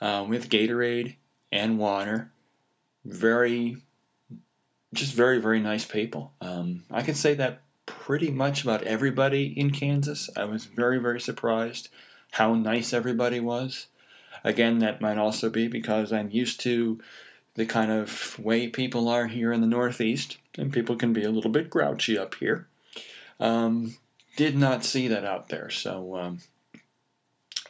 uh, 0.00 0.24
with 0.28 0.50
Gatorade 0.50 1.16
and 1.50 1.78
water. 1.78 2.30
Very, 3.04 3.78
just 4.92 5.14
very, 5.14 5.40
very 5.40 5.60
nice 5.60 5.84
people. 5.84 6.32
Um, 6.40 6.84
I 6.90 7.02
can 7.02 7.14
say 7.14 7.34
that 7.34 7.62
pretty 7.86 8.30
much 8.30 8.62
about 8.62 8.82
everybody 8.82 9.46
in 9.58 9.70
Kansas. 9.70 10.28
I 10.36 10.44
was 10.44 10.66
very, 10.66 10.98
very 10.98 11.20
surprised 11.20 11.88
how 12.32 12.54
nice 12.54 12.92
everybody 12.92 13.40
was. 13.40 13.86
Again, 14.44 14.78
that 14.78 15.00
might 15.00 15.18
also 15.18 15.50
be 15.50 15.68
because 15.68 16.12
I'm 16.12 16.30
used 16.30 16.60
to 16.60 17.00
the 17.54 17.66
kind 17.66 17.90
of 17.90 18.38
way 18.38 18.68
people 18.68 19.08
are 19.08 19.26
here 19.26 19.52
in 19.52 19.60
the 19.60 19.66
Northeast, 19.66 20.38
and 20.56 20.72
people 20.72 20.96
can 20.96 21.12
be 21.12 21.24
a 21.24 21.30
little 21.30 21.50
bit 21.50 21.70
grouchy 21.70 22.16
up 22.16 22.36
here. 22.36 22.68
Um, 23.40 23.96
did 24.36 24.56
not 24.56 24.84
see 24.84 25.08
that 25.08 25.24
out 25.24 25.48
there, 25.48 25.68
so 25.68 26.16
um, 26.16 26.38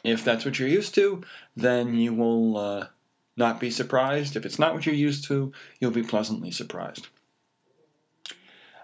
if 0.03 0.23
that's 0.23 0.45
what 0.45 0.59
you're 0.59 0.67
used 0.67 0.93
to, 0.95 1.23
then 1.55 1.95
you 1.95 2.13
will 2.13 2.57
uh, 2.57 2.87
not 3.35 3.59
be 3.59 3.71
surprised. 3.71 4.35
If 4.35 4.45
it's 4.45 4.59
not 4.59 4.73
what 4.73 4.85
you're 4.85 4.93
used 4.93 5.25
to, 5.25 5.51
you'll 5.79 5.91
be 5.91 6.03
pleasantly 6.03 6.51
surprised. 6.51 7.07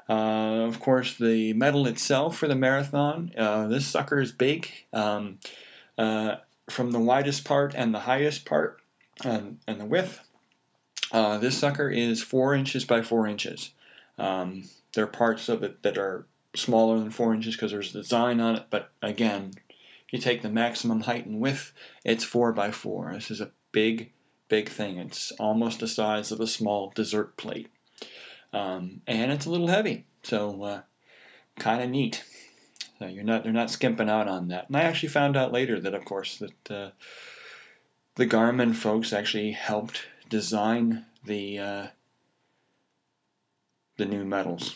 Uh, 0.07 0.65
of 0.67 0.79
course, 0.79 1.15
the 1.15 1.53
medal 1.53 1.87
itself 1.87 2.37
for 2.37 2.47
the 2.47 2.55
marathon, 2.55 3.31
uh, 3.37 3.67
this 3.67 3.87
sucker 3.87 4.19
is 4.19 4.31
big. 4.31 4.69
Um, 4.93 5.39
uh, 5.97 6.37
from 6.69 6.91
the 6.91 6.99
widest 6.99 7.45
part 7.45 7.73
and 7.75 7.93
the 7.93 8.01
highest 8.01 8.45
part 8.45 8.81
and, 9.23 9.59
and 9.67 9.79
the 9.79 9.85
width. 9.85 10.19
Uh, 11.11 11.37
this 11.37 11.57
sucker 11.57 11.89
is 11.89 12.23
four 12.23 12.55
inches 12.55 12.85
by 12.85 13.01
four 13.01 13.27
inches. 13.27 13.71
Um, 14.17 14.63
there 14.93 15.03
are 15.03 15.07
parts 15.07 15.49
of 15.49 15.63
it 15.63 15.83
that 15.83 15.97
are 15.97 16.25
smaller 16.55 16.99
than 16.99 17.11
four 17.11 17.33
inches 17.33 17.55
because 17.55 17.71
there's 17.71 17.91
design 17.91 18.39
on 18.39 18.55
it, 18.55 18.63
but 18.69 18.91
again, 19.01 19.51
if 19.69 20.13
you 20.13 20.19
take 20.19 20.41
the 20.41 20.49
maximum 20.49 21.01
height 21.01 21.25
and 21.25 21.39
width, 21.39 21.73
it's 22.03 22.23
four 22.23 22.53
by 22.53 22.71
four. 22.71 23.11
This 23.13 23.29
is 23.29 23.41
a 23.41 23.51
big, 23.71 24.11
big 24.47 24.69
thing. 24.69 24.97
It's 24.97 25.31
almost 25.33 25.79
the 25.79 25.87
size 25.87 26.31
of 26.31 26.39
a 26.39 26.47
small 26.47 26.91
dessert 26.95 27.37
plate. 27.37 27.67
Um, 28.53 29.01
and 29.05 29.31
it's 29.31 29.45
a 29.45 29.49
little 29.49 29.67
heavy, 29.67 30.05
so 30.23 30.63
uh, 30.63 30.81
kind 31.59 31.83
of 31.83 31.89
neat. 31.89 32.23
So 32.99 33.07
you're 33.07 33.23
not 33.23 33.43
they're 33.43 33.51
not 33.51 33.69
skimping 33.69 34.09
out 34.09 34.27
on 34.27 34.47
that. 34.49 34.67
And 34.67 34.77
I 34.77 34.83
actually 34.83 35.09
found 35.09 35.35
out 35.35 35.51
later 35.51 35.79
that, 35.79 35.93
of 35.93 36.05
course, 36.05 36.37
that 36.37 36.71
uh, 36.71 36.89
the 38.15 38.27
Garmin 38.27 38.73
folks 38.73 39.11
actually 39.11 39.51
helped 39.51 40.07
design 40.29 41.05
the 41.23 41.59
uh, 41.59 41.87
the 43.97 44.05
new 44.05 44.25
medals. 44.25 44.75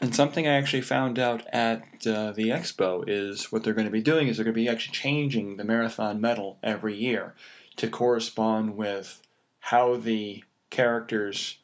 And 0.00 0.14
something 0.14 0.46
I 0.46 0.52
actually 0.52 0.82
found 0.82 1.18
out 1.18 1.44
at 1.52 1.82
uh, 2.06 2.30
the 2.30 2.50
expo 2.50 3.02
is 3.06 3.50
what 3.50 3.64
they're 3.64 3.74
going 3.74 3.86
to 3.86 3.90
be 3.90 4.00
doing 4.00 4.28
is 4.28 4.36
they're 4.36 4.44
going 4.44 4.54
to 4.54 4.60
be 4.60 4.68
actually 4.68 4.92
changing 4.92 5.56
the 5.56 5.64
marathon 5.64 6.20
medal 6.20 6.58
every 6.62 6.94
year 6.94 7.34
to 7.76 7.88
correspond 7.88 8.76
with 8.76 9.20
how 9.60 9.96
the 9.96 10.44
characters 10.70 11.58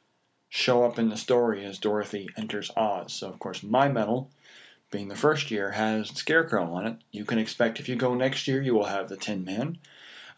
show 0.48 0.84
up 0.84 0.98
in 0.98 1.10
the 1.10 1.16
story 1.16 1.64
as 1.64 1.78
Dorothy 1.78 2.28
enters 2.36 2.70
Oz. 2.76 3.12
So, 3.12 3.28
of 3.28 3.38
course, 3.38 3.62
my 3.62 3.88
medal 3.88 4.30
being 4.94 5.08
the 5.08 5.16
first 5.16 5.50
year, 5.50 5.72
has 5.72 6.10
Scarecrow 6.10 6.72
on 6.72 6.86
it. 6.86 6.96
You 7.10 7.24
can 7.24 7.36
expect 7.36 7.80
if 7.80 7.88
you 7.88 7.96
go 7.96 8.14
next 8.14 8.46
year, 8.46 8.62
you 8.62 8.74
will 8.74 8.84
have 8.84 9.08
the 9.08 9.16
Tin 9.16 9.44
Man. 9.44 9.78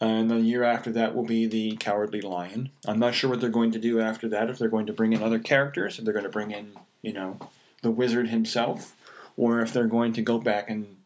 And 0.00 0.30
the 0.30 0.40
year 0.40 0.64
after 0.64 0.90
that 0.92 1.14
will 1.14 1.26
be 1.26 1.46
the 1.46 1.76
Cowardly 1.76 2.22
Lion. 2.22 2.70
I'm 2.86 2.98
not 2.98 3.14
sure 3.14 3.28
what 3.28 3.42
they're 3.42 3.50
going 3.50 3.72
to 3.72 3.78
do 3.78 4.00
after 4.00 4.30
that, 4.30 4.48
if 4.48 4.58
they're 4.58 4.70
going 4.70 4.86
to 4.86 4.94
bring 4.94 5.12
in 5.12 5.22
other 5.22 5.38
characters, 5.38 5.98
if 5.98 6.06
they're 6.06 6.14
going 6.14 6.24
to 6.24 6.30
bring 6.30 6.52
in, 6.52 6.72
you 7.02 7.12
know, 7.12 7.38
the 7.82 7.90
wizard 7.90 8.28
himself, 8.28 8.96
or 9.36 9.60
if 9.60 9.74
they're 9.74 9.86
going 9.86 10.14
to 10.14 10.22
go 10.22 10.38
back 10.38 10.70
and 10.70 10.96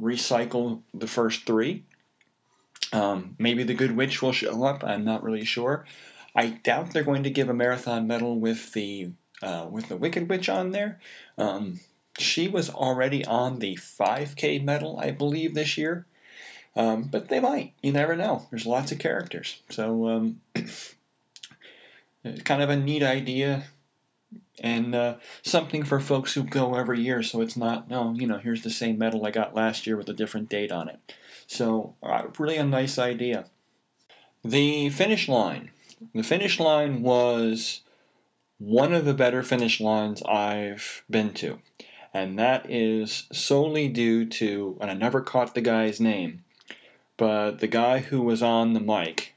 recycle 0.00 0.82
the 0.94 1.08
first 1.08 1.46
three. 1.46 1.82
Um, 2.92 3.34
maybe 3.40 3.64
the 3.64 3.74
Good 3.74 3.96
Witch 3.96 4.22
will 4.22 4.32
show 4.32 4.62
up. 4.62 4.84
I'm 4.84 5.04
not 5.04 5.24
really 5.24 5.44
sure. 5.44 5.84
I 6.36 6.46
doubt 6.46 6.92
they're 6.92 7.02
going 7.02 7.24
to 7.24 7.30
give 7.30 7.48
a 7.48 7.54
marathon 7.54 8.06
medal 8.06 8.38
with 8.38 8.72
the 8.72 9.10
uh, 9.42 9.66
with 9.68 9.88
the 9.88 9.96
Wicked 9.96 10.28
Witch 10.28 10.48
on 10.48 10.70
there. 10.70 11.00
Um, 11.38 11.80
she 12.20 12.48
was 12.48 12.70
already 12.70 13.24
on 13.24 13.58
the 13.58 13.76
5K 13.76 14.62
medal, 14.62 14.98
I 14.98 15.10
believe, 15.10 15.54
this 15.54 15.76
year. 15.76 16.06
Um, 16.76 17.04
but 17.04 17.28
they 17.28 17.40
might. 17.40 17.74
You 17.82 17.92
never 17.92 18.16
know. 18.16 18.46
There's 18.50 18.66
lots 18.66 18.92
of 18.92 18.98
characters. 18.98 19.60
So, 19.70 20.08
um, 20.08 20.40
kind 22.44 22.62
of 22.62 22.70
a 22.70 22.76
neat 22.76 23.02
idea 23.02 23.64
and 24.62 24.94
uh, 24.94 25.16
something 25.42 25.82
for 25.84 26.00
folks 26.00 26.34
who 26.34 26.44
go 26.44 26.74
every 26.74 27.00
year 27.00 27.22
so 27.22 27.40
it's 27.40 27.56
not, 27.56 27.88
no, 27.88 28.12
you 28.12 28.26
know, 28.26 28.38
here's 28.38 28.62
the 28.62 28.70
same 28.70 28.98
medal 28.98 29.26
I 29.26 29.30
got 29.30 29.54
last 29.54 29.86
year 29.86 29.96
with 29.96 30.08
a 30.08 30.14
different 30.14 30.48
date 30.48 30.70
on 30.70 30.88
it. 30.88 31.14
So, 31.46 31.94
uh, 32.02 32.24
really 32.38 32.56
a 32.56 32.64
nice 32.64 32.98
idea. 32.98 33.46
The 34.44 34.90
finish 34.90 35.28
line. 35.28 35.70
The 36.14 36.22
finish 36.22 36.60
line 36.60 37.02
was 37.02 37.80
one 38.58 38.92
of 38.92 39.04
the 39.04 39.14
better 39.14 39.42
finish 39.42 39.80
lines 39.80 40.22
I've 40.22 41.02
been 41.10 41.32
to 41.34 41.58
and 42.12 42.38
that 42.38 42.68
is 42.70 43.24
solely 43.32 43.88
due 43.88 44.26
to, 44.26 44.76
and 44.80 44.90
I 44.90 44.94
never 44.94 45.20
caught 45.20 45.54
the 45.54 45.60
guy's 45.60 46.00
name, 46.00 46.44
but 47.16 47.58
the 47.58 47.68
guy 47.68 48.00
who 48.00 48.22
was 48.22 48.42
on 48.42 48.72
the 48.72 48.80
mic 48.80 49.34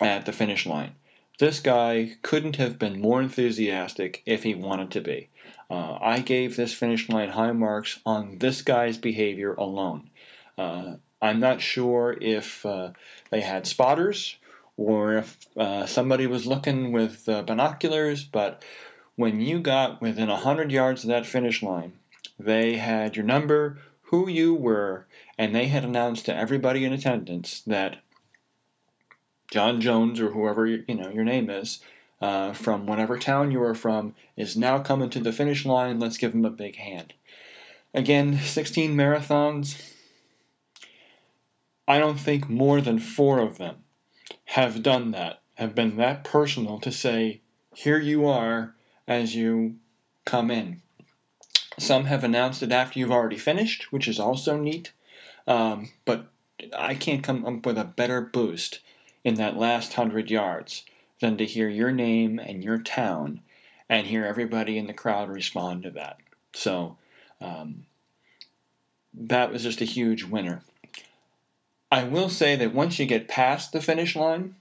at 0.00 0.26
the 0.26 0.32
finish 0.32 0.66
line. 0.66 0.94
This 1.38 1.60
guy 1.60 2.16
couldn't 2.22 2.56
have 2.56 2.78
been 2.78 3.00
more 3.00 3.22
enthusiastic 3.22 4.22
if 4.26 4.42
he 4.42 4.54
wanted 4.54 4.90
to 4.90 5.00
be. 5.00 5.28
Uh, 5.70 5.98
I 6.00 6.20
gave 6.20 6.56
this 6.56 6.74
finish 6.74 7.08
line 7.08 7.30
high 7.30 7.52
marks 7.52 8.00
on 8.04 8.38
this 8.38 8.60
guy's 8.60 8.98
behavior 8.98 9.54
alone. 9.54 10.10
Uh, 10.58 10.96
I'm 11.22 11.38
not 11.38 11.60
sure 11.60 12.16
if 12.20 12.66
uh, 12.66 12.90
they 13.30 13.42
had 13.42 13.66
spotters 13.66 14.36
or 14.76 15.18
if 15.18 15.36
uh, 15.56 15.86
somebody 15.86 16.26
was 16.26 16.46
looking 16.46 16.92
with 16.92 17.28
uh, 17.28 17.42
binoculars, 17.42 18.24
but 18.24 18.62
when 19.20 19.38
you 19.38 19.60
got 19.60 20.00
within 20.00 20.30
100 20.30 20.72
yards 20.72 21.04
of 21.04 21.08
that 21.08 21.26
finish 21.26 21.62
line, 21.62 21.92
they 22.38 22.76
had 22.76 23.16
your 23.16 23.24
number, 23.26 23.76
who 24.04 24.26
you 24.26 24.54
were, 24.54 25.06
and 25.36 25.54
they 25.54 25.66
had 25.66 25.84
announced 25.84 26.24
to 26.24 26.34
everybody 26.34 26.86
in 26.86 26.92
attendance 26.94 27.60
that 27.66 27.98
John 29.52 29.78
Jones 29.78 30.20
or 30.20 30.30
whoever 30.30 30.66
you 30.66 30.82
know 30.88 31.10
your 31.10 31.24
name 31.24 31.50
is, 31.50 31.80
uh, 32.22 32.54
from 32.54 32.86
whatever 32.86 33.18
town 33.18 33.50
you 33.50 33.62
are 33.62 33.74
from, 33.74 34.14
is 34.38 34.56
now 34.56 34.78
coming 34.78 35.10
to 35.10 35.20
the 35.20 35.34
finish 35.34 35.66
line. 35.66 36.00
Let's 36.00 36.16
give 36.16 36.32
him 36.32 36.46
a 36.46 36.50
big 36.50 36.76
hand. 36.76 37.12
Again, 37.92 38.38
16 38.38 38.96
marathons. 38.96 39.92
I 41.86 41.98
don't 41.98 42.18
think 42.18 42.48
more 42.48 42.80
than 42.80 42.98
four 42.98 43.38
of 43.38 43.58
them 43.58 43.84
have 44.46 44.82
done 44.82 45.10
that, 45.10 45.42
have 45.56 45.74
been 45.74 45.98
that 45.98 46.24
personal 46.24 46.80
to 46.80 46.90
say, 46.90 47.42
here 47.74 47.98
you 47.98 48.26
are, 48.26 48.76
as 49.10 49.34
you 49.34 49.74
come 50.24 50.52
in. 50.52 50.80
Some 51.78 52.04
have 52.04 52.22
announced 52.22 52.62
it 52.62 52.70
after 52.70 52.98
you've 52.98 53.10
already 53.10 53.36
finished, 53.36 53.90
which 53.90 54.06
is 54.06 54.20
also 54.20 54.56
neat. 54.56 54.92
Um, 55.48 55.90
but 56.04 56.28
I 56.78 56.94
can't 56.94 57.24
come 57.24 57.44
up 57.44 57.66
with 57.66 57.76
a 57.76 57.84
better 57.84 58.20
boost 58.20 58.78
in 59.24 59.34
that 59.34 59.56
last 59.56 59.94
hundred 59.94 60.30
yards 60.30 60.84
than 61.20 61.36
to 61.38 61.44
hear 61.44 61.68
your 61.68 61.90
name 61.90 62.38
and 62.38 62.62
your 62.62 62.78
town 62.78 63.40
and 63.88 64.06
hear 64.06 64.24
everybody 64.24 64.78
in 64.78 64.86
the 64.86 64.94
crowd 64.94 65.28
respond 65.28 65.82
to 65.82 65.90
that. 65.90 66.18
So 66.54 66.96
um, 67.40 67.86
that 69.12 69.50
was 69.50 69.64
just 69.64 69.80
a 69.80 69.86
huge 69.86 70.22
winner. 70.22 70.62
I 71.90 72.04
will 72.04 72.28
say 72.28 72.54
that 72.54 72.72
once 72.72 73.00
you 73.00 73.06
get 73.06 73.26
past 73.26 73.72
the 73.72 73.82
finish 73.82 74.14
line, 74.14 74.54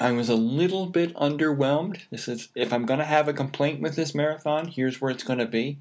I 0.00 0.12
was 0.12 0.28
a 0.28 0.36
little 0.36 0.86
bit 0.86 1.14
underwhelmed. 1.16 2.02
This 2.10 2.28
is 2.28 2.48
if 2.54 2.72
I'm 2.72 2.86
going 2.86 3.00
to 3.00 3.04
have 3.04 3.26
a 3.26 3.32
complaint 3.32 3.80
with 3.80 3.96
this 3.96 4.14
marathon, 4.14 4.68
here's 4.68 5.00
where 5.00 5.10
it's 5.10 5.24
going 5.24 5.40
to 5.40 5.46
be. 5.46 5.78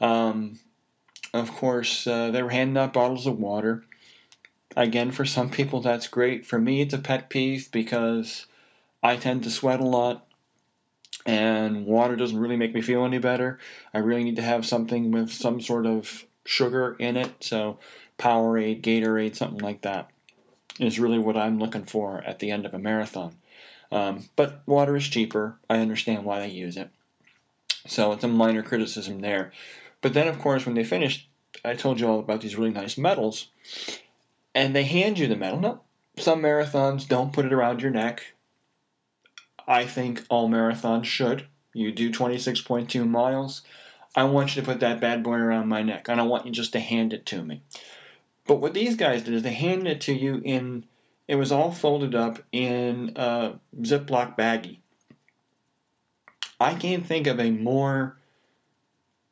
Um, 0.00 0.58
of 1.32 1.52
course, 1.52 2.06
uh, 2.06 2.30
they 2.30 2.42
were 2.42 2.50
handing 2.50 2.76
out 2.76 2.92
bottles 2.92 3.26
of 3.26 3.38
water. 3.38 3.84
Again, 4.76 5.10
for 5.10 5.24
some 5.24 5.48
people, 5.50 5.80
that's 5.80 6.08
great. 6.08 6.44
For 6.44 6.58
me, 6.58 6.82
it's 6.82 6.94
a 6.94 6.98
pet 6.98 7.30
peeve 7.30 7.70
because 7.72 8.46
I 9.02 9.16
tend 9.16 9.44
to 9.44 9.50
sweat 9.50 9.80
a 9.80 9.86
lot, 9.86 10.26
and 11.24 11.86
water 11.86 12.16
doesn't 12.16 12.38
really 12.38 12.56
make 12.56 12.74
me 12.74 12.82
feel 12.82 13.04
any 13.04 13.18
better. 13.18 13.58
I 13.94 13.98
really 13.98 14.24
need 14.24 14.36
to 14.36 14.42
have 14.42 14.66
something 14.66 15.10
with 15.10 15.30
some 15.30 15.60
sort 15.60 15.86
of 15.86 16.26
sugar 16.44 16.96
in 16.98 17.16
it, 17.16 17.32
so 17.40 17.78
Powerade, 18.18 18.82
Gatorade, 18.82 19.36
something 19.36 19.60
like 19.60 19.80
that 19.82 20.10
is 20.78 20.98
really 20.98 21.18
what 21.18 21.36
I'm 21.36 21.58
looking 21.58 21.84
for 21.84 22.22
at 22.24 22.38
the 22.38 22.50
end 22.50 22.66
of 22.66 22.74
a 22.74 22.78
marathon. 22.78 23.36
Um, 23.90 24.28
but 24.36 24.60
water 24.66 24.96
is 24.96 25.08
cheaper. 25.08 25.56
I 25.68 25.78
understand 25.78 26.24
why 26.24 26.40
they 26.40 26.48
use 26.48 26.76
it. 26.76 26.90
So 27.86 28.12
it's 28.12 28.24
a 28.24 28.28
minor 28.28 28.62
criticism 28.62 29.20
there. 29.20 29.52
But 30.00 30.14
then, 30.14 30.28
of 30.28 30.38
course, 30.38 30.66
when 30.66 30.74
they 30.74 30.84
finished, 30.84 31.28
I 31.64 31.74
told 31.74 31.98
you 31.98 32.06
all 32.06 32.18
about 32.18 32.42
these 32.42 32.56
really 32.56 32.70
nice 32.70 32.98
medals. 32.98 33.48
And 34.54 34.74
they 34.74 34.84
hand 34.84 35.18
you 35.18 35.26
the 35.26 35.36
medal. 35.36 35.60
No, 35.60 35.80
some 36.16 36.42
marathons 36.42 37.08
don't 37.08 37.32
put 37.32 37.46
it 37.46 37.52
around 37.52 37.80
your 37.80 37.90
neck. 37.90 38.34
I 39.66 39.84
think 39.84 40.24
all 40.28 40.48
marathons 40.48 41.04
should. 41.04 41.46
You 41.72 41.92
do 41.92 42.10
26.2 42.10 43.08
miles. 43.08 43.62
I 44.14 44.24
want 44.24 44.54
you 44.54 44.62
to 44.62 44.66
put 44.66 44.80
that 44.80 45.00
bad 45.00 45.22
boy 45.22 45.34
around 45.34 45.68
my 45.68 45.82
neck. 45.82 46.08
And 46.08 46.20
I 46.20 46.24
don't 46.24 46.30
want 46.30 46.46
you 46.46 46.52
just 46.52 46.72
to 46.72 46.80
hand 46.80 47.12
it 47.12 47.26
to 47.26 47.42
me. 47.42 47.62
But 48.48 48.60
what 48.60 48.74
these 48.74 48.96
guys 48.96 49.22
did 49.22 49.34
is 49.34 49.42
they 49.42 49.52
handed 49.52 49.86
it 49.86 50.00
to 50.02 50.14
you 50.14 50.40
in, 50.42 50.86
it 51.28 51.36
was 51.36 51.52
all 51.52 51.70
folded 51.70 52.14
up 52.14 52.40
in 52.50 53.12
a 53.14 53.60
Ziploc 53.82 54.36
baggie. 54.36 54.78
I 56.58 56.74
can't 56.74 57.06
think 57.06 57.28
of 57.28 57.38
a 57.38 57.50
more 57.50 58.16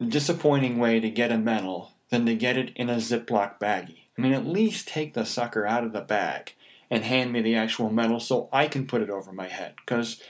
disappointing 0.07 0.79
way 0.79 1.00
to 1.00 1.11
get 1.11 1.33
a 1.33 1.38
medal 1.38 1.92
than 2.11 2.26
to 2.26 2.35
get 2.35 2.59
it 2.59 2.70
in 2.76 2.90
a 2.90 2.96
Ziploc 2.96 3.59
baggie. 3.59 4.02
I 4.16 4.20
mean, 4.20 4.35
at 4.35 4.46
least 4.46 4.87
take 4.87 5.14
the 5.14 5.24
sucker 5.24 5.66
out 5.66 5.83
of 5.83 5.92
the 5.92 6.02
bag 6.02 6.55
and 6.90 7.02
hand 7.02 7.33
me 7.33 7.40
the 7.40 7.57
actual 7.57 7.90
medal 7.90 8.20
so 8.20 8.50
I 8.52 8.68
can 8.68 8.87
put 8.87 9.00
it 9.00 9.11
over 9.11 9.33
my 9.33 9.48
head. 9.48 9.74
Because, 9.76 10.22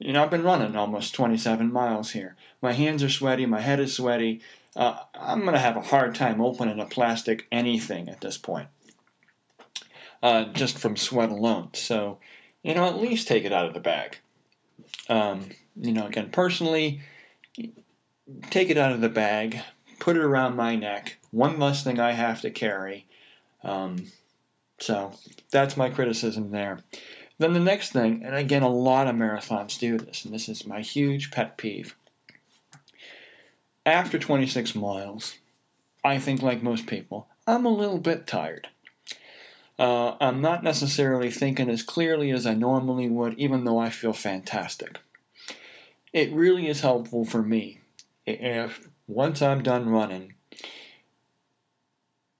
you 0.00 0.12
know, 0.12 0.24
I've 0.24 0.30
been 0.30 0.42
running 0.42 0.74
almost 0.74 1.14
27 1.14 1.72
miles 1.72 2.10
here. 2.10 2.34
My 2.60 2.72
hands 2.72 3.04
are 3.04 3.08
sweaty, 3.08 3.46
my 3.46 3.60
head 3.60 3.78
is 3.78 3.94
sweaty. 3.94 4.40
Uh, 4.76 4.98
I'm 5.14 5.40
going 5.40 5.54
to 5.54 5.58
have 5.58 5.76
a 5.76 5.80
hard 5.80 6.14
time 6.14 6.40
opening 6.40 6.78
a 6.78 6.84
plastic 6.84 7.46
anything 7.50 8.10
at 8.10 8.20
this 8.20 8.36
point, 8.36 8.68
uh, 10.22 10.44
just 10.44 10.78
from 10.78 10.96
sweat 10.96 11.30
alone. 11.30 11.70
So, 11.72 12.18
you 12.62 12.74
know, 12.74 12.84
at 12.84 13.00
least 13.00 13.26
take 13.26 13.44
it 13.44 13.52
out 13.52 13.66
of 13.66 13.74
the 13.74 13.80
bag. 13.80 14.18
Um, 15.08 15.48
you 15.74 15.92
know, 15.92 16.06
again, 16.06 16.30
personally, 16.30 17.00
take 18.50 18.68
it 18.68 18.76
out 18.76 18.92
of 18.92 19.00
the 19.00 19.08
bag, 19.08 19.60
put 19.98 20.16
it 20.16 20.22
around 20.22 20.56
my 20.56 20.76
neck. 20.76 21.18
One 21.30 21.58
less 21.58 21.82
thing 21.82 21.98
I 21.98 22.12
have 22.12 22.42
to 22.42 22.50
carry. 22.50 23.06
Um, 23.64 24.08
so 24.78 25.14
that's 25.50 25.76
my 25.76 25.88
criticism 25.88 26.50
there. 26.50 26.80
Then 27.38 27.54
the 27.54 27.60
next 27.60 27.92
thing, 27.92 28.22
and 28.24 28.34
again, 28.34 28.62
a 28.62 28.68
lot 28.68 29.06
of 29.06 29.16
marathons 29.16 29.78
do 29.78 29.98
this, 29.98 30.24
and 30.24 30.34
this 30.34 30.48
is 30.48 30.66
my 30.66 30.80
huge 30.80 31.30
pet 31.30 31.56
peeve. 31.56 31.94
After 33.86 34.18
26 34.18 34.74
miles, 34.74 35.36
I 36.04 36.18
think, 36.18 36.42
like 36.42 36.60
most 36.60 36.88
people, 36.88 37.28
I'm 37.46 37.64
a 37.64 37.70
little 37.70 37.98
bit 37.98 38.26
tired. 38.26 38.66
Uh, 39.78 40.16
I'm 40.20 40.40
not 40.40 40.64
necessarily 40.64 41.30
thinking 41.30 41.70
as 41.70 41.84
clearly 41.84 42.32
as 42.32 42.46
I 42.46 42.54
normally 42.54 43.08
would, 43.08 43.38
even 43.38 43.62
though 43.64 43.78
I 43.78 43.90
feel 43.90 44.12
fantastic. 44.12 44.98
It 46.12 46.32
really 46.32 46.66
is 46.66 46.80
helpful 46.80 47.24
for 47.24 47.42
me 47.42 47.78
if 48.26 48.88
once 49.06 49.40
I'm 49.40 49.62
done 49.62 49.88
running, 49.88 50.34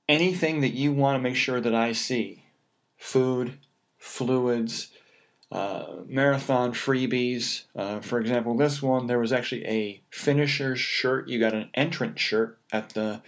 anything 0.09 0.63
that 0.63 0.75
you 0.75 0.93
want 0.93 1.17
to 1.17 1.23
make 1.23 1.37
sure 1.37 1.61
that 1.61 1.75
I 1.75 1.93
see 1.93 2.43
food, 2.97 3.59
fluids, 3.99 4.89
uh, 5.53 5.87
marathon 6.07 6.73
freebies. 6.73 7.65
Uh, 7.75 8.01
for 8.01 8.19
example, 8.19 8.57
this 8.57 8.83
one, 8.83 9.07
there 9.07 9.19
was 9.19 9.33
actually 9.33 9.65
a 9.67 10.03
finisher's 10.11 10.81
shirt. 10.81 11.29
You 11.29 11.39
got 11.39 11.55
an 11.55 11.71
entrance 11.75 12.21
shirt 12.21 12.59
at 12.73 12.91
the 12.91 13.23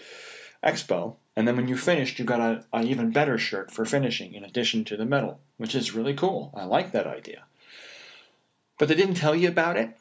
expo. 0.65 1.17
And 1.37 1.47
then 1.47 1.57
when 1.57 1.69
you 1.69 1.77
finished, 1.77 2.19
you 2.19 2.25
got 2.25 2.41
a, 2.41 2.65
a 2.73 2.83
even 2.83 3.11
better 3.11 3.39
shirt 3.39 3.71
for 3.71 3.85
finishing 3.85 4.35
in 4.35 4.45
addition 4.45 4.85
to 4.87 4.97
the 4.97 5.05
medal, 5.05 5.39
which 5.57 5.75
is 5.75 5.95
really 5.95 6.15
cool. 6.15 6.53
I 6.57 6.65
like 6.65 6.91
that 6.93 7.07
idea. 7.07 7.45
But 8.79 8.89
they 8.89 8.97
didn't 8.97 9.15
tell 9.15 9.37
you 9.37 9.49
about 9.49 9.77
it. 9.77 9.97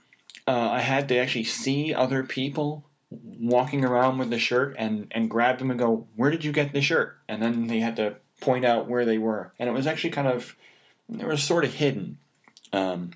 Uh, 0.48 0.70
I 0.72 0.80
had 0.80 1.08
to 1.10 1.18
actually 1.18 1.44
see 1.44 1.94
other 1.94 2.24
people 2.24 2.86
walking 3.12 3.86
around 3.86 4.18
with 4.18 4.30
the 4.30 4.40
shirt 4.40 4.76
and, 4.80 5.08
and 5.12 5.30
grab 5.30 5.60
them 5.60 5.70
and 5.70 5.80
go, 5.80 6.08
Where 6.16 6.32
did 6.32 6.44
you 6.44 6.52
get 6.52 6.74
the 6.74 6.82
shirt? 6.82 7.18
And 7.28 7.42
then 7.42 7.68
they 7.68 7.80
had 7.80 7.96
to 7.98 8.16
point 8.42 8.66
out 8.66 8.88
where 8.88 9.06
they 9.06 9.18
were. 9.18 9.54
And 9.60 9.70
it 9.70 9.74
was 9.74 9.88
actually 9.88 10.12
kind 10.12 10.28
of, 10.28 10.56
they 11.10 11.26
were 11.26 11.38
sort 11.38 11.66
of 11.66 11.74
hidden 11.74 12.18
um, 12.74 13.12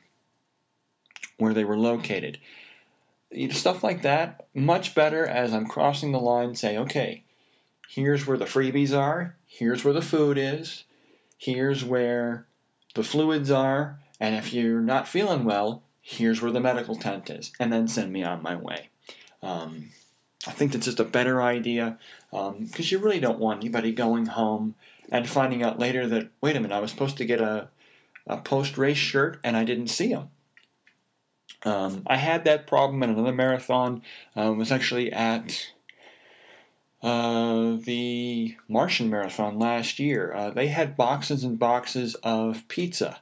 where 1.37 1.53
they 1.53 1.63
were 1.63 1.77
located. 1.77 2.39
Stuff 3.51 3.83
like 3.83 4.01
that, 4.01 4.47
much 4.53 4.93
better 4.93 5.25
as 5.25 5.53
I'm 5.53 5.67
crossing 5.67 6.11
the 6.11 6.19
line, 6.19 6.55
say, 6.55 6.77
okay, 6.77 7.23
here's 7.89 8.27
where 8.27 8.37
the 8.37 8.45
freebies 8.45 8.97
are, 8.97 9.35
here's 9.45 9.83
where 9.83 9.93
the 9.93 10.01
food 10.01 10.37
is, 10.37 10.83
here's 11.37 11.83
where 11.83 12.45
the 12.93 13.03
fluids 13.03 13.49
are, 13.49 13.99
and 14.19 14.35
if 14.35 14.53
you're 14.53 14.81
not 14.81 15.07
feeling 15.07 15.45
well, 15.45 15.83
here's 16.01 16.41
where 16.41 16.51
the 16.51 16.59
medical 16.59 16.95
tent 16.95 17.29
is, 17.29 17.51
and 17.59 17.71
then 17.71 17.87
send 17.87 18.11
me 18.11 18.23
on 18.23 18.43
my 18.43 18.55
way. 18.55 18.89
Um, 19.41 19.89
I 20.47 20.51
think 20.51 20.71
that's 20.71 20.85
just 20.85 20.99
a 20.99 21.05
better 21.05 21.41
idea 21.41 21.97
because 22.31 22.49
um, 22.49 22.69
you 22.77 22.99
really 22.99 23.19
don't 23.19 23.39
want 23.39 23.61
anybody 23.61 23.91
going 23.91 24.25
home 24.27 24.75
and 25.11 25.29
finding 25.29 25.63
out 25.63 25.79
later 25.79 26.07
that, 26.07 26.29
wait 26.41 26.55
a 26.55 26.59
minute, 26.59 26.75
I 26.75 26.79
was 26.79 26.91
supposed 26.91 27.17
to 27.17 27.25
get 27.25 27.41
a, 27.41 27.69
a 28.27 28.37
post 28.37 28.77
race 28.77 28.97
shirt 28.97 29.39
and 29.43 29.55
I 29.57 29.63
didn't 29.63 29.87
see 29.87 30.09
them. 30.09 30.29
Um, 31.63 32.03
I 32.07 32.17
had 32.17 32.43
that 32.45 32.67
problem 32.67 33.03
in 33.03 33.11
another 33.11 33.33
marathon. 33.33 34.01
Uh, 34.35 34.53
was 34.53 34.71
actually 34.71 35.11
at 35.11 35.71
uh, 37.03 37.77
the 37.83 38.55
Martian 38.67 39.09
Marathon 39.09 39.59
last 39.59 39.99
year. 39.99 40.33
Uh, 40.33 40.49
they 40.49 40.67
had 40.67 40.97
boxes 40.97 41.43
and 41.43 41.59
boxes 41.59 42.15
of 42.23 42.67
pizza, 42.67 43.19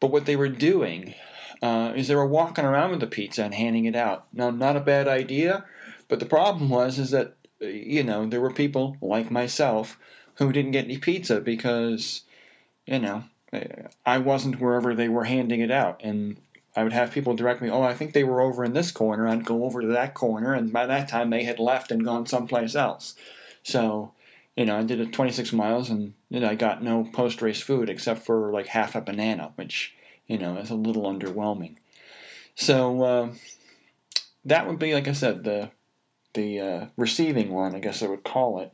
but 0.00 0.10
what 0.10 0.26
they 0.26 0.36
were 0.36 0.48
doing 0.48 1.14
uh, 1.62 1.92
is 1.96 2.08
they 2.08 2.14
were 2.14 2.26
walking 2.26 2.64
around 2.64 2.90
with 2.90 3.00
the 3.00 3.06
pizza 3.06 3.44
and 3.44 3.54
handing 3.54 3.84
it 3.84 3.96
out. 3.96 4.26
Now, 4.32 4.50
not 4.50 4.76
a 4.76 4.80
bad 4.80 5.08
idea, 5.08 5.64
but 6.06 6.20
the 6.20 6.26
problem 6.26 6.68
was 6.70 6.98
is 6.98 7.10
that 7.10 7.34
uh, 7.62 7.66
you 7.66 8.02
know 8.02 8.26
there 8.26 8.40
were 8.40 8.52
people 8.52 8.96
like 9.00 9.30
myself 9.30 9.98
who 10.34 10.52
didn't 10.52 10.72
get 10.72 10.84
any 10.84 10.98
pizza 10.98 11.40
because 11.40 12.22
you 12.86 12.98
know 12.98 13.24
I 14.04 14.18
wasn't 14.18 14.60
wherever 14.60 14.94
they 14.94 15.08
were 15.08 15.24
handing 15.24 15.60
it 15.60 15.70
out, 15.70 16.00
and 16.02 16.36
I 16.76 16.82
would 16.82 16.92
have 16.92 17.12
people 17.12 17.34
direct 17.34 17.62
me. 17.62 17.70
Oh, 17.70 17.82
I 17.82 17.94
think 17.94 18.12
they 18.12 18.24
were 18.24 18.40
over 18.40 18.64
in 18.64 18.74
this 18.74 18.90
corner. 18.90 19.26
I'd 19.26 19.44
go 19.44 19.64
over 19.64 19.80
to 19.80 19.88
that 19.88 20.14
corner, 20.14 20.54
and 20.54 20.72
by 20.72 20.86
that 20.86 21.08
time 21.08 21.30
they 21.30 21.44
had 21.44 21.58
left 21.58 21.90
and 21.90 22.04
gone 22.04 22.26
someplace 22.26 22.74
else. 22.74 23.14
So, 23.62 24.12
you 24.56 24.66
know, 24.66 24.78
I 24.78 24.82
did 24.82 25.00
it 25.00 25.12
26 25.12 25.52
miles, 25.52 25.88
and 25.88 26.14
you 26.28 26.40
know, 26.40 26.48
I 26.48 26.54
got 26.54 26.82
no 26.82 27.04
post 27.04 27.40
race 27.40 27.60
food 27.62 27.88
except 27.88 28.24
for 28.24 28.52
like 28.52 28.68
half 28.68 28.94
a 28.94 29.00
banana, 29.00 29.52
which 29.56 29.94
you 30.28 30.38
know, 30.38 30.56
is 30.58 30.70
a 30.70 30.74
little 30.74 31.04
underwhelming. 31.04 31.76
So 32.54 33.02
uh, 33.02 33.32
that 34.44 34.68
would 34.68 34.78
be, 34.78 34.94
like 34.94 35.08
I 35.08 35.12
said, 35.12 35.42
the 35.42 35.70
the 36.34 36.60
uh, 36.60 36.86
receiving 36.96 37.50
one, 37.50 37.74
I 37.74 37.80
guess 37.80 38.02
I 38.02 38.06
would 38.06 38.22
call 38.22 38.60
it. 38.60 38.72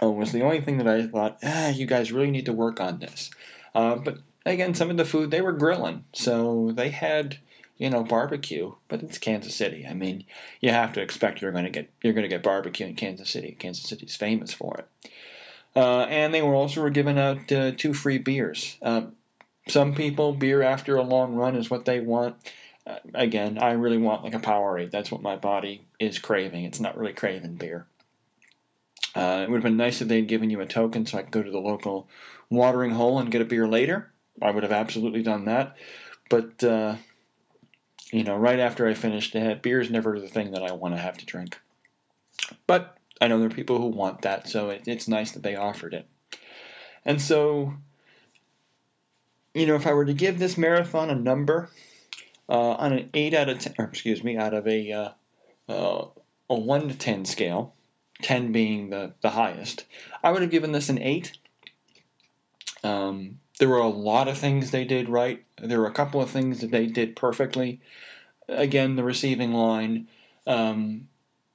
Oh, 0.00 0.10
was 0.10 0.32
the 0.32 0.42
only 0.42 0.60
thing 0.60 0.78
that 0.78 0.88
I 0.88 1.06
thought, 1.06 1.38
ah, 1.42 1.68
you 1.70 1.86
guys 1.86 2.12
really 2.12 2.30
need 2.30 2.44
to 2.46 2.52
work 2.52 2.80
on 2.80 2.98
this. 2.98 3.30
Uh, 3.74 3.96
but 3.96 4.18
again, 4.46 4.74
some 4.74 4.90
of 4.90 4.96
the 4.96 5.04
food 5.04 5.30
they 5.30 5.40
were 5.40 5.52
grilling, 5.52 6.04
so 6.12 6.70
they 6.72 6.90
had 6.90 7.38
you 7.76 7.90
know 7.90 8.04
barbecue, 8.04 8.74
but 8.88 9.02
it's 9.02 9.18
Kansas 9.18 9.54
City. 9.54 9.86
I 9.86 9.94
mean, 9.94 10.24
you 10.60 10.70
have 10.70 10.92
to 10.94 11.02
expect 11.02 11.42
you're 11.42 11.52
going 11.52 11.64
to 11.64 11.70
get 11.70 11.90
you're 12.02 12.12
going 12.12 12.22
to 12.22 12.28
get 12.28 12.42
barbecue 12.42 12.86
in 12.86 12.94
Kansas 12.94 13.30
City. 13.30 13.56
Kansas 13.58 13.88
City's 13.88 14.16
famous 14.16 14.52
for 14.52 14.76
it. 14.78 15.10
Uh, 15.76 16.02
and 16.02 16.32
they 16.32 16.42
were 16.42 16.54
also 16.54 16.80
were 16.80 16.90
giving 16.90 17.18
out 17.18 17.50
uh, 17.50 17.72
two 17.72 17.92
free 17.92 18.18
beers. 18.18 18.76
Uh, 18.80 19.06
some 19.66 19.94
people, 19.94 20.32
beer 20.32 20.62
after 20.62 20.96
a 20.96 21.02
long 21.02 21.34
run 21.34 21.56
is 21.56 21.70
what 21.70 21.84
they 21.84 21.98
want. 22.00 22.36
uh, 22.86 22.98
again, 23.14 23.58
I 23.58 23.72
really 23.72 23.98
want 23.98 24.22
like 24.22 24.34
a 24.34 24.38
Powerade. 24.38 24.90
That's 24.90 25.10
what 25.10 25.22
my 25.22 25.36
body 25.36 25.86
is 25.98 26.18
craving. 26.18 26.64
It's 26.64 26.80
not 26.80 26.96
really 26.96 27.12
craving 27.12 27.56
beer. 27.56 27.86
Uh, 29.14 29.42
it 29.42 29.50
would 29.50 29.58
have 29.58 29.62
been 29.62 29.76
nice 29.76 30.00
if 30.00 30.08
they'd 30.08 30.28
given 30.28 30.50
you 30.50 30.60
a 30.60 30.66
token 30.66 31.06
so 31.06 31.18
I 31.18 31.22
could 31.22 31.30
go 31.30 31.42
to 31.42 31.50
the 31.50 31.60
local 31.60 32.08
watering 32.50 32.92
hole 32.92 33.18
and 33.18 33.30
get 33.30 33.42
a 33.42 33.46
beer 33.46 33.66
later. 33.66 34.12
I 34.42 34.50
would 34.50 34.62
have 34.62 34.72
absolutely 34.72 35.22
done 35.22 35.44
that. 35.44 35.76
But, 36.28 36.62
uh, 36.64 36.96
you 38.10 38.24
know, 38.24 38.36
right 38.36 38.58
after 38.58 38.86
I 38.88 38.94
finished 38.94 39.34
it, 39.34 39.62
beer 39.62 39.80
is 39.80 39.90
never 39.90 40.18
the 40.18 40.28
thing 40.28 40.52
that 40.52 40.62
I 40.62 40.72
want 40.72 40.94
to 40.94 41.00
have 41.00 41.18
to 41.18 41.26
drink. 41.26 41.60
But 42.66 42.96
I 43.20 43.28
know 43.28 43.38
there 43.38 43.46
are 43.48 43.54
people 43.54 43.78
who 43.78 43.86
want 43.86 44.22
that, 44.22 44.48
so 44.48 44.70
it, 44.70 44.82
it's 44.86 45.08
nice 45.08 45.32
that 45.32 45.42
they 45.42 45.56
offered 45.56 45.94
it. 45.94 46.06
And 47.04 47.20
so, 47.20 47.74
you 49.52 49.66
know, 49.66 49.76
if 49.76 49.86
I 49.86 49.92
were 49.92 50.04
to 50.04 50.14
give 50.14 50.38
this 50.38 50.58
marathon 50.58 51.10
a 51.10 51.14
number, 51.14 51.70
uh, 52.48 52.72
on 52.72 52.92
an 52.92 53.10
8 53.14 53.34
out 53.34 53.48
of 53.48 53.58
10, 53.58 53.74
or 53.78 53.86
excuse 53.86 54.22
me, 54.22 54.36
out 54.36 54.54
of 54.54 54.66
a, 54.66 54.92
uh, 54.92 55.08
uh, 55.68 56.06
a 56.50 56.54
1 56.54 56.88
to 56.88 56.94
10 56.94 57.24
scale, 57.24 57.74
10 58.22 58.52
being 58.52 58.90
the, 58.90 59.14
the 59.22 59.30
highest, 59.30 59.84
I 60.22 60.30
would 60.30 60.42
have 60.42 60.50
given 60.50 60.72
this 60.72 60.88
an 60.88 61.00
8. 61.00 61.38
Um, 62.84 63.40
there 63.58 63.68
were 63.68 63.78
a 63.78 63.88
lot 63.88 64.28
of 64.28 64.38
things 64.38 64.70
they 64.70 64.84
did 64.84 65.08
right. 65.08 65.44
There 65.60 65.80
were 65.80 65.86
a 65.86 65.92
couple 65.92 66.20
of 66.20 66.30
things 66.30 66.60
that 66.60 66.70
they 66.70 66.86
did 66.86 67.16
perfectly. 67.16 67.80
Again, 68.48 68.96
the 68.96 69.04
receiving 69.04 69.52
line, 69.52 70.08
um, 70.46 71.08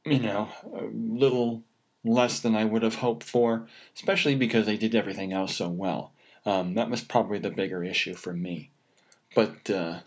you 0.05 0.19
know, 0.19 0.49
a 0.73 0.85
little 0.85 1.63
less 2.03 2.39
than 2.39 2.55
I 2.55 2.65
would 2.65 2.83
have 2.83 2.95
hoped 2.95 3.23
for, 3.23 3.67
especially 3.95 4.35
because 4.35 4.65
they 4.65 4.77
did 4.77 4.95
everything 4.95 5.33
else 5.33 5.55
so 5.55 5.69
well. 5.69 6.13
Um, 6.45 6.73
that 6.75 6.89
was 6.89 7.01
probably 7.01 7.39
the 7.39 7.51
bigger 7.51 7.83
issue 7.83 8.15
for 8.15 8.33
me. 8.33 8.71
But 9.35 9.69
uh, 9.69 9.99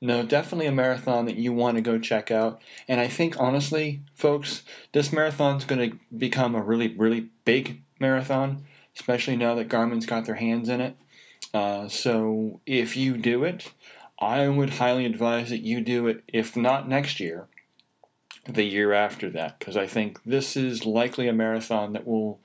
no, 0.00 0.22
definitely 0.22 0.66
a 0.66 0.72
marathon 0.72 1.24
that 1.24 1.36
you 1.36 1.52
want 1.52 1.76
to 1.76 1.82
go 1.82 1.98
check 1.98 2.30
out. 2.30 2.60
And 2.86 3.00
I 3.00 3.08
think, 3.08 3.40
honestly, 3.40 4.02
folks, 4.14 4.62
this 4.92 5.12
marathon's 5.12 5.64
going 5.64 5.90
to 5.90 5.98
become 6.16 6.54
a 6.54 6.62
really, 6.62 6.88
really 6.88 7.28
big 7.44 7.80
marathon, 7.98 8.66
especially 8.96 9.36
now 9.36 9.54
that 9.54 9.68
Garmin's 9.68 10.06
got 10.06 10.24
their 10.24 10.36
hands 10.36 10.68
in 10.68 10.80
it. 10.80 10.96
Uh, 11.52 11.88
so 11.88 12.60
if 12.66 12.96
you 12.96 13.16
do 13.16 13.44
it, 13.44 13.72
I 14.18 14.48
would 14.48 14.70
highly 14.70 15.06
advise 15.06 15.50
that 15.50 15.62
you 15.62 15.80
do 15.80 16.06
it, 16.06 16.22
if 16.28 16.56
not 16.56 16.88
next 16.88 17.20
year, 17.20 17.46
the 18.46 18.64
year 18.64 18.92
after 18.92 19.30
that, 19.30 19.58
because 19.58 19.76
I 19.76 19.86
think 19.86 20.22
this 20.24 20.56
is 20.56 20.86
likely 20.86 21.28
a 21.28 21.32
marathon 21.32 21.92
that 21.92 22.06
will. 22.06 22.40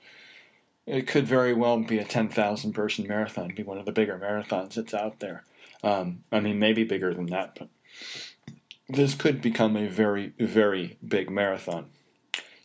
It 0.86 1.06
could 1.06 1.26
very 1.26 1.52
well 1.52 1.78
be 1.78 1.98
a 1.98 2.04
10,000 2.04 2.72
person 2.72 3.06
marathon, 3.06 3.54
be 3.54 3.62
one 3.62 3.78
of 3.78 3.84
the 3.84 3.92
bigger 3.92 4.18
marathons 4.18 4.74
that's 4.74 4.94
out 4.94 5.20
there. 5.20 5.44
Um, 5.84 6.24
I 6.32 6.40
mean, 6.40 6.58
maybe 6.58 6.82
bigger 6.82 7.14
than 7.14 7.26
that, 7.26 7.56
but 7.56 7.68
this 8.88 9.14
could 9.14 9.40
become 9.40 9.76
a 9.76 9.86
very, 9.86 10.32
very 10.40 10.98
big 11.06 11.30
marathon. 11.30 11.90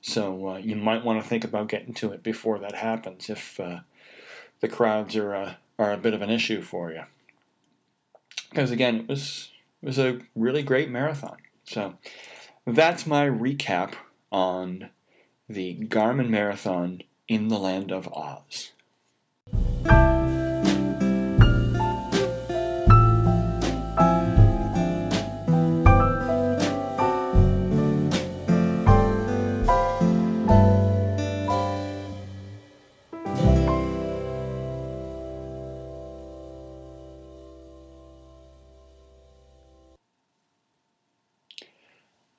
So 0.07 0.49
uh, 0.49 0.57
you 0.57 0.75
might 0.75 1.03
want 1.03 1.19
to 1.19 1.27
think 1.27 1.43
about 1.43 1.67
getting 1.67 1.95
to 1.95 2.11
it 2.11 2.21
before 2.21 2.59
that 2.59 2.75
happens 2.75 3.27
if 3.27 3.59
uh, 3.59 3.79
the 4.59 4.67
crowds 4.67 5.15
are 5.15 5.33
uh, 5.33 5.53
are 5.79 5.91
a 5.91 5.97
bit 5.97 6.13
of 6.13 6.21
an 6.21 6.29
issue 6.29 6.61
for 6.61 6.91
you. 6.91 7.01
Because 8.51 8.69
again, 8.69 8.97
it 8.97 9.07
was 9.07 9.49
it 9.81 9.87
was 9.87 9.97
a 9.97 10.19
really 10.35 10.61
great 10.61 10.91
marathon. 10.91 11.37
So 11.63 11.95
that's 12.67 13.07
my 13.07 13.25
recap 13.27 13.93
on 14.31 14.91
the 15.49 15.75
Garmin 15.75 16.29
Marathon 16.29 17.01
in 17.27 17.47
the 17.47 17.57
Land 17.57 17.91
of 17.91 18.07
Oz. 18.13 18.73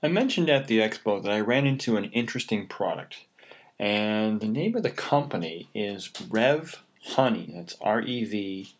I 0.07 0.09
mentioned 0.09 0.49
at 0.49 0.69
the 0.69 0.79
expo 0.79 1.21
that 1.21 1.33
I 1.33 1.41
ran 1.41 1.67
into 1.67 1.97
an 1.97 2.05
interesting 2.13 2.69
product, 2.69 3.25
and 3.77 4.41
the 4.41 4.47
name 4.47 4.77
of 4.77 4.85
the 4.85 4.91
company 4.91 5.69
is 5.75 6.13
Rev 6.31 6.81
Honey. 7.07 7.51
That's 7.53 7.77
R 7.81 8.03
E 8.03 8.25
V 8.25 8.73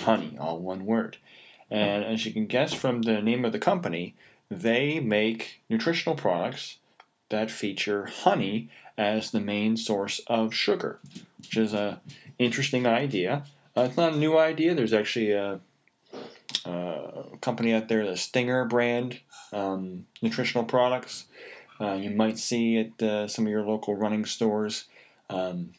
Honey, 0.00 0.36
all 0.40 0.58
one 0.58 0.84
word. 0.84 1.18
And 1.70 2.02
as 2.04 2.26
you 2.26 2.32
can 2.32 2.46
guess 2.46 2.74
from 2.74 3.02
the 3.02 3.22
name 3.22 3.44
of 3.44 3.52
the 3.52 3.60
company, 3.60 4.16
they 4.50 4.98
make 4.98 5.60
nutritional 5.70 6.16
products 6.16 6.78
that 7.28 7.52
feature 7.52 8.06
honey 8.06 8.68
as 8.98 9.30
the 9.30 9.40
main 9.40 9.76
source 9.76 10.20
of 10.26 10.52
sugar, 10.52 10.98
which 11.38 11.56
is 11.56 11.72
a 11.72 12.00
interesting 12.40 12.88
idea. 12.88 13.44
Uh, 13.76 13.82
it's 13.82 13.96
not 13.96 14.14
a 14.14 14.18
new 14.18 14.36
idea. 14.36 14.74
There's 14.74 14.92
actually 14.92 15.30
a 15.30 15.60
uh, 16.64 17.22
company 17.40 17.72
out 17.72 17.88
there, 17.88 18.06
the 18.06 18.16
Stinger 18.16 18.64
brand 18.64 19.20
um, 19.52 20.06
nutritional 20.20 20.64
products. 20.64 21.26
Uh, 21.80 21.94
you 21.94 22.10
might 22.10 22.38
see 22.38 22.78
at 22.78 23.02
uh, 23.02 23.26
some 23.26 23.46
of 23.46 23.50
your 23.50 23.64
local 23.64 23.96
running 23.96 24.24
stores 24.24 24.84
um, 25.28 25.70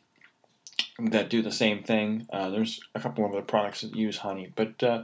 that 1.00 1.30
do 1.30 1.42
the 1.42 1.52
same 1.52 1.84
thing. 1.84 2.28
Uh, 2.32 2.50
there's 2.50 2.82
a 2.94 3.00
couple 3.00 3.26
of 3.26 3.32
other 3.32 3.42
products 3.42 3.82
that 3.82 3.96
use 3.96 4.18
honey, 4.18 4.52
but 4.56 4.84
uh, 4.84 5.04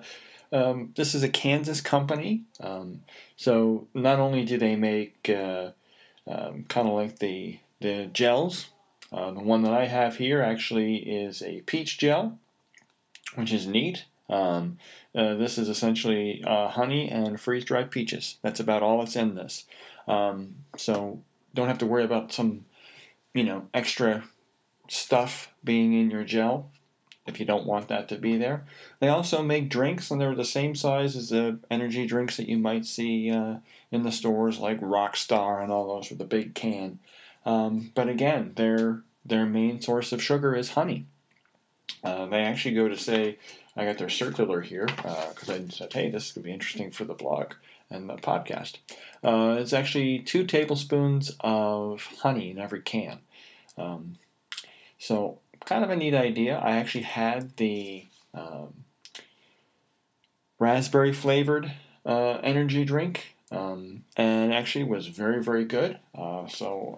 um, 0.51 0.91
this 0.97 1.15
is 1.15 1.23
a 1.23 1.30
Kansas 1.30 1.80
company. 1.80 2.43
Um, 2.59 3.01
so 3.38 3.88
not 3.93 4.19
only 4.19 4.43
do 4.43 4.57
they 4.57 4.75
make 4.75 5.30
um, 5.30 6.65
kind 6.67 6.88
of 6.88 6.93
like 6.93 7.19
the 7.19 7.59
the 7.80 8.09
gels. 8.11 8.69
the 9.11 9.32
one 9.34 9.61
that 9.61 9.73
I 9.73 9.86
have 9.86 10.17
here 10.17 10.41
actually 10.41 10.97
is 10.97 11.41
a 11.41 11.61
peach 11.61 11.97
gel, 11.97 12.38
which 13.36 13.53
is 13.53 13.65
neat. 13.65 14.03
Um, 14.30 14.77
uh, 15.16 15.36
this 15.36 15.57
is 15.57 15.70
essentially 15.70 16.43
uh, 16.45 16.70
honey 16.70 17.10
and 17.10 17.39
freeze 17.39 17.66
dried 17.66 17.91
peaches. 17.91 18.38
That's 18.41 18.60
about 18.60 18.84
all 18.84 18.99
that's 18.99 19.16
in 19.16 19.36
this. 19.36 19.66
Um, 20.07 20.55
so 20.78 21.22
don't 21.53 21.68
have 21.68 21.80
to 21.80 21.86
worry 21.86 22.03
about 22.03 22.32
some, 22.32 22.66
you 23.34 23.43
know, 23.43 23.68
extra 23.74 24.24
stuff 24.88 25.53
being 25.64 25.93
in 25.93 26.10
your 26.10 26.24
gel 26.24 26.72
if 27.28 27.39
you 27.39 27.45
don't 27.45 27.66
want 27.66 27.88
that 27.88 28.10
to 28.10 28.18
be 28.18 28.38
there. 28.38 28.66
They 28.99 29.07
also 29.07 29.43
make 29.43 29.70
drinks, 29.70 30.10
and 30.10 30.20
they're 30.20 30.36
the 30.36 30.43
same 30.43 30.76
size 30.76 31.16
as 31.16 31.30
the 31.30 31.60
energy 31.70 32.05
drinks 32.05 32.38
that 32.38 32.49
you 32.49 32.57
might 32.57 32.86
see 32.86 33.32
uh, 33.32 33.57
in 33.91 34.03
the 34.03 34.12
stores, 34.12 34.60
like 34.60 34.80
Rockstar 34.80 35.62
and 35.62 35.72
all 35.72 35.88
those 35.88 36.10
with 36.10 36.20
the 36.20 36.26
big 36.26 36.55
can. 36.55 36.99
Um, 37.45 37.91
but 37.95 38.10
again, 38.10 38.53
their 38.55 39.03
their 39.26 39.45
main 39.45 39.80
source 39.82 40.12
of 40.12 40.24
sugar 40.24 40.55
is 40.55 40.72
honey. 40.72 41.05
Uh, 42.04 42.26
they 42.28 42.42
actually 42.42 42.76
go 42.76 42.88
to 42.88 42.98
say 42.98 43.38
I 43.76 43.86
got 43.86 43.98
their 43.98 44.10
circular 44.10 44.62
here 44.62 44.86
because 44.88 45.50
uh, 45.50 45.54
I 45.54 45.68
said, 45.70 45.94
hey, 45.94 46.10
this 46.10 46.32
could 46.32 46.44
be 46.44 46.52
interesting 46.52 46.92
for 46.92 47.06
the 47.06 47.14
blog 47.14 47.54
and 47.90 48.10
the 48.10 48.16
podcast. 48.16 48.78
Uh, 49.24 49.58
it's 49.60 49.74
actually 49.74 50.20
two 50.20 50.46
tablespoons 50.46 51.36
of 51.40 52.08
honey 52.22 52.52
in 52.52 52.60
every 52.60 52.82
can. 52.82 53.20
Um, 53.78 54.18
so, 54.98 55.40
kind 55.66 55.84
of 55.84 55.90
a 55.90 55.96
neat 55.96 56.14
idea. 56.14 56.58
I 56.58 56.72
actually 56.72 57.04
had 57.04 57.56
the 57.58 58.06
um, 58.34 58.86
raspberry 60.60 61.14
flavored 61.14 61.72
uh, 62.06 62.40
energy 62.44 62.84
drink 62.84 63.36
um, 63.52 64.04
and 64.18 64.54
actually 64.54 64.84
was 64.84 65.08
very, 65.08 65.42
very 65.42 65.66
good. 65.66 66.00
Uh, 66.14 66.48
so, 66.48 66.98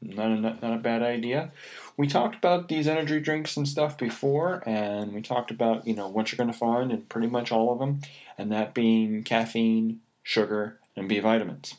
not 0.00 0.26
a, 0.26 0.36
not 0.36 0.74
a 0.74 0.78
bad 0.78 1.02
idea. 1.02 1.52
We 1.98 2.06
talked 2.06 2.36
about 2.36 2.68
these 2.68 2.86
energy 2.86 3.18
drinks 3.18 3.56
and 3.56 3.66
stuff 3.66 3.98
before, 3.98 4.62
and 4.64 5.12
we 5.12 5.20
talked 5.20 5.50
about 5.50 5.84
you 5.84 5.94
know 5.94 6.06
what 6.06 6.30
you're 6.30 6.36
going 6.36 6.52
to 6.52 6.56
find 6.56 6.92
in 6.92 7.02
pretty 7.02 7.26
much 7.26 7.50
all 7.50 7.72
of 7.72 7.80
them, 7.80 8.00
and 8.38 8.52
that 8.52 8.72
being 8.72 9.24
caffeine, 9.24 9.98
sugar, 10.22 10.78
and 10.94 11.08
B 11.08 11.18
vitamins. 11.18 11.74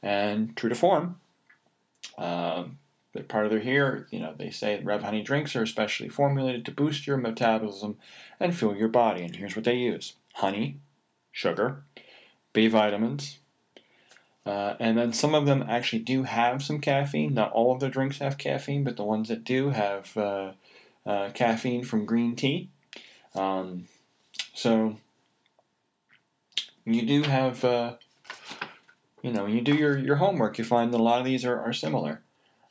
And 0.00 0.56
true 0.56 0.68
to 0.68 0.76
form, 0.76 1.18
uh, 2.16 2.66
part 3.26 3.46
of 3.46 3.50
their 3.50 3.58
here, 3.58 4.06
you 4.12 4.20
know, 4.20 4.34
they 4.38 4.50
say 4.50 4.80
Rev 4.80 5.02
Honey 5.02 5.22
drinks 5.22 5.56
are 5.56 5.64
especially 5.64 6.08
formulated 6.08 6.64
to 6.66 6.70
boost 6.70 7.08
your 7.08 7.16
metabolism 7.16 7.98
and 8.38 8.56
fuel 8.56 8.76
your 8.76 8.86
body. 8.86 9.24
And 9.24 9.34
here's 9.34 9.56
what 9.56 9.64
they 9.64 9.74
use: 9.74 10.14
honey, 10.34 10.76
sugar, 11.32 11.82
B 12.52 12.68
vitamins, 12.68 13.38
uh, 14.46 14.76
and 14.78 14.96
then 14.96 15.12
some 15.12 15.34
of 15.34 15.44
them 15.44 15.64
actually 15.68 15.98
do 15.98 16.22
have 16.22 16.62
some 16.62 16.80
caffeine. 16.80 17.34
Not 17.34 17.52
all 17.52 17.72
of 17.72 17.80
the 17.80 17.88
drinks 17.88 18.18
have 18.18 18.38
caffeine, 18.38 18.84
but 18.84 18.96
the 18.96 19.04
ones 19.04 19.28
that 19.28 19.44
do 19.44 19.70
have 19.70 20.16
uh, 20.16 20.52
uh, 21.04 21.30
caffeine 21.34 21.84
from 21.84 22.06
green 22.06 22.36
tea. 22.36 22.70
Um, 23.34 23.88
so 24.54 24.96
you 26.84 27.04
do 27.04 27.22
have, 27.22 27.64
uh, 27.64 27.94
you 29.22 29.32
know, 29.32 29.44
when 29.44 29.52
you 29.52 29.60
do 29.60 29.74
your, 29.74 29.98
your 29.98 30.16
homework, 30.16 30.56
you 30.56 30.64
find 30.64 30.94
that 30.94 31.00
a 31.00 31.02
lot 31.02 31.18
of 31.18 31.24
these 31.24 31.44
are, 31.44 31.60
are 31.60 31.72
similar 31.72 32.22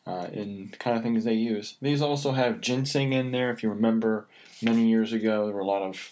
uh, 0.08 0.28
in 0.32 0.70
the 0.72 0.78
kind 0.78 0.96
of 0.96 1.04
things 1.04 1.26
they 1.26 1.34
use. 1.34 1.76
These 1.82 2.02
also 2.02 2.32
have 2.32 2.62
ginseng 2.62 3.14
in 3.14 3.32
there. 3.32 3.52
If 3.52 3.62
you 3.62 3.70
remember, 3.70 4.28
many 4.62 4.88
years 4.88 5.14
ago, 5.14 5.46
there 5.46 5.56
were 5.56 5.62
a 5.62 5.66
lot 5.66 5.82
of 5.82 6.12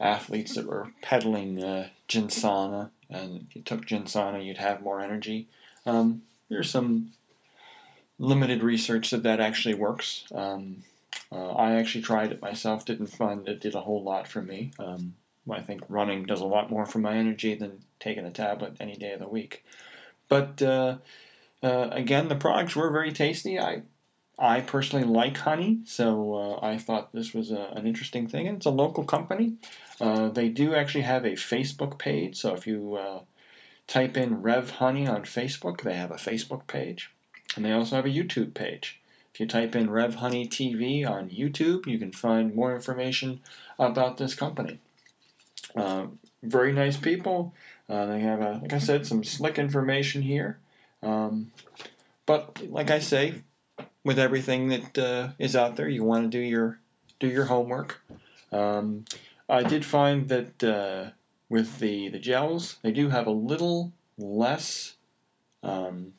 athletes 0.00 0.54
that 0.54 0.66
were 0.66 0.92
peddling 1.02 1.62
uh, 1.62 1.88
ginsana 2.08 2.90
and 3.10 3.46
if 3.48 3.56
you 3.56 3.62
took 3.62 3.86
Ginsana, 3.86 4.44
you'd 4.44 4.58
have 4.58 4.82
more 4.82 5.00
energy. 5.00 5.48
Um, 5.86 6.22
there's 6.48 6.70
some 6.70 7.12
limited 8.18 8.62
research 8.62 9.10
that 9.10 9.22
that 9.22 9.40
actually 9.40 9.74
works. 9.74 10.24
Um, 10.34 10.84
uh, 11.32 11.52
I 11.52 11.74
actually 11.74 12.02
tried 12.02 12.32
it 12.32 12.42
myself, 12.42 12.84
didn't 12.84 13.08
find 13.08 13.48
it 13.48 13.60
did 13.60 13.74
a 13.74 13.80
whole 13.80 14.02
lot 14.02 14.28
for 14.28 14.42
me. 14.42 14.72
Um, 14.78 15.14
I 15.50 15.60
think 15.60 15.82
running 15.88 16.24
does 16.24 16.40
a 16.40 16.46
lot 16.46 16.70
more 16.70 16.86
for 16.86 16.98
my 16.98 17.16
energy 17.16 17.54
than 17.54 17.84
taking 18.00 18.24
a 18.24 18.30
tablet 18.30 18.76
any 18.80 18.94
day 18.94 19.12
of 19.12 19.20
the 19.20 19.28
week. 19.28 19.64
But 20.28 20.62
uh, 20.62 20.98
uh, 21.62 21.88
again, 21.90 22.28
the 22.28 22.36
products 22.36 22.76
were 22.76 22.90
very 22.90 23.12
tasty. 23.12 23.58
I 23.58 23.82
I 24.38 24.60
personally 24.60 25.06
like 25.06 25.36
honey, 25.36 25.80
so 25.84 26.34
uh, 26.34 26.66
I 26.66 26.78
thought 26.78 27.12
this 27.12 27.32
was 27.32 27.50
a, 27.50 27.72
an 27.76 27.86
interesting 27.86 28.26
thing. 28.26 28.48
And 28.48 28.56
it's 28.56 28.66
a 28.66 28.70
local 28.70 29.04
company. 29.04 29.54
Uh, 30.00 30.28
they 30.28 30.48
do 30.48 30.74
actually 30.74 31.02
have 31.02 31.24
a 31.24 31.32
Facebook 31.32 31.98
page, 31.98 32.36
so 32.36 32.54
if 32.54 32.66
you 32.66 32.96
uh, 32.96 33.20
type 33.86 34.16
in 34.16 34.42
Rev 34.42 34.70
Honey 34.70 35.06
on 35.06 35.22
Facebook, 35.22 35.82
they 35.82 35.94
have 35.94 36.10
a 36.10 36.16
Facebook 36.16 36.66
page. 36.66 37.10
And 37.56 37.64
they 37.64 37.72
also 37.72 37.96
have 37.96 38.06
a 38.06 38.10
YouTube 38.10 38.54
page. 38.54 39.00
If 39.32 39.40
you 39.40 39.46
type 39.46 39.74
in 39.74 39.90
Rev 39.90 40.16
Honey 40.16 40.46
TV 40.48 41.08
on 41.08 41.30
YouTube, 41.30 41.86
you 41.86 41.98
can 41.98 42.12
find 42.12 42.54
more 42.54 42.74
information 42.74 43.40
about 43.78 44.16
this 44.16 44.34
company. 44.34 44.78
Uh, 45.74 46.06
very 46.42 46.72
nice 46.72 46.96
people. 46.96 47.54
Uh, 47.88 48.06
they 48.06 48.20
have, 48.20 48.40
a, 48.40 48.60
like 48.62 48.72
I 48.72 48.78
said, 48.78 49.06
some 49.06 49.24
slick 49.24 49.58
information 49.58 50.22
here. 50.22 50.58
Um, 51.02 51.52
but 52.26 52.70
like 52.70 52.90
I 52.90 52.98
say, 52.98 53.42
with 54.04 54.18
everything 54.18 54.68
that 54.68 54.98
uh, 54.98 55.28
is 55.38 55.56
out 55.56 55.76
there, 55.76 55.88
you 55.88 56.04
want 56.04 56.24
to 56.24 56.28
do 56.28 56.42
your 56.42 56.78
do 57.20 57.28
your 57.28 57.46
homework. 57.46 58.02
Um, 58.52 59.04
I 59.48 59.62
did 59.62 59.84
find 59.84 60.28
that 60.28 60.64
uh, 60.64 61.10
with 61.48 61.78
the 61.78 62.08
the 62.08 62.18
gels, 62.18 62.78
they 62.82 62.92
do 62.92 63.10
have 63.10 63.26
a 63.26 63.32
little 63.32 63.92
less. 64.16 64.96
Um, 65.62 66.12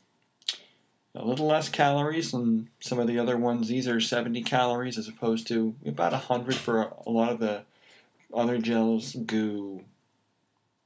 a 1.18 1.26
little 1.26 1.48
less 1.48 1.70
calories 1.70 2.32
than 2.32 2.70
some 2.82 3.00
of 3.00 3.08
the 3.08 3.18
other 3.18 3.38
ones. 3.38 3.70
These 3.70 3.88
are 3.88 4.02
70 4.02 4.42
calories 4.44 4.98
as 4.98 5.08
opposed 5.08 5.48
to 5.48 5.76
about 5.86 6.12
100 6.12 6.56
for 6.56 6.94
a 7.06 7.10
lot 7.10 7.32
of 7.32 7.40
the 7.40 7.64
other 8.34 8.58
gels, 8.58 9.16
GU, 9.26 9.86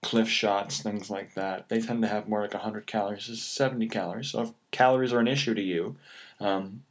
Clif 0.02 0.30
shots, 0.30 0.82
things 0.82 1.10
like 1.10 1.34
that. 1.34 1.68
They 1.68 1.82
tend 1.82 2.02
to 2.04 2.08
have 2.08 2.30
more 2.30 2.42
like 2.42 2.54
100 2.54 2.86
calories. 2.86 3.28
This 3.28 3.40
is 3.40 3.44
70 3.44 3.90
calories. 3.90 4.32
So 4.32 4.42
if 4.42 4.50
calories 4.72 5.12
are 5.12 5.20
an 5.20 5.28
issue 5.28 5.54
to 5.54 5.62
you, 5.62 5.98
um, 6.40 6.84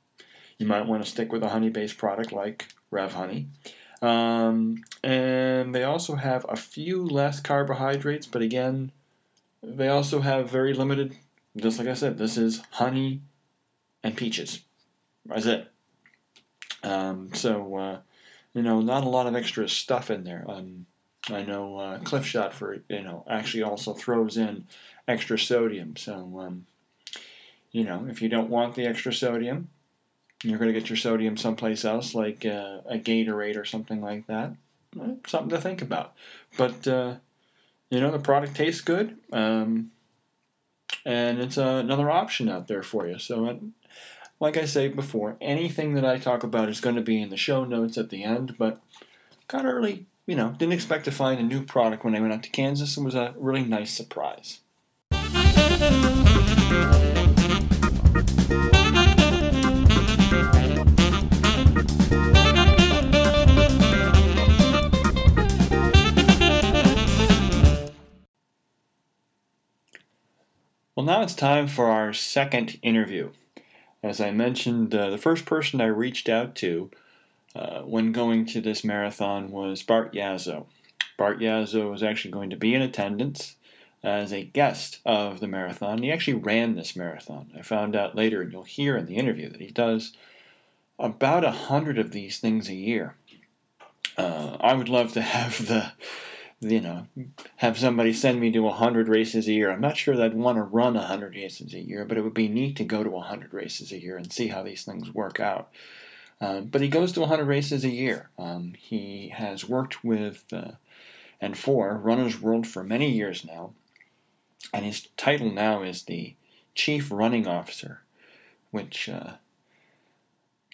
you 0.58 0.66
might 0.66 0.86
want 0.86 1.04
to 1.04 1.10
stick 1.10 1.32
with 1.32 1.42
a 1.42 1.48
honey 1.48 1.70
based 1.70 1.96
product 1.96 2.32
like 2.32 2.66
Rev 2.90 3.14
Honey. 3.14 3.46
Um, 4.00 4.84
and 5.02 5.74
they 5.74 5.82
also 5.82 6.14
have 6.14 6.46
a 6.48 6.56
few 6.56 7.04
less 7.04 7.40
carbohydrates, 7.40 8.26
but 8.26 8.42
again, 8.42 8.92
they 9.62 9.88
also 9.88 10.20
have 10.20 10.50
very 10.50 10.72
limited, 10.72 11.16
just 11.56 11.78
like 11.78 11.88
I 11.88 11.94
said, 11.94 12.18
this 12.18 12.36
is 12.36 12.62
honey 12.72 13.22
and 14.04 14.16
peaches. 14.16 14.60
That's 15.26 15.46
it. 15.46 15.70
Um, 16.82 17.34
so, 17.34 17.76
uh, 17.76 17.98
you 18.54 18.62
know, 18.62 18.80
not 18.80 19.04
a 19.04 19.08
lot 19.08 19.26
of 19.26 19.34
extra 19.34 19.68
stuff 19.68 20.10
in 20.10 20.24
there. 20.24 20.44
Um, 20.48 20.86
I 21.30 21.42
know 21.42 21.76
uh, 21.76 21.98
Clif 21.98 22.24
Shot 22.24 22.54
for 22.54 22.78
you 22.88 23.02
know 23.02 23.24
actually 23.28 23.62
also 23.62 23.92
throws 23.92 24.36
in 24.36 24.66
extra 25.06 25.38
sodium. 25.38 25.96
So, 25.96 26.40
um, 26.40 26.66
you 27.70 27.84
know, 27.84 28.06
if 28.08 28.22
you 28.22 28.28
don't 28.28 28.48
want 28.48 28.74
the 28.74 28.86
extra 28.86 29.12
sodium, 29.12 29.68
you're 30.42 30.58
going 30.58 30.72
to 30.72 30.78
get 30.78 30.88
your 30.88 30.96
sodium 30.96 31.36
someplace 31.36 31.84
else, 31.84 32.14
like 32.14 32.46
uh, 32.46 32.78
a 32.86 32.98
Gatorade 32.98 33.56
or 33.56 33.64
something 33.64 34.00
like 34.00 34.26
that. 34.26 34.52
Something 35.26 35.50
to 35.50 35.60
think 35.60 35.82
about. 35.82 36.14
But 36.56 36.86
uh, 36.86 37.16
you 37.90 38.00
know, 38.00 38.10
the 38.10 38.18
product 38.18 38.54
tastes 38.54 38.80
good, 38.80 39.16
um, 39.32 39.90
and 41.04 41.40
it's 41.40 41.58
uh, 41.58 41.80
another 41.82 42.10
option 42.10 42.48
out 42.48 42.68
there 42.68 42.82
for 42.82 43.06
you. 43.06 43.18
So, 43.18 43.46
uh, 43.46 43.56
like 44.40 44.56
I 44.56 44.64
say 44.64 44.88
before, 44.88 45.36
anything 45.40 45.94
that 45.94 46.04
I 46.04 46.18
talk 46.18 46.42
about 46.42 46.68
is 46.68 46.80
going 46.80 46.96
to 46.96 47.02
be 47.02 47.20
in 47.20 47.30
the 47.30 47.36
show 47.36 47.64
notes 47.64 47.98
at 47.98 48.10
the 48.10 48.24
end. 48.24 48.56
But 48.58 48.80
of 49.52 49.64
early, 49.64 50.06
you 50.26 50.36
know, 50.36 50.54
didn't 50.58 50.74
expect 50.74 51.04
to 51.06 51.10
find 51.10 51.40
a 51.40 51.42
new 51.42 51.62
product 51.64 52.04
when 52.04 52.14
I 52.14 52.20
went 52.20 52.32
out 52.32 52.42
to 52.44 52.50
Kansas, 52.50 52.96
and 52.96 53.04
was 53.04 53.14
a 53.14 53.34
really 53.36 53.64
nice 53.64 53.90
surprise. 53.90 54.60
Well, 70.98 71.06
now 71.06 71.22
it's 71.22 71.36
time 71.36 71.68
for 71.68 71.86
our 71.86 72.12
second 72.12 72.80
interview. 72.82 73.30
As 74.02 74.20
I 74.20 74.32
mentioned, 74.32 74.92
uh, 74.92 75.10
the 75.10 75.16
first 75.16 75.44
person 75.44 75.80
I 75.80 75.86
reached 75.86 76.28
out 76.28 76.56
to 76.56 76.90
uh, 77.54 77.82
when 77.82 78.10
going 78.10 78.46
to 78.46 78.60
this 78.60 78.82
marathon 78.82 79.52
was 79.52 79.84
Bart 79.84 80.12
Yasso. 80.12 80.66
Bart 81.16 81.38
Yasso 81.38 81.88
was 81.88 82.02
actually 82.02 82.32
going 82.32 82.50
to 82.50 82.56
be 82.56 82.74
in 82.74 82.82
attendance 82.82 83.54
as 84.02 84.32
a 84.32 84.42
guest 84.42 84.98
of 85.06 85.38
the 85.38 85.46
marathon. 85.46 86.02
He 86.02 86.10
actually 86.10 86.34
ran 86.34 86.74
this 86.74 86.96
marathon. 86.96 87.52
I 87.56 87.62
found 87.62 87.94
out 87.94 88.16
later, 88.16 88.42
and 88.42 88.50
you'll 88.50 88.64
hear 88.64 88.96
in 88.96 89.06
the 89.06 89.18
interview, 89.18 89.48
that 89.50 89.60
he 89.60 89.70
does 89.70 90.16
about 90.98 91.44
a 91.44 91.52
hundred 91.52 92.00
of 92.00 92.10
these 92.10 92.38
things 92.38 92.68
a 92.68 92.74
year. 92.74 93.14
Uh, 94.16 94.56
I 94.58 94.74
would 94.74 94.88
love 94.88 95.12
to 95.12 95.22
have 95.22 95.64
the 95.68 95.92
you 96.60 96.80
know, 96.80 97.06
have 97.56 97.78
somebody 97.78 98.12
send 98.12 98.40
me 98.40 98.50
to 98.50 98.60
100 98.60 99.08
races 99.08 99.46
a 99.46 99.52
year. 99.52 99.70
I'm 99.70 99.80
not 99.80 99.96
sure 99.96 100.16
that 100.16 100.24
I'd 100.24 100.34
want 100.34 100.56
to 100.56 100.62
run 100.62 100.94
100 100.94 101.34
races 101.34 101.72
a 101.72 101.80
year, 101.80 102.04
but 102.04 102.18
it 102.18 102.24
would 102.24 102.34
be 102.34 102.48
neat 102.48 102.76
to 102.76 102.84
go 102.84 103.04
to 103.04 103.10
100 103.10 103.54
races 103.54 103.92
a 103.92 104.00
year 104.00 104.16
and 104.16 104.32
see 104.32 104.48
how 104.48 104.62
these 104.62 104.84
things 104.84 105.14
work 105.14 105.38
out. 105.38 105.70
Uh, 106.40 106.60
but 106.60 106.80
he 106.80 106.88
goes 106.88 107.12
to 107.12 107.20
100 107.20 107.44
races 107.44 107.84
a 107.84 107.90
year. 107.90 108.30
Um, 108.38 108.74
he 108.76 109.28
has 109.28 109.68
worked 109.68 110.04
with 110.04 110.44
uh, 110.52 110.72
and 111.40 111.56
for 111.56 111.96
Runner's 111.96 112.40
World 112.40 112.66
for 112.66 112.82
many 112.82 113.10
years 113.10 113.44
now, 113.44 113.72
and 114.72 114.84
his 114.84 115.08
title 115.16 115.50
now 115.50 115.82
is 115.82 116.02
the 116.02 116.34
Chief 116.74 117.10
Running 117.12 117.46
Officer, 117.46 118.02
which 118.70 119.08
uh, 119.08 119.34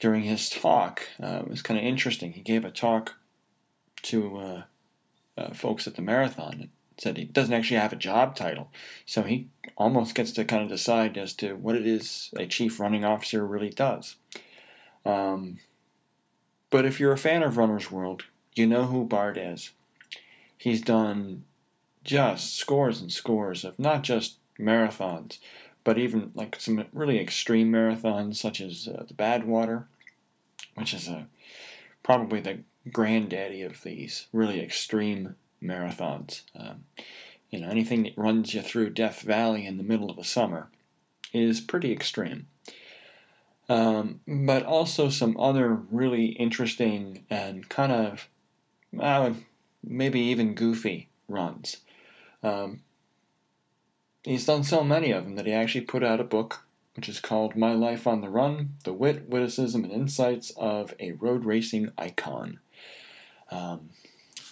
during 0.01 0.23
his 0.23 0.49
talk 0.49 1.03
uh, 1.23 1.43
was 1.47 1.63
kind 1.63 1.79
of 1.79 1.85
interesting. 1.85 2.33
He 2.33 2.41
gave 2.41 2.65
a 2.65 2.71
talk 2.71 3.17
to 4.03 4.63
uh, 5.37 5.53
folks 5.53 5.87
at 5.87 5.95
the 5.97 6.03
marathon 6.03 6.71
said 6.99 7.17
he 7.17 7.25
doesn't 7.25 7.55
actually 7.55 7.79
have 7.79 7.93
a 7.93 7.97
job 7.97 8.37
title. 8.37 8.71
So 9.05 9.23
he 9.23 9.49
almost 9.77 10.15
gets 10.15 10.31
to 10.33 10.45
kind 10.45 10.63
of 10.63 10.69
decide 10.69 11.19
as 11.19 11.33
to 11.35 11.55
what 11.55 11.75
it 11.75 11.87
is 11.87 12.31
a 12.37 12.47
chief 12.47 12.79
running 12.79 13.05
officer 13.05 13.47
really 13.47 13.71
does. 13.71 14.17
Um, 15.05 15.59
but 16.71 16.85
if 16.85 17.01
you're 17.01 17.13
a 17.13 17.19
fan 17.19 17.43
of 17.43 17.57
Runner's 17.57 17.91
World, 17.91 18.25
you 18.55 18.67
know 18.67 18.85
who 18.85 19.05
Bart 19.05 19.37
is. 19.37 19.71
He's 20.57 20.81
done 20.81 21.45
just 22.05 22.57
scores 22.57 23.01
and 23.01 23.13
scores 23.13 23.65
of 23.65 23.79
not 23.79 24.03
just 24.03 24.39
marathons, 24.59 25.39
but 25.83 25.99
even 25.99 26.31
like 26.35 26.57
some 26.61 26.85
really 26.93 27.19
extreme 27.19 27.73
marathons, 27.73 28.37
such 28.37 28.61
as 28.61 28.89
uh, 28.89 29.05
the 29.07 29.15
Badwater, 29.15 29.85
which 30.75 30.95
is 30.95 31.09
a 31.09 31.27
probably 32.03 32.41
the 32.41 32.61
granddaddy 32.91 33.63
of 33.63 33.83
these 33.83 34.27
really 34.33 34.61
extreme 34.61 35.37
marathons. 35.63 36.43
Um, 36.55 36.85
you 37.51 37.61
know, 37.61 37.69
anything 37.69 38.03
that 38.05 38.19
runs 38.19 38.55
you 38.55 38.63
through 38.63 38.91
Death 38.91 39.23
Valley 39.23 39.67
in 39.67 39.77
the 39.77 39.83
middle 39.83 40.11
of 40.11 40.17
the 40.17 40.25
summer 40.25 40.69
is 41.33 41.61
pretty 41.61 41.93
extreme. 41.93 42.47
Um, 43.69 44.21
but 44.27 44.65
also 44.65 45.09
some 45.09 45.39
other 45.39 45.73
really 45.73 46.27
interesting 46.27 47.25
and 47.31 47.69
kind 47.69 47.93
of 47.93 48.29
uh, 49.01 49.33
maybe 49.83 50.21
even 50.21 50.55
goofy 50.55 51.09
runs. 51.29 51.79
Um, 52.43 52.83
he's 54.23 54.45
done 54.45 54.65
so 54.65 54.85
many 54.85 55.13
of 55.13 55.25
them 55.25 55.37
that 55.37 55.47
he 55.47 55.53
actually 55.53 55.83
put 55.83 56.05
out 56.05 56.21
a 56.21 56.25
book 56.25 56.65
which 56.95 57.09
is 57.09 57.21
called 57.21 57.57
My 57.57 57.73
Life 57.73 58.07
on 58.07 58.21
the 58.21 58.29
Run 58.29 58.75
The 58.85 58.93
Wit, 58.93 59.29
Witticism, 59.29 59.85
and 59.85 59.93
Insights 59.93 60.53
of 60.57 60.95
a 61.01 61.13
Road 61.13 61.45
Racing 61.45 61.91
Icon. 61.99 62.61
Um, 63.51 63.91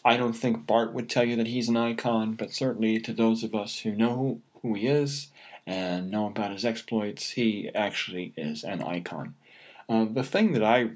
I 0.04 0.16
don't 0.16 0.32
think 0.32 0.66
Bart 0.66 0.92
would 0.92 1.08
tell 1.08 1.24
you 1.24 1.36
that 1.36 1.46
he's 1.46 1.68
an 1.68 1.76
icon, 1.76 2.34
but 2.34 2.52
certainly 2.52 2.98
to 3.00 3.12
those 3.12 3.42
of 3.42 3.54
us 3.54 3.80
who 3.80 3.92
know 3.92 4.40
who, 4.60 4.74
he 4.74 4.86
is 4.86 5.28
and 5.66 6.10
know 6.10 6.26
about 6.26 6.52
his 6.52 6.64
exploits, 6.64 7.30
he 7.30 7.68
actually 7.74 8.32
is 8.36 8.62
an 8.64 8.82
icon. 8.82 9.34
Uh, 9.88 10.04
the 10.04 10.22
thing 10.22 10.52
that 10.52 10.62
I 10.62 10.92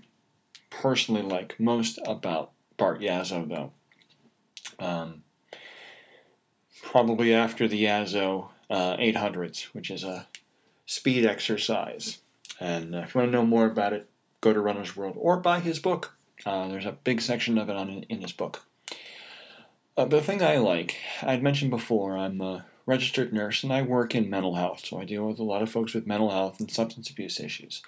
personally 0.71 1.23
like 1.23 1.59
most 1.59 1.99
about 2.07 2.53
Bart 2.77 3.01
Yasso, 3.01 3.49
though, 3.49 3.73
um, 4.85 5.23
probably 6.83 7.33
after 7.33 7.67
the 7.67 7.85
Yasso 7.85 8.49
uh, 8.71 8.97
800s, 8.97 9.65
which 9.73 9.91
is 9.91 10.05
a 10.05 10.27
speed 10.87 11.25
exercise. 11.25 12.19
And 12.61 12.95
uh, 12.95 12.99
if 12.99 13.15
you 13.15 13.21
want 13.21 13.33
to 13.33 13.37
know 13.37 13.47
more 13.47 13.67
about 13.67 13.93
it, 13.93 14.09
go 14.41 14.53
to 14.53 14.61
Runner's 14.61 14.97
World 14.97 15.17
or 15.19 15.37
buy 15.39 15.61
his 15.61 15.79
book. 15.79 16.16
Uh, 16.47 16.69
there's 16.69 16.87
a 16.87 16.93
big 16.93 17.21
section 17.21 17.59
of 17.59 17.69
it 17.69 17.77
on 17.77 18.05
in 18.09 18.23
his 18.23 18.33
book. 18.33 18.65
Uh, 19.97 20.05
the 20.05 20.23
thing 20.23 20.43
I 20.43 20.59
like, 20.59 20.97
I'd 21.23 21.43
mentioned 21.43 21.71
before, 21.71 22.17
I'm 22.17 22.41
a 22.41 22.65
registered 22.87 23.33
nurse 23.33 23.65
and 23.65 23.73
I 23.73 23.83
work 23.83 24.15
in 24.15 24.31
mental 24.31 24.55
health, 24.55 24.87
so 24.87 25.01
I 25.01 25.05
deal 25.05 25.27
with 25.27 25.41
a 25.41 25.45
lot 25.45 25.63
of 25.63 25.71
folks 25.71 25.93
with 25.93 26.07
mental 26.07 26.31
health 26.31 26.61
and 26.61 26.71
substance 26.71 27.11
abuse 27.11 27.41
issues. 27.41 27.83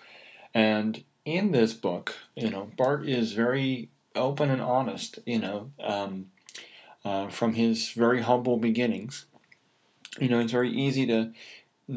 And 0.53 1.05
in 1.25 1.53
this 1.53 1.73
book, 1.73 2.17
you 2.35 2.51
know, 2.51 2.71
Bart 2.77 3.09
is 3.09 3.33
very 3.33 3.91
open 4.17 4.51
and 4.51 4.61
honest, 4.61 5.21
you 5.25 5.39
know, 5.39 5.71
um, 5.79 6.31
uh, 7.05 7.29
from 7.29 7.55
his 7.55 7.91
very 7.91 8.23
humble 8.23 8.57
beginnings. 8.57 9.27
You 10.19 10.29
know, 10.29 10.41
it's 10.41 10.53
very 10.53 10.71
easy 10.71 11.07
to 11.07 11.33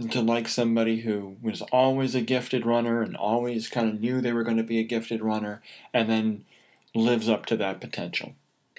to 0.10 0.22
like 0.22 0.48
somebody 0.48 1.02
who 1.02 1.36
was 1.42 1.62
always 1.64 2.16
a 2.16 2.22
gifted 2.22 2.66
runner 2.66 3.02
and 3.02 3.18
always 3.18 3.68
kind 3.68 3.90
of 3.90 4.00
knew 4.00 4.22
they 4.22 4.32
were 4.32 4.44
going 4.44 4.56
to 4.56 4.64
be 4.64 4.80
a 4.80 4.86
gifted 4.86 5.22
runner 5.22 5.62
and 5.94 6.10
then 6.10 6.46
lives 6.94 7.30
up 7.30 7.46
to 7.48 7.58
that 7.58 7.82
potential. 7.82 8.34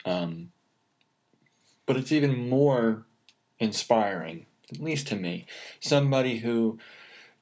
Um, 0.05 0.53
but 1.87 1.97
it's 1.97 2.13
even 2.13 2.49
more 2.49 3.05
inspiring, 3.59 4.47
at 4.73 4.81
least 4.81 5.09
to 5.09 5.17
me. 5.17 5.47
Somebody 5.81 6.39
who, 6.39 6.79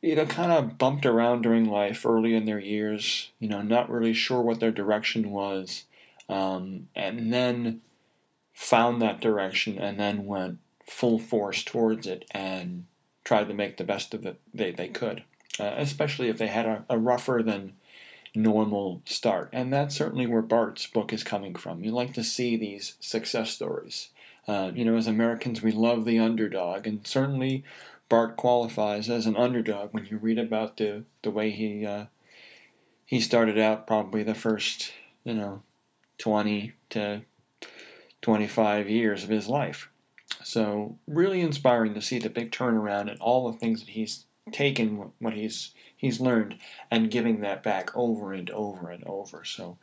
you 0.00 0.14
know, 0.16 0.26
kind 0.26 0.52
of 0.52 0.78
bumped 0.78 1.06
around 1.06 1.42
during 1.42 1.64
life 1.64 2.06
early 2.06 2.34
in 2.34 2.44
their 2.44 2.58
years, 2.58 3.30
you 3.38 3.48
know, 3.48 3.62
not 3.62 3.90
really 3.90 4.14
sure 4.14 4.40
what 4.40 4.60
their 4.60 4.70
direction 4.70 5.30
was, 5.30 5.84
um, 6.28 6.88
and 6.94 7.32
then 7.32 7.80
found 8.52 9.00
that 9.00 9.20
direction 9.20 9.78
and 9.78 9.98
then 9.98 10.26
went 10.26 10.58
full 10.86 11.18
force 11.18 11.62
towards 11.62 12.06
it 12.06 12.24
and 12.32 12.84
tried 13.24 13.48
to 13.48 13.54
make 13.54 13.76
the 13.76 13.84
best 13.84 14.12
of 14.12 14.26
it 14.26 14.40
they, 14.52 14.70
they 14.70 14.88
could, 14.88 15.22
uh, 15.58 15.74
especially 15.76 16.28
if 16.28 16.38
they 16.38 16.48
had 16.48 16.66
a, 16.66 16.84
a 16.90 16.98
rougher 16.98 17.42
than 17.44 17.72
normal 18.34 19.02
start. 19.04 19.48
And 19.52 19.72
that's 19.72 19.94
certainly 19.94 20.26
where 20.26 20.42
Bart's 20.42 20.86
book 20.86 21.12
is 21.12 21.24
coming 21.24 21.54
from. 21.54 21.82
You 21.82 21.90
like 21.90 22.14
to 22.14 22.24
see 22.24 22.56
these 22.56 22.94
success 23.00 23.50
stories. 23.50 24.10
Uh, 24.46 24.72
you 24.74 24.84
know, 24.84 24.96
as 24.96 25.06
Americans, 25.06 25.62
we 25.62 25.72
love 25.72 26.04
the 26.04 26.18
underdog, 26.18 26.86
and 26.86 27.06
certainly 27.06 27.62
Bart 28.08 28.36
qualifies 28.36 29.08
as 29.08 29.26
an 29.26 29.36
underdog 29.36 29.92
when 29.92 30.06
you 30.06 30.16
read 30.16 30.38
about 30.38 30.76
the 30.76 31.04
the 31.22 31.30
way 31.30 31.50
he 31.50 31.86
uh, 31.86 32.06
he 33.04 33.20
started 33.20 33.58
out. 33.58 33.86
Probably 33.86 34.22
the 34.22 34.34
first, 34.34 34.92
you 35.24 35.34
know, 35.34 35.62
twenty 36.18 36.72
to 36.90 37.22
twenty 38.22 38.48
five 38.48 38.88
years 38.88 39.22
of 39.22 39.30
his 39.30 39.46
life. 39.46 39.88
So 40.42 40.98
really 41.06 41.40
inspiring 41.40 41.94
to 41.94 42.02
see 42.02 42.18
the 42.18 42.30
big 42.30 42.50
turnaround 42.50 43.10
and 43.10 43.20
all 43.20 43.50
the 43.50 43.58
things 43.58 43.80
that 43.80 43.90
he's 43.90 44.24
taken, 44.52 45.12
what 45.18 45.34
he's 45.34 45.72
he's 46.00 46.20
learned, 46.20 46.56
and 46.90 47.10
giving 47.10 47.40
that 47.40 47.62
back 47.62 47.94
over 47.94 48.32
and 48.32 48.50
over 48.50 48.90
and 48.90 49.04
over. 49.04 49.44
So 49.44 49.76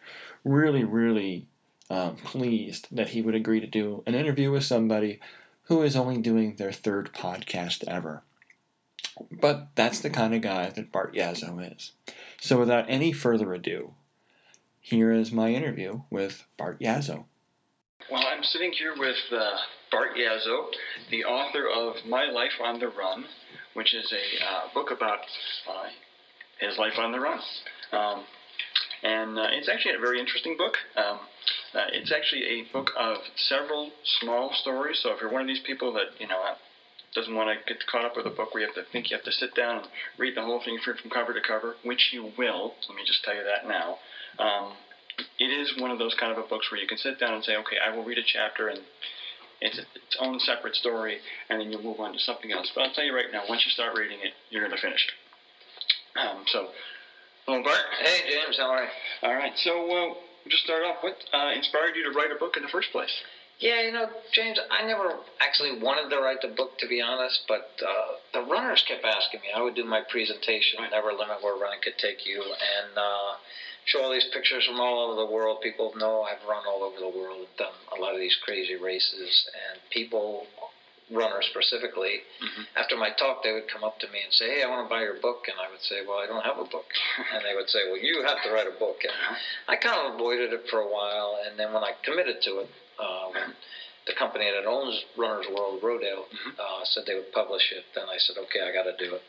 really, 0.43 0.83
really 0.83 1.47
um, 1.89 2.15
pleased 2.17 2.87
that 2.91 3.09
he 3.09 3.21
would 3.21 3.35
agree 3.35 3.59
to 3.59 3.67
do 3.67 4.03
an 4.05 4.15
interview 4.15 4.51
with 4.51 4.63
somebody 4.63 5.19
who 5.63 5.83
is 5.83 5.95
only 5.95 6.17
doing 6.17 6.55
their 6.55 6.71
third 6.71 7.13
podcast 7.13 7.83
ever. 7.87 8.23
But 9.31 9.69
that's 9.75 9.99
the 9.99 10.09
kind 10.09 10.33
of 10.33 10.41
guy 10.41 10.69
that 10.69 10.91
Bart 10.91 11.13
Yasso 11.13 11.75
is. 11.75 11.91
So 12.39 12.59
without 12.59 12.85
any 12.87 13.11
further 13.11 13.53
ado, 13.53 13.93
here 14.79 15.11
is 15.11 15.31
my 15.31 15.53
interview 15.53 16.01
with 16.09 16.45
Bart 16.57 16.79
Yasso. 16.79 17.25
Well, 18.11 18.23
I'm 18.25 18.43
sitting 18.43 18.71
here 18.71 18.93
with 18.97 19.17
uh, 19.31 19.57
Bart 19.91 20.11
Yasso, 20.17 20.67
the 21.11 21.25
author 21.25 21.67
of 21.67 22.05
My 22.07 22.25
Life 22.31 22.53
on 22.63 22.79
the 22.79 22.87
Run, 22.87 23.25
which 23.73 23.93
is 23.93 24.13
a 24.13 24.45
uh, 24.45 24.73
book 24.73 24.91
about 24.91 25.19
uh, 25.69 25.87
his 26.59 26.77
life 26.77 26.97
on 26.97 27.11
the 27.11 27.19
run. 27.19 27.39
Um, 27.91 28.25
and 29.03 29.37
uh, 29.37 29.47
it's 29.51 29.69
actually 29.69 29.95
a 29.95 29.99
very 29.99 30.19
interesting 30.19 30.55
book. 30.57 30.77
Um, 30.95 31.27
uh, 31.73 31.85
it's 31.93 32.11
actually 32.11 32.43
a 32.45 32.61
book 32.73 32.91
of 32.97 33.17
several 33.35 33.91
small 34.19 34.53
stories. 34.59 34.99
So 35.01 35.11
if 35.11 35.21
you're 35.21 35.29
one 35.29 35.41
of 35.41 35.47
these 35.47 35.59
people 35.65 35.93
that 35.93 36.07
you 36.19 36.27
know 36.27 36.55
doesn't 37.13 37.33
want 37.33 37.49
to 37.49 37.73
get 37.73 37.85
caught 37.87 38.05
up 38.05 38.15
with 38.15 38.25
a 38.25 38.29
book 38.29 38.53
where 38.53 38.61
you 38.61 38.67
have 38.67 38.75
to 38.75 38.91
think 38.91 39.09
you 39.09 39.15
have 39.15 39.23
to 39.23 39.31
sit 39.31 39.53
down 39.55 39.77
and 39.77 39.87
read 40.17 40.35
the 40.35 40.41
whole 40.41 40.61
thing 40.63 40.77
from 40.83 41.09
cover 41.09 41.33
to 41.33 41.41
cover, 41.41 41.75
which 41.83 42.09
you 42.11 42.31
will. 42.37 42.73
Let 42.87 42.95
me 42.95 43.03
just 43.05 43.23
tell 43.23 43.35
you 43.35 43.43
that 43.43 43.67
now. 43.67 43.97
Um, 44.37 44.77
it 45.39 45.45
is 45.51 45.73
one 45.77 45.89
of 45.89 45.97
those 45.97 46.13
kind 46.13 46.31
of 46.31 46.37
a 46.37 46.47
books 46.47 46.69
where 46.69 46.79
you 46.79 46.85
can 46.85 46.97
sit 46.97 47.19
down 47.19 47.33
and 47.33 47.43
say, 47.43 47.55
okay, 47.55 47.77
I 47.83 47.89
will 47.89 48.03
read 48.03 48.17
a 48.19 48.23
chapter 48.25 48.67
and 48.67 48.81
it's 49.61 49.77
its 49.79 50.15
own 50.19 50.39
separate 50.39 50.75
story, 50.75 51.17
and 51.49 51.59
then 51.59 51.71
you'll 51.71 51.81
move 51.81 51.99
on 51.99 52.13
to 52.13 52.19
something 52.19 52.51
else. 52.51 52.71
But 52.75 52.81
I'll 52.81 52.93
tell 52.93 53.03
you 53.03 53.15
right 53.15 53.25
now, 53.31 53.43
once 53.49 53.63
you 53.65 53.71
start 53.71 53.97
reading 53.97 54.19
it, 54.21 54.31
you're 54.51 54.61
going 54.61 54.75
to 54.75 54.81
finish 54.81 55.03
it. 55.07 55.26
Um, 56.17 56.45
so, 56.47 56.69
hello, 57.45 57.61
Bart. 57.61 57.77
Hey, 58.01 58.31
James. 58.31 58.57
How 58.57 58.71
are 58.71 58.83
you? 58.83 58.89
All 59.21 59.35
right. 59.35 59.53
So, 59.57 59.71
uh, 59.85 60.13
just 60.49 60.63
start 60.63 60.83
off. 60.83 60.97
What 61.01 61.15
uh, 61.31 61.51
inspired 61.55 61.95
you 61.95 62.03
to 62.11 62.17
write 62.17 62.31
a 62.31 62.39
book 62.39 62.57
in 62.57 62.63
the 62.63 62.69
first 62.69 62.91
place? 62.91 63.13
Yeah, 63.59 63.81
you 63.81 63.91
know, 63.91 64.09
James, 64.33 64.59
I 64.69 64.85
never 64.85 65.17
actually 65.41 65.79
wanted 65.81 66.09
to 66.09 66.21
write 66.21 66.41
the 66.41 66.49
book, 66.49 66.77
to 66.79 66.87
be 66.87 67.01
honest, 67.01 67.41
but 67.47 67.71
uh, 67.81 68.17
the 68.33 68.41
runners 68.41 68.83
kept 68.87 69.03
asking 69.03 69.41
me. 69.41 69.47
I 69.55 69.61
would 69.61 69.75
do 69.75 69.83
my 69.83 70.01
presentation. 70.09 70.79
Never 70.89 71.11
Limit 71.13 71.41
Where 71.41 71.57
Running 71.57 71.81
Could 71.83 71.97
Take 71.97 72.25
You, 72.25 72.41
and 72.41 72.97
uh, 72.97 73.33
show 73.85 74.03
all 74.03 74.11
these 74.11 74.27
pictures 74.33 74.65
from 74.65 74.79
all 74.79 75.09
over 75.09 75.15
the 75.21 75.31
world. 75.31 75.61
People 75.61 75.93
know 75.97 76.21
I've 76.21 76.43
run 76.47 76.65
all 76.67 76.83
over 76.83 76.99
the 76.99 77.09
world 77.09 77.39
and 77.39 77.57
done 77.57 77.73
a 77.97 78.01
lot 78.01 78.13
of 78.13 78.19
these 78.19 78.37
crazy 78.43 78.75
races, 78.75 79.49
and 79.71 79.81
people 79.89 80.45
runners 81.11 81.47
specifically, 81.51 82.27
mm-hmm. 82.43 82.63
after 82.75 82.97
my 82.97 83.09
talk, 83.15 83.43
they 83.43 83.53
would 83.53 83.71
come 83.71 83.83
up 83.83 83.99
to 83.99 84.07
me 84.11 84.19
and 84.23 84.33
say, 84.33 84.59
"Hey, 84.59 84.63
I 84.63 84.69
want 84.69 84.87
to 84.87 84.89
buy 84.91 85.01
your 85.01 85.19
book," 85.21 85.47
and 85.47 85.55
I 85.55 85.71
would 85.71 85.81
say, 85.81 86.03
"Well, 86.05 86.19
I 86.19 86.27
don't 86.27 86.43
have 86.43 86.59
a 86.59 86.67
book," 86.67 86.87
and 87.33 87.45
they 87.45 87.55
would 87.55 87.69
say, 87.69 87.87
"Well, 87.87 87.99
you 87.99 88.23
have 88.27 88.43
to 88.43 88.51
write 88.51 88.67
a 88.67 88.75
book." 88.75 88.99
And 89.03 89.13
uh-huh. 89.13 89.71
I 89.71 89.75
kind 89.77 90.07
of 90.07 90.15
avoided 90.15 90.51
it 90.51 90.67
for 90.69 90.79
a 90.79 90.89
while, 90.89 91.39
and 91.45 91.57
then 91.57 91.71
when 91.73 91.83
I 91.83 91.93
committed 92.03 92.41
to 92.43 92.67
it, 92.67 92.69
uh, 92.99 93.27
when 93.31 93.55
the 94.05 94.15
company 94.15 94.51
that 94.51 94.67
owns 94.67 95.03
Runner's 95.15 95.47
World 95.47 95.81
Rodale 95.81 96.27
mm-hmm. 96.27 96.59
uh, 96.59 96.83
said 96.83 97.03
they 97.05 97.15
would 97.15 97.31
publish 97.31 97.71
it, 97.71 97.83
then 97.95 98.05
I 98.11 98.17
said, 98.17 98.37
"Okay, 98.37 98.61
I 98.61 98.73
got 98.75 98.83
to 98.83 98.95
do 98.99 99.15
it." 99.15 99.23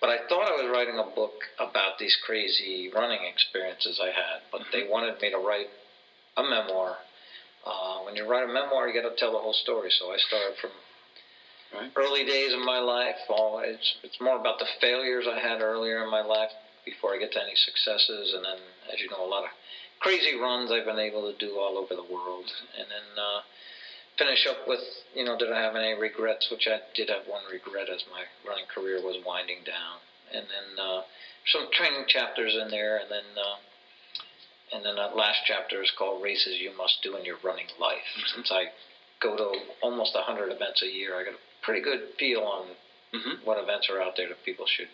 But 0.00 0.10
I 0.10 0.28
thought 0.28 0.48
I 0.48 0.56
was 0.60 0.68
writing 0.72 0.98
a 0.98 1.14
book 1.14 1.36
about 1.58 1.98
these 1.98 2.16
crazy 2.24 2.90
running 2.94 3.24
experiences 3.24 4.00
I 4.02 4.12
had, 4.12 4.44
but 4.52 4.62
mm-hmm. 4.62 4.72
they 4.72 4.84
wanted 4.88 5.20
me 5.20 5.30
to 5.30 5.38
write 5.38 5.68
a 6.36 6.42
memoir. 6.42 6.96
Uh, 7.64 8.04
when 8.04 8.14
you 8.14 8.28
write 8.28 8.44
a 8.44 8.52
memoir, 8.52 8.88
you 8.88 9.00
got 9.00 9.08
to 9.08 9.16
tell 9.16 9.32
the 9.32 9.38
whole 9.38 9.56
story. 9.56 9.88
So 9.98 10.12
I 10.12 10.18
started 10.18 10.58
from 10.60 10.70
right. 11.74 11.90
early 11.96 12.24
days 12.24 12.52
of 12.52 12.60
my 12.60 12.78
life. 12.78 13.16
All 13.28 13.60
it's 13.64 13.94
it's 14.02 14.20
more 14.20 14.38
about 14.38 14.58
the 14.58 14.66
failures 14.80 15.26
I 15.28 15.38
had 15.40 15.60
earlier 15.60 16.02
in 16.04 16.10
my 16.10 16.22
life 16.22 16.50
before 16.84 17.14
I 17.14 17.18
get 17.18 17.32
to 17.32 17.42
any 17.42 17.54
successes, 17.54 18.34
and 18.34 18.44
then 18.44 18.58
as 18.92 19.00
you 19.00 19.10
know, 19.10 19.24
a 19.24 19.28
lot 19.28 19.44
of 19.44 19.50
crazy 20.00 20.36
runs 20.36 20.70
I've 20.70 20.84
been 20.84 20.98
able 20.98 21.30
to 21.30 21.36
do 21.38 21.58
all 21.58 21.78
over 21.78 21.94
the 21.94 22.12
world, 22.12 22.50
and 22.78 22.86
then 22.88 23.08
uh, 23.18 23.40
finish 24.18 24.46
up 24.46 24.68
with 24.68 24.84
you 25.14 25.24
know 25.24 25.38
did 25.38 25.52
I 25.52 25.60
have 25.60 25.76
any 25.76 25.94
regrets? 25.98 26.48
Which 26.50 26.66
I 26.66 26.80
did 26.94 27.08
have 27.08 27.26
one 27.26 27.42
regret 27.50 27.88
as 27.88 28.04
my 28.10 28.24
running 28.46 28.66
career 28.72 29.02
was 29.02 29.16
winding 29.24 29.64
down, 29.64 29.98
and 30.32 30.46
then 30.46 30.78
uh, 30.78 31.02
some 31.52 31.68
training 31.72 32.04
chapters 32.08 32.56
in 32.60 32.70
there, 32.70 32.98
and 32.98 33.10
then. 33.10 33.28
Uh, 33.36 33.58
and 34.72 34.84
then 34.84 34.96
that 34.96 35.14
last 35.14 35.38
chapter 35.46 35.82
is 35.82 35.92
called 35.96 36.22
Races 36.22 36.58
You 36.58 36.76
Must 36.76 36.98
Do 37.02 37.16
in 37.16 37.24
Your 37.24 37.36
Running 37.44 37.70
Life. 37.78 38.02
Mm-hmm. 38.18 38.34
Since 38.34 38.50
I 38.50 38.64
go 39.22 39.36
to 39.36 39.54
almost 39.82 40.14
100 40.14 40.50
events 40.50 40.82
a 40.82 40.90
year, 40.90 41.14
I 41.14 41.22
got 41.22 41.34
a 41.34 41.44
pretty 41.64 41.82
good 41.82 42.00
feel 42.18 42.40
on 42.40 42.66
mm-hmm. 43.14 43.44
what 43.44 43.62
events 43.62 43.88
are 43.90 44.00
out 44.00 44.14
there 44.16 44.28
that 44.28 44.44
people 44.44 44.66
should 44.68 44.88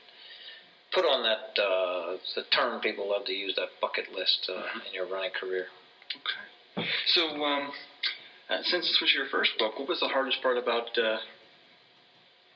put 0.93 1.05
on 1.05 1.23
that 1.23 1.61
uh, 1.61 2.17
the 2.35 2.43
term 2.51 2.81
people 2.81 3.11
love 3.11 3.25
to 3.27 3.33
use 3.33 3.55
that 3.57 3.69
bucket 3.81 4.07
list 4.15 4.49
uh, 4.49 4.53
mm-hmm. 4.53 4.87
in 4.89 4.95
your 4.95 5.07
running 5.07 5.31
career. 5.31 5.67
Okay. 6.11 6.87
So, 7.15 7.29
um, 7.43 7.71
uh, 8.49 8.59
since 8.65 8.87
this 8.87 8.99
was 9.01 9.13
your 9.15 9.27
first 9.31 9.51
book, 9.59 9.79
what 9.79 9.89
was 9.89 10.01
the 10.01 10.09
hardest 10.09 10.43
part 10.43 10.59
about 10.59 10.91
uh, 10.99 11.19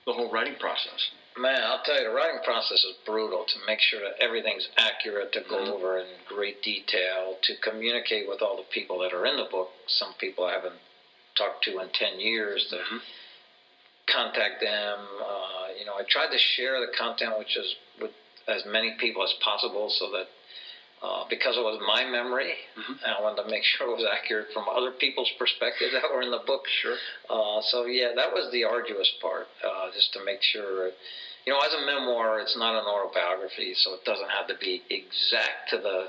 the 0.07 0.13
whole 0.13 0.31
writing 0.31 0.57
process? 0.59 1.11
Man, 1.37 1.63
I'll 1.63 1.83
tell 1.85 1.99
you, 1.99 2.09
the 2.09 2.15
writing 2.15 2.39
process 2.45 2.79
is 2.79 2.95
brutal 3.05 3.45
to 3.47 3.67
make 3.67 3.81
sure 3.81 4.01
that 4.01 4.23
everything's 4.23 4.69
accurate, 4.77 5.33
to 5.33 5.43
go 5.49 5.59
mm-hmm. 5.59 5.73
over 5.73 5.99
in 5.99 6.07
great 6.29 6.63
detail, 6.63 7.37
to 7.43 7.53
communicate 7.63 8.29
with 8.29 8.41
all 8.41 8.57
the 8.57 8.67
people 8.73 8.99
that 9.01 9.13
are 9.13 9.27
in 9.27 9.37
the 9.37 9.47
book. 9.51 9.71
Some 9.87 10.15
people 10.21 10.45
I 10.45 10.55
haven't 10.55 10.79
talked 11.37 11.65
to 11.65 11.81
in 11.81 11.89
10 11.93 12.21
years, 12.21 12.67
to 12.71 12.77
mm-hmm 12.77 12.99
contact 14.07 14.61
them. 14.61 14.99
Uh, 15.21 15.73
you 15.79 15.87
know, 15.87 15.95
I 15.95 16.03
tried 16.09 16.31
to 16.33 16.39
share 16.39 16.81
the 16.81 16.93
content 16.97 17.39
which 17.39 17.57
is 17.57 17.75
with 18.01 18.13
as 18.49 18.65
many 18.67 18.97
people 18.99 19.23
as 19.25 19.33
possible, 19.43 19.91
so 19.91 20.11
that 20.13 20.27
uh, 21.05 21.25
because 21.29 21.57
it 21.57 21.61
was 21.61 21.77
my 21.87 22.09
memory, 22.09 22.55
mm-hmm. 22.79 22.95
I 23.05 23.21
wanted 23.21 23.43
to 23.45 23.49
make 23.51 23.63
sure 23.77 23.91
it 23.91 23.97
was 23.97 24.09
accurate 24.09 24.49
from 24.55 24.65
other 24.69 24.91
people's 24.91 25.31
perspectives 25.39 25.93
that 25.93 26.09
were 26.09 26.23
in 26.23 26.31
the 26.31 26.43
book. 26.47 26.65
Sure. 26.81 26.97
Uh, 27.29 27.61
so 27.69 27.85
yeah, 27.85 28.13
that 28.17 28.33
was 28.33 28.51
the 28.53 28.65
arduous 28.65 29.11
part, 29.21 29.47
uh, 29.65 29.93
just 29.93 30.13
to 30.15 30.25
make 30.25 30.43
sure. 30.43 30.91
You 31.45 31.53
know, 31.53 31.61
as 31.61 31.75
a 31.75 31.85
memoir, 31.85 32.41
it's 32.41 32.57
not 32.57 32.73
an 32.73 32.89
autobiography, 32.89 33.75
so 33.77 33.93
it 33.93 34.05
doesn't 34.07 34.31
have 34.31 34.49
to 34.49 34.57
be 34.57 34.81
exact 34.89 35.71
to 35.71 35.77
the. 35.77 36.09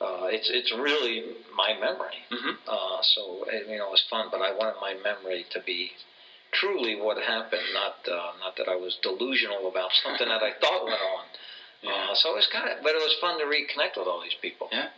Uh, 0.00 0.26
it's 0.32 0.48
it's 0.50 0.72
really 0.72 1.36
my 1.54 1.76
memory. 1.78 2.24
Mm-hmm. 2.32 2.56
Uh, 2.66 3.02
so 3.02 3.44
you 3.52 3.76
know, 3.76 3.92
it 3.92 4.00
was 4.00 4.04
fun, 4.08 4.28
but 4.32 4.40
I 4.40 4.56
wanted 4.56 4.80
my 4.80 4.96
memory 5.04 5.44
to 5.52 5.60
be 5.60 5.92
truly 6.52 7.00
what 7.00 7.16
happened, 7.18 7.66
not 7.74 7.96
uh, 8.06 8.32
not 8.40 8.56
that 8.56 8.68
I 8.68 8.76
was 8.76 8.98
delusional 9.02 9.68
about 9.68 9.90
something 10.04 10.28
that 10.28 10.42
I 10.42 10.52
thought 10.60 10.84
went 10.84 11.00
on. 11.00 11.24
Yeah. 11.82 11.90
Uh, 11.90 12.14
so 12.14 12.32
it 12.32 12.36
was 12.36 12.48
kind 12.52 12.68
of, 12.70 12.82
but 12.82 12.92
it 12.92 13.02
was 13.02 13.16
fun 13.20 13.38
to 13.38 13.44
reconnect 13.44 13.98
with 13.98 14.06
all 14.06 14.22
these 14.22 14.38
people. 14.40 14.68
Yeah. 14.70 14.88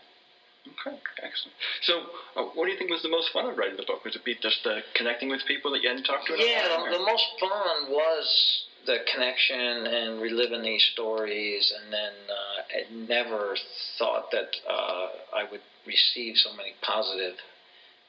Okay, 0.64 0.96
excellent. 1.22 1.56
So, 1.82 2.00
uh, 2.36 2.44
what 2.54 2.64
do 2.64 2.72
you 2.72 2.78
think 2.78 2.90
was 2.90 3.02
the 3.02 3.12
most 3.12 3.32
fun 3.32 3.44
of 3.44 3.56
writing 3.56 3.76
the 3.76 3.84
book? 3.86 4.04
Was 4.04 4.16
it 4.16 4.24
be 4.24 4.34
just 4.40 4.66
uh, 4.66 4.80
connecting 4.94 5.28
with 5.28 5.44
people 5.46 5.70
that 5.72 5.82
you 5.82 5.88
hadn't 5.88 6.04
talked 6.04 6.26
to? 6.26 6.32
Yeah, 6.38 6.68
the, 6.68 6.98
the 6.98 7.04
most 7.04 7.24
fun 7.38 7.92
was 7.92 8.64
the 8.86 8.98
connection 9.12 9.86
and 9.86 10.20
reliving 10.20 10.62
these 10.62 10.82
stories, 10.92 11.72
and 11.76 11.92
then 11.92 12.12
uh, 12.28 12.78
I 12.78 13.08
never 13.08 13.56
thought 13.98 14.30
that 14.32 14.56
uh, 14.68 15.08
I 15.36 15.44
would 15.50 15.60
receive 15.86 16.36
so 16.36 16.54
many 16.56 16.72
positive 16.80 17.36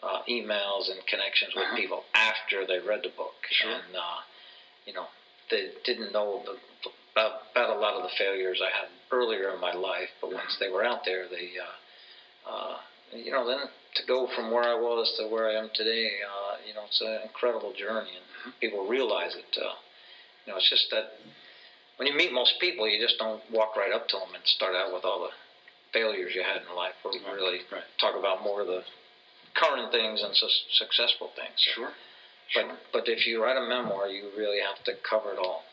uh, 0.05 0.21
emails 0.29 0.89
and 0.91 1.05
connections 1.07 1.53
with 1.55 1.65
Uh-huh. 1.65 1.75
people 1.81 2.03
after 2.13 2.65
they 2.65 2.79
read 2.79 3.01
the 3.03 3.09
book, 3.09 3.35
Sure. 3.51 3.71
and 3.71 3.95
uh, 3.95 4.19
you 4.85 4.93
know 4.93 5.07
they 5.49 5.69
didn't 5.83 6.11
know 6.11 6.41
the, 6.45 6.57
about, 7.13 7.33
about 7.51 7.69
a 7.75 7.79
lot 7.79 7.93
of 7.93 8.03
the 8.03 8.13
failures 8.17 8.61
I 8.61 8.69
had 8.77 8.87
earlier 9.11 9.53
in 9.53 9.59
my 9.59 9.71
life, 9.73 10.09
but 10.21 10.31
once 10.31 10.55
they 10.59 10.67
were 10.69 10.83
out 10.83 11.05
there, 11.05 11.27
they 11.27 11.47
uh, 11.67 12.49
uh, 12.49 12.77
you 13.13 13.31
know 13.31 13.45
then 13.47 13.69
to 13.95 14.03
go 14.05 14.27
from 14.35 14.51
where 14.51 14.63
I 14.63 14.75
was 14.75 15.13
to 15.17 15.25
where 15.27 15.49
I 15.49 15.53
am 15.53 15.69
today, 15.73 16.19
uh, 16.27 16.55
you 16.67 16.73
know, 16.73 16.83
it's 16.85 16.99
an 17.01 17.21
incredible 17.23 17.71
journey, 17.73 18.11
and 18.43 18.53
people 18.59 18.85
realize 18.85 19.33
it. 19.35 19.51
Uh, 19.57 19.73
you 20.45 20.51
know, 20.51 20.57
it's 20.57 20.69
just 20.69 20.87
that 20.91 21.13
when 21.95 22.07
you 22.07 22.13
meet 22.13 22.31
most 22.33 22.53
people, 22.59 22.87
you 22.89 22.99
just 22.99 23.17
don't 23.17 23.41
walk 23.49 23.75
right 23.77 23.91
up 23.93 24.07
to 24.09 24.17
them 24.17 24.35
and 24.35 24.43
start 24.45 24.75
out 24.75 24.91
with 24.93 25.05
all 25.05 25.21
the 25.21 25.29
failures 25.93 26.33
you 26.35 26.43
had 26.43 26.61
in 26.61 26.75
life. 26.75 26.93
We 27.05 27.19
Right, 27.19 27.33
really 27.33 27.59
right. 27.71 27.83
talk 28.01 28.15
about 28.15 28.43
more 28.43 28.61
of 28.61 28.67
the 28.67 28.83
current 29.55 29.91
things 29.91 30.21
and 30.21 30.35
su- 30.35 30.47
successful 30.73 31.31
things. 31.35 31.55
Sure. 31.73 31.93
But 32.53 32.65
but 32.93 33.07
if 33.07 33.25
you 33.25 33.41
write 33.41 33.57
a 33.57 33.61
memoir, 33.61 34.07
you 34.07 34.29
really 34.37 34.59
have 34.59 34.83
to 34.85 34.93
cover 35.09 35.31
it 35.33 35.37
all. 35.39 35.63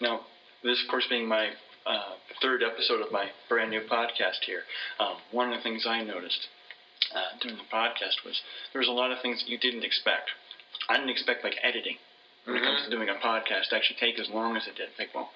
Now, 0.00 0.22
this, 0.62 0.80
of 0.82 0.88
course, 0.88 1.04
being 1.08 1.26
my 1.26 1.50
uh, 1.86 2.14
third 2.40 2.62
episode 2.62 3.00
of 3.00 3.10
my 3.10 3.30
brand 3.48 3.70
new 3.70 3.80
podcast 3.80 4.44
here, 4.46 4.62
um, 4.98 5.16
one 5.30 5.52
of 5.52 5.58
the 5.58 5.62
things 5.62 5.84
I 5.86 6.00
noticed 6.00 6.46
uh, 7.14 7.28
during 7.40 7.56
the 7.56 7.64
podcast 7.72 8.24
was 8.24 8.40
there 8.72 8.78
was 8.80 8.88
a 8.88 8.92
lot 8.92 9.10
of 9.12 9.20
things 9.20 9.40
that 9.40 9.48
you 9.48 9.58
didn't 9.58 9.84
expect. 9.84 10.30
I 10.88 10.96
didn't 10.96 11.10
expect 11.10 11.44
like 11.44 11.56
editing 11.62 11.96
when 12.44 12.56
it 12.56 12.62
comes 12.62 12.82
to 12.84 12.90
doing 12.90 13.08
a 13.08 13.14
podcast 13.14 13.68
to 13.70 13.76
actually 13.76 13.96
take 14.00 14.18
as 14.18 14.28
long 14.28 14.56
as 14.56 14.66
it 14.66 14.74
did. 14.76 14.88
Think, 14.96 15.10
well, 15.14 15.30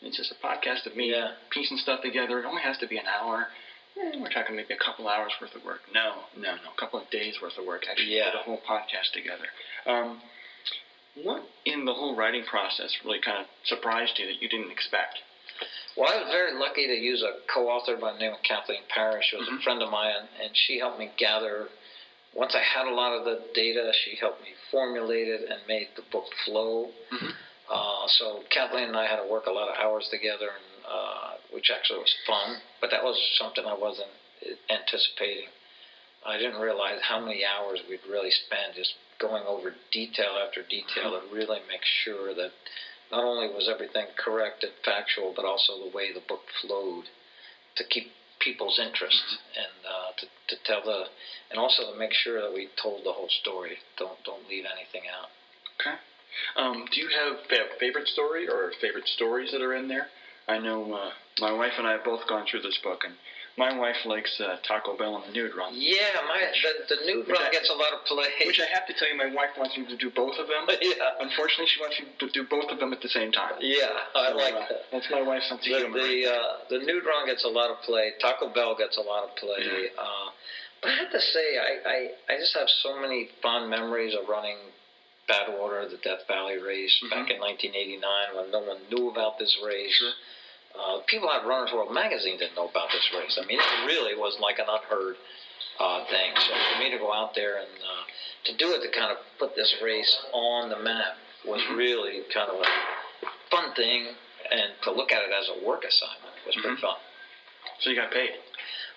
it's 0.00 0.16
just 0.16 0.30
a 0.32 0.46
podcast 0.46 0.86
of 0.86 0.94
me 0.94 1.10
Yeah. 1.10 1.32
piecing 1.50 1.76
stuff 1.78 2.02
together. 2.02 2.38
It 2.38 2.44
only 2.44 2.62
has 2.62 2.76
to 2.78 2.86
be 2.86 2.96
an 2.98 3.06
hour. 3.06 3.48
We're 3.96 4.28
talking 4.28 4.56
maybe 4.56 4.72
a 4.74 4.76
couple 4.76 5.06
hours 5.06 5.32
worth 5.40 5.54
of 5.54 5.64
work. 5.64 5.80
No, 5.92 6.24
no, 6.36 6.54
no, 6.56 6.70
a 6.70 6.80
couple 6.80 6.98
of 6.98 7.08
days 7.10 7.40
worth 7.40 7.58
of 7.58 7.64
work 7.64 7.84
actually 7.88 8.14
Yeah. 8.16 8.30
put 8.30 8.36
a 8.40 8.42
whole 8.42 8.58
podcast 8.66 9.12
together. 9.12 9.46
Um, 9.86 10.22
what 11.14 11.42
in 11.66 11.84
the 11.84 11.92
whole 11.92 12.14
writing 12.14 12.44
process 12.44 12.90
really 13.04 13.18
kind 13.18 13.38
of 13.38 13.46
surprised 13.64 14.18
you 14.18 14.26
that 14.26 14.40
you 14.40 14.48
didn't 14.48 14.70
expect? 14.70 15.18
Well, 15.94 16.10
I 16.10 16.16
was 16.22 16.30
very 16.30 16.52
lucky 16.52 16.86
to 16.86 16.94
use 16.94 17.22
a 17.22 17.32
co-author 17.52 17.96
by 17.96 18.12
the 18.12 18.18
name 18.18 18.32
of 18.32 18.42
Kathleen 18.42 18.82
Parrish, 18.88 19.30
who 19.30 19.38
was 19.38 19.48
Mhm. 19.48 19.58
a 19.58 19.62
friend 19.62 19.82
of 19.82 19.90
mine, 19.90 20.26
and 20.40 20.56
she 20.56 20.78
helped 20.78 20.98
me 20.98 21.10
gather. 21.18 21.68
Once 22.32 22.54
I 22.54 22.60
had 22.62 22.86
a 22.86 22.90
lot 22.90 23.12
of 23.12 23.24
the 23.24 23.34
data, 23.52 23.92
she 23.92 24.14
helped 24.16 24.40
me 24.40 24.54
formulate 24.70 25.28
it 25.28 25.42
and 25.42 25.66
made 25.66 25.94
the 25.96 26.02
book 26.02 26.32
flow. 26.44 26.90
Mhm. 27.10 27.34
Uh, 27.68 28.06
so 28.08 28.42
Kathleen 28.48 28.84
and 28.88 28.96
I 28.96 29.06
had 29.06 29.16
to 29.16 29.22
work 29.24 29.46
a 29.46 29.50
lot 29.50 29.68
of 29.68 29.76
hours 29.76 30.08
together, 30.08 30.48
and, 30.50 30.64
uh, 30.88 31.34
which 31.50 31.70
actually 31.70 31.98
was 31.98 32.14
fun. 32.26 32.58
But 32.80 32.90
that 32.90 33.02
was 33.02 33.18
something 33.38 33.64
I 33.64 33.74
wasn't 33.74 34.10
anticipating. 34.70 35.48
I 36.24 36.36
didn't 36.36 36.60
realize 36.60 36.98
how 37.02 37.18
many 37.18 37.44
hours 37.44 37.80
we'd 37.88 38.04
really 38.08 38.30
spend 38.30 38.74
just 38.74 38.92
going 39.18 39.44
over 39.44 39.74
detail 39.92 40.38
after 40.42 40.62
detail 40.62 41.18
to 41.18 41.34
really 41.34 41.60
make 41.68 41.82
sure 42.04 42.34
that 42.34 42.50
not 43.10 43.24
only 43.24 43.46
was 43.48 43.68
everything 43.68 44.06
correct 44.16 44.64
and 44.64 44.72
factual, 44.84 45.32
but 45.34 45.44
also 45.44 45.78
the 45.78 45.90
way 45.94 46.10
the 46.12 46.20
book 46.20 46.40
flowed 46.60 47.04
to 47.76 47.84
keep 47.84 48.08
people's 48.40 48.78
interest 48.78 49.22
and 49.56 49.86
uh, 49.88 50.10
to, 50.18 50.26
to 50.48 50.56
tell 50.64 50.82
the 50.82 51.04
and 51.50 51.58
also 51.58 51.92
to 51.92 51.96
make 51.96 52.12
sure 52.12 52.40
that 52.40 52.52
we 52.52 52.66
told 52.82 53.04
the 53.04 53.12
whole 53.12 53.28
story. 53.40 53.78
Don't 53.98 54.22
don't 54.24 54.48
leave 54.48 54.64
anything 54.64 55.02
out. 55.08 55.28
Okay. 55.80 55.96
Um, 56.56 56.86
do 56.90 57.00
you 57.00 57.08
have 57.08 57.36
a 57.50 57.78
favorite 57.78 58.08
story 58.08 58.48
or 58.48 58.72
favorite 58.80 59.06
stories 59.06 59.50
that 59.52 59.62
are 59.62 59.74
in 59.74 59.86
there? 59.88 60.08
I 60.48 60.58
know 60.58 60.92
uh, 60.92 61.12
my 61.38 61.52
wife 61.52 61.72
and 61.78 61.86
I 61.86 61.92
have 61.92 62.04
both 62.04 62.26
gone 62.28 62.46
through 62.50 62.62
this 62.62 62.78
book, 62.82 63.02
and 63.04 63.14
my 63.56 63.72
wife 63.76 63.96
likes 64.04 64.40
uh, 64.40 64.56
Taco 64.66 64.96
Bell 64.96 65.16
and 65.16 65.24
the 65.26 65.32
Nude 65.32 65.54
Run. 65.54 65.72
Yeah, 65.74 66.20
my 66.26 66.50
the, 66.88 66.96
the 66.96 67.04
nude 67.06 67.28
run 67.28 67.42
I- 67.42 67.50
gets 67.50 67.68
a 67.70 67.74
lot 67.74 67.92
of 67.92 68.04
play. 68.06 68.28
Which 68.46 68.58
I 68.60 68.66
have 68.66 68.86
to 68.86 68.92
tell 68.94 69.08
you, 69.08 69.14
my 69.16 69.26
wife 69.26 69.50
wants 69.56 69.76
you 69.76 69.84
to 69.86 69.96
do 69.96 70.10
both 70.10 70.38
of 70.38 70.48
them. 70.48 70.66
yeah, 70.80 71.10
Unfortunately, 71.20 71.66
she 71.66 71.80
wants 71.80 71.98
you 71.98 72.06
to 72.18 72.28
do 72.32 72.44
both 72.44 72.70
of 72.70 72.78
them 72.78 72.92
at 72.92 73.00
the 73.02 73.08
same 73.08 73.30
time. 73.30 73.54
yeah, 73.60 74.00
I 74.14 74.30
So, 74.30 74.36
like 74.36 74.54
uh, 74.54 74.58
that. 74.68 74.82
That's 74.90 75.10
my 75.10 75.20
wife's 75.22 75.48
sense 75.48 75.60
of 75.66 75.72
The 75.72 75.78
humor. 75.78 75.98
the, 75.98 76.30
uh, 76.32 76.46
the 76.70 76.78
nude 76.78 77.04
run 77.04 77.26
gets 77.26 77.44
a 77.44 77.48
lot 77.48 77.70
of 77.70 77.80
play. 77.82 78.12
Taco 78.20 78.48
Bell 78.48 78.74
gets 78.74 78.96
a 78.96 79.02
lot 79.02 79.22
of 79.24 79.36
play. 79.36 79.90
Uh, 79.98 80.30
but 80.80 80.90
I 80.90 80.94
have 80.96 81.12
to 81.12 81.20
say, 81.20 81.58
I, 81.58 81.88
I, 81.88 82.34
I 82.34 82.38
just 82.38 82.54
have 82.54 82.68
so 82.82 82.98
many 82.98 83.28
fond 83.42 83.70
memories 83.70 84.14
of 84.14 84.28
running 84.28 84.56
Badwater, 85.28 85.88
the 85.90 85.98
Death 86.02 86.26
Valley 86.28 86.58
race 86.58 86.92
back 87.10 87.30
in 87.30 87.38
1989 87.40 88.36
when 88.36 88.50
no 88.50 88.60
one 88.60 88.78
knew 88.90 89.08
about 89.10 89.38
this 89.38 89.56
race. 89.64 89.92
Sure. 89.94 90.12
Uh, 90.74 90.98
people 91.06 91.30
at 91.30 91.46
Runner's 91.46 91.72
World 91.72 91.92
magazine 91.92 92.38
didn't 92.38 92.56
know 92.56 92.68
about 92.68 92.88
this 92.92 93.06
race. 93.14 93.38
I 93.40 93.46
mean, 93.46 93.60
it 93.60 93.86
really 93.86 94.14
was 94.18 94.38
like 94.40 94.58
an 94.58 94.66
unheard 94.68 95.16
uh, 95.78 96.04
thing. 96.08 96.32
So 96.36 96.52
for 96.52 96.78
me 96.82 96.90
to 96.90 96.98
go 96.98 97.12
out 97.12 97.34
there 97.34 97.58
and 97.58 97.68
uh, 97.68 98.04
to 98.46 98.56
do 98.56 98.72
it, 98.72 98.80
to 98.82 98.90
kind 98.98 99.12
of 99.12 99.18
put 99.38 99.54
this 99.54 99.74
race 99.82 100.16
on 100.32 100.70
the 100.70 100.78
map 100.78 101.16
was 101.46 101.60
really 101.76 102.22
kind 102.32 102.50
of 102.50 102.56
a 102.60 102.68
fun 103.50 103.74
thing, 103.74 104.06
and 104.50 104.72
to 104.84 104.92
look 104.92 105.12
at 105.12 105.22
it 105.22 105.30
as 105.30 105.48
a 105.60 105.66
work 105.66 105.84
assignment 105.84 106.34
was 106.46 106.54
pretty 106.56 106.76
Mhm. 106.76 106.80
fun. 106.80 106.96
so 107.80 107.90
you 107.90 107.96
got 107.96 108.10
paid. 108.10 108.32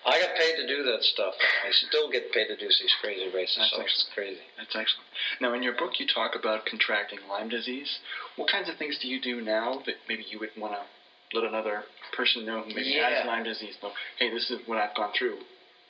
I 0.04 0.20
got 0.20 0.36
paid 0.36 0.54
to 0.56 0.66
do 0.66 0.82
that 0.84 1.02
stuff. 1.02 1.34
I 1.64 1.70
still 1.72 2.08
get 2.08 2.30
paid 2.32 2.46
to 2.46 2.56
do 2.56 2.66
these 2.66 2.92
crazy 3.00 3.26
races, 3.28 3.56
That's 3.56 3.70
so 3.70 3.80
excellent. 3.80 4.14
crazy. 4.14 4.40
That's 4.56 4.74
excellent. 4.76 5.08
Now, 5.40 5.52
in 5.54 5.62
your 5.62 5.72
book, 5.72 5.98
you 5.98 6.06
talk 6.06 6.34
about 6.36 6.64
contracting 6.64 7.18
Lyme 7.28 7.48
disease. 7.48 7.98
What 8.36 8.48
kinds 8.48 8.68
of 8.68 8.76
things 8.76 8.96
do 8.98 9.08
you 9.08 9.18
do 9.18 9.40
now 9.40 9.82
that 9.86 9.96
maybe 10.08 10.24
you 10.28 10.38
would 10.38 10.54
want 10.56 10.74
to 10.74 11.36
let 11.36 11.44
another 11.44 11.84
person 12.12 12.44
know 12.44 12.62
who 12.62 12.68
maybe 12.72 12.90
Yeah. 12.90 13.18
has 13.18 13.26
Lyme 13.26 13.42
disease 13.42 13.74
know? 13.82 13.92
Hey, 14.18 14.28
this 14.30 14.48
is 14.48 14.60
what 14.66 14.78
I've 14.78 14.94
gone 14.94 15.12
through. 15.12 15.40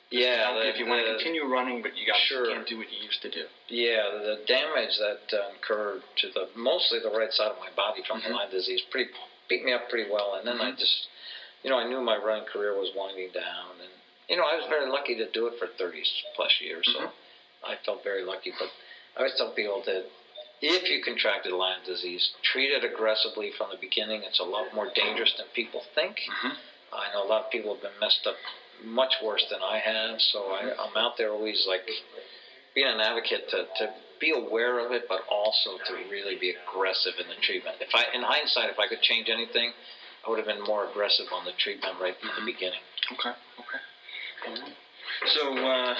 Yeah, 0.09 0.53
the- 0.53 0.69
if 0.69 0.79
you 0.79 0.85
want 0.85 1.05
to 1.05 1.11
continue 1.13 1.43
running, 1.43 1.81
but 1.81 1.95
you 1.97 2.05
got 2.05 2.17
Sure. 2.21 2.45
can't 2.45 2.65
do 2.65 2.77
what 2.77 2.89
you 2.91 2.97
used 3.03 3.21
to 3.23 3.29
do. 3.29 3.45
Yeah, 3.67 4.09
the 4.09 4.37
damage 4.47 4.97
that 4.97 5.19
uh, 5.33 5.49
occurred 5.53 6.01
to 6.17 6.29
the 6.29 6.47
mostly 6.55 6.99
the 6.99 7.09
right 7.09 7.31
side 7.33 7.51
of 7.51 7.59
my 7.59 7.69
body 7.71 8.01
from 8.03 8.21
Mhm. 8.21 8.23
the 8.23 8.29
Lyme 8.29 8.49
disease 8.49 8.81
pretty 8.89 9.11
beat 9.49 9.63
me 9.63 9.73
up 9.73 9.89
pretty 9.89 10.09
well, 10.09 10.35
and 10.35 10.47
then 10.47 10.59
I 10.61 10.71
Mhm. 10.71 10.77
just, 10.79 11.07
you 11.63 11.69
know, 11.69 11.77
I 11.77 11.83
knew 11.87 12.01
my 12.01 12.15
running 12.15 12.45
career 12.45 12.73
was 12.73 12.89
winding 12.95 13.29
down, 13.31 13.81
and 13.81 13.91
you 14.29 14.35
know, 14.35 14.43
I 14.43 14.55
was 14.55 14.65
very 14.69 14.89
lucky 14.89 15.15
to 15.15 15.25
do 15.25 15.47
it 15.47 15.53
for 15.57 15.67
30 15.77 16.03
plus 16.35 16.51
years, 16.59 16.85
so 16.91 16.99
Mhm. 16.99 17.11
I 17.63 17.75
felt 17.85 18.03
very 18.03 18.23
lucky. 18.23 18.51
But 18.57 18.69
I 19.15 19.19
always 19.19 19.35
tell 19.35 19.51
people 19.51 19.81
that 19.81 20.05
if 20.61 20.89
you 20.89 20.99
contracted 21.01 21.51
Lyme 21.51 21.81
disease, 21.83 22.29
treat 22.41 22.71
it 22.71 22.83
aggressively 22.83 23.51
from 23.51 23.69
the 23.69 23.75
beginning. 23.77 24.23
It's 24.23 24.39
a 24.39 24.43
lot 24.43 24.73
more 24.73 24.87
dangerous 24.87 25.31
than 25.37 25.45
people 25.47 25.81
think. 25.93 26.21
Mhm. 26.27 26.57
I 26.91 27.09
know 27.13 27.21
a 27.21 27.29
lot 27.29 27.43
of 27.43 27.49
people 27.51 27.73
have 27.73 27.81
been 27.81 27.99
messed 27.99 28.25
up 28.27 28.37
much 28.81 29.13
worse 29.21 29.45
than 29.49 29.61
I 29.61 29.77
have, 29.77 30.21
so 30.21 30.51
I, 30.51 30.71
I'm 30.83 30.95
out 30.97 31.17
there 31.17 31.31
always 31.31 31.65
like 31.65 31.89
being 32.73 32.87
an 32.87 32.99
advocate 32.99 33.49
to, 33.49 33.67
to 33.77 33.89
be 34.19 34.29
aware 34.31 34.79
of 34.79 34.91
it, 34.91 35.07
but 35.07 35.21
also 35.27 35.77
to 35.87 35.93
really 36.09 36.35
be 36.35 36.49
aggressive 36.51 37.13
in 37.19 37.27
the 37.27 37.35
treatment. 37.35 37.75
If 37.79 37.93
I, 37.93 38.05
in 38.13 38.21
hindsight, 38.21 38.69
if 38.69 38.79
I 38.79 38.87
could 38.87 39.01
change 39.01 39.29
anything, 39.29 39.73
I 40.27 40.29
would 40.29 40.37
have 40.39 40.45
been 40.45 40.61
more 40.61 40.89
aggressive 40.89 41.27
on 41.31 41.45
the 41.45 41.53
treatment 41.57 41.93
right 42.01 42.13
from 42.19 42.31
the 42.37 42.51
beginning. 42.51 42.79
Okay. 43.13 43.29
Okay. 43.59 43.79
All 44.47 44.61
right. 44.61 44.73
So, 45.33 45.57
uh, 45.65 45.95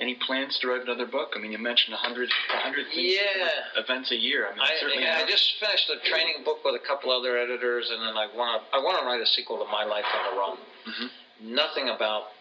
any 0.00 0.14
plans 0.26 0.58
to 0.60 0.66
write 0.66 0.82
another 0.82 1.06
book? 1.06 1.34
I 1.36 1.38
mean, 1.38 1.52
you 1.52 1.58
mentioned 1.58 1.92
100, 1.92 2.28
100 2.50 2.86
things, 2.88 3.14
Yeah. 3.14 3.50
events 3.76 4.10
a 4.10 4.16
year. 4.16 4.48
I 4.48 4.50
mean, 4.50 4.60
I, 4.60 4.76
certainly. 4.80 5.04
yeah, 5.04 5.14
I 5.14 5.16
enough. 5.18 5.28
just 5.28 5.54
finished 5.60 5.88
a 5.88 5.96
training 6.10 6.42
book 6.44 6.64
with 6.64 6.74
a 6.74 6.80
couple 6.80 7.12
other 7.12 7.38
editors, 7.38 7.88
and 7.90 8.02
then 8.02 8.16
I 8.16 8.26
want 8.26 8.60
to 8.60 8.74
I 8.76 8.80
want 8.80 8.98
to 8.98 9.04
write 9.06 9.20
a 9.20 9.26
sequel 9.26 9.58
to 9.58 9.64
My 9.70 9.84
Life 9.84 10.04
on 10.12 10.32
the 10.34 10.38
Run. 10.40 10.58
Mhm. 10.86 11.10
Nothing 11.40 11.88
about 11.90 12.32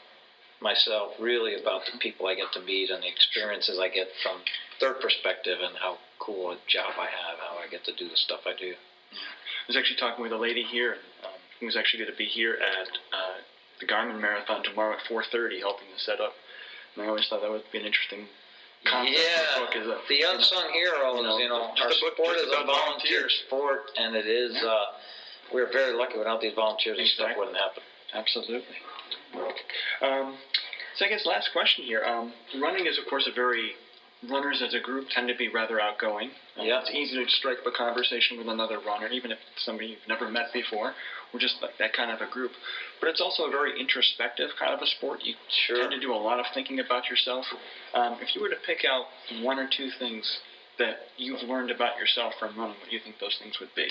myself, 0.61 1.13
really 1.19 1.53
about 1.53 1.85
the 1.85 1.97
people 1.99 2.25
I 2.25 2.33
get 2.33 2.51
to 2.53 2.59
meet 2.59 2.89
and 2.89 3.03
the 3.03 3.07
experiences 3.07 3.77
I 3.77 3.87
get 3.87 4.09
from 4.23 4.41
their 4.79 4.93
perspective 4.93 5.61
and 5.61 5.77
how 5.77 5.99
cool 6.17 6.51
a 6.51 6.57
job 6.67 6.93
I 6.97 7.05
have, 7.05 7.37
how 7.37 7.57
I 7.63 7.67
get 7.67 7.83
to 7.85 7.91
do 7.91 8.09
the 8.09 8.17
stuff 8.17 8.47
I 8.47 8.53
do. 8.53 8.73
I 9.63 9.67
was 9.67 9.77
actually 9.77 9.97
talking 9.97 10.21
with 10.21 10.31
a 10.31 10.37
lady 10.37 10.63
here 10.63 10.97
um, 11.23 11.31
who's 11.59 11.75
actually 11.75 12.03
going 12.03 12.11
to 12.11 12.17
be 12.17 12.25
here 12.25 12.55
at 12.59 12.87
uh, 13.15 13.37
the 13.79 13.87
Garmin 13.87 14.19
Marathon 14.19 14.63
tomorrow 14.63 14.93
at 14.95 15.03
4:30, 15.09 15.59
helping 15.59 15.87
to 15.95 15.99
set 15.99 16.19
up. 16.19 16.33
And 16.95 17.03
I 17.05 17.07
always 17.07 17.27
thought 17.27 17.41
that 17.41 17.49
would 17.49 17.63
be 17.71 17.79
an 17.79 17.85
interesting 17.85 18.27
concept. 18.85 19.17
yeah, 19.17 19.65
the 19.79 19.87
book 19.87 20.07
the 20.09 20.21
unsung 20.21 20.69
heroes. 20.73 21.15
you 21.17 21.23
know, 21.23 21.37
You 21.37 21.49
know, 21.49 21.61
our 21.81 21.89
book 21.89 22.13
sport 22.13 22.35
is 22.37 22.51
a 22.51 22.65
volunteer 22.65 23.29
sport, 23.47 23.91
and 23.97 24.15
it 24.15 24.27
is. 24.27 24.53
Yeah. 24.55 24.69
Uh, 24.69 24.85
we're 25.53 25.71
very 25.71 25.93
lucky. 25.95 26.17
Without 26.17 26.41
these 26.41 26.53
volunteers, 26.53 26.97
this 26.97 27.13
stuff 27.13 27.31
wouldn't 27.37 27.57
happen. 27.57 27.83
Absolutely. 28.13 28.61
Um, 30.01 30.35
so 30.95 31.05
I 31.05 31.09
guess 31.09 31.25
last 31.25 31.49
question 31.51 31.85
here. 31.85 32.03
Um, 32.03 32.33
running 32.61 32.85
is, 32.85 32.97
of 32.97 33.05
course, 33.07 33.27
a 33.27 33.33
very 33.33 33.73
runners 34.29 34.61
as 34.61 34.73
a 34.73 34.79
group 34.79 35.05
tend 35.09 35.27
to 35.27 35.33
be 35.35 35.47
rather 35.47 35.79
outgoing. 35.79 36.31
Um, 36.57 36.65
Yeah. 36.65 36.79
It's 36.81 36.89
easy 36.91 37.15
to 37.23 37.29
strike 37.29 37.59
up 37.59 37.65
a 37.65 37.71
conversation 37.71 38.37
with 38.37 38.47
another 38.47 38.79
runner, 38.79 39.07
even 39.07 39.31
if 39.31 39.37
it's 39.55 39.65
somebody 39.65 39.89
you've 39.89 40.07
never 40.07 40.27
met 40.27 40.51
before. 40.53 40.93
We're 41.31 41.39
just 41.39 41.55
like 41.61 41.77
that 41.77 41.93
kind 41.93 42.11
of 42.11 42.21
a 42.21 42.27
group. 42.27 42.51
But 42.99 43.09
it's 43.09 43.19
also 43.21 43.45
a 43.45 43.49
very 43.49 43.77
introspective 43.79 44.49
kind 44.57 44.71
of 44.73 44.81
a 44.81 44.85
sport. 44.87 45.23
You 45.23 45.33
Sure. 45.65 45.77
tend 45.77 45.91
to 45.91 45.99
do 45.99 46.13
a 46.13 46.15
lot 46.29 46.39
of 46.39 46.45
thinking 46.53 46.79
about 46.79 47.09
yourself. 47.09 47.45
Um, 47.93 48.17
if 48.21 48.35
you 48.35 48.41
were 48.41 48.49
to 48.49 48.55
pick 48.55 48.85
out 48.85 49.07
one 49.41 49.57
or 49.59 49.65
two 49.65 49.89
things 49.99 50.39
that 50.77 51.07
you've 51.17 51.41
learned 51.41 51.71
about 51.71 51.97
yourself 51.97 52.33
from 52.39 52.55
running, 52.57 52.77
what 52.79 52.87
do 52.89 52.93
you 52.93 52.99
think 52.99 53.17
those 53.19 53.35
things 53.37 53.59
would 53.59 53.73
be? 53.75 53.89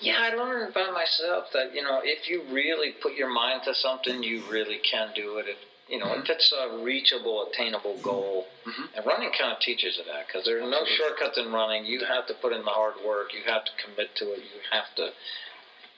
Yeah, 0.00 0.20
I 0.20 0.30
learned 0.30 0.70
about 0.70 0.92
myself 0.92 1.46
that 1.52 1.74
you 1.74 1.82
know 1.82 2.00
if 2.04 2.28
you 2.28 2.42
really 2.42 2.90
put 3.00 3.14
your 3.14 3.28
mind 3.28 3.62
to 3.64 3.74
something, 3.74 4.22
you 4.22 4.42
really 4.48 4.78
can 4.78 5.12
do 5.14 5.38
it. 5.38 5.46
If 5.48 5.56
you 5.88 5.98
know 5.98 6.12
if 6.14 6.28
it's 6.28 6.52
a 6.52 6.78
reachable, 6.82 7.48
attainable 7.48 7.96
goal, 7.98 8.48
Mhm. 8.64 8.88
and 8.94 9.06
running 9.06 9.30
kind 9.32 9.52
of 9.52 9.60
teaches 9.60 9.96
you 9.96 10.04
that 10.04 10.26
because 10.26 10.44
there's 10.44 10.68
no 10.68 10.84
shortcuts 10.84 11.38
in 11.38 11.52
running. 11.52 11.86
You 11.86 12.04
have 12.04 12.26
to 12.26 12.34
put 12.34 12.52
in 12.52 12.64
the 12.64 12.70
hard 12.70 13.00
work. 13.02 13.32
You 13.32 13.42
have 13.44 13.64
to 13.64 13.72
commit 13.82 14.14
to 14.16 14.32
it. 14.32 14.38
You 14.40 14.60
have 14.70 14.94
to 14.96 15.12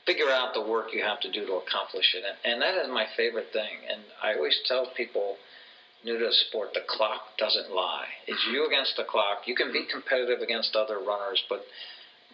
figure 0.09 0.31
out 0.31 0.55
the 0.55 0.63
work 0.63 0.93
you 0.95 1.03
have 1.03 1.21
to 1.21 1.31
do 1.31 1.45
to 1.45 1.55
accomplish 1.57 2.15
it. 2.15 2.25
And, 2.25 2.37
and 2.45 2.63
that 2.63 2.75
is 2.83 2.89
my 2.89 3.07
favorite 3.15 3.53
thing. 3.53 3.85
And 3.91 4.01
I 4.23 4.35
always 4.35 4.59
tell 4.67 4.87
people 4.87 5.37
new 6.03 6.19
to 6.19 6.25
the 6.25 6.33
sport, 6.33 6.73
the 6.75 6.81
clock 6.87 7.37
doesn't 7.37 7.71
lie. 7.71 8.09
It's 8.27 8.41
mm-hmm. 8.41 8.55
you 8.55 8.67
against 8.67 8.97
the 8.97 9.05
clock. 9.05 9.47
You 9.47 9.55
can 9.55 9.71
be 9.73 9.81
mm-hmm. 9.81 9.91
competitive 9.91 10.41
against 10.41 10.77
other 10.77 10.99
runners, 10.99 11.43
but 11.49 11.67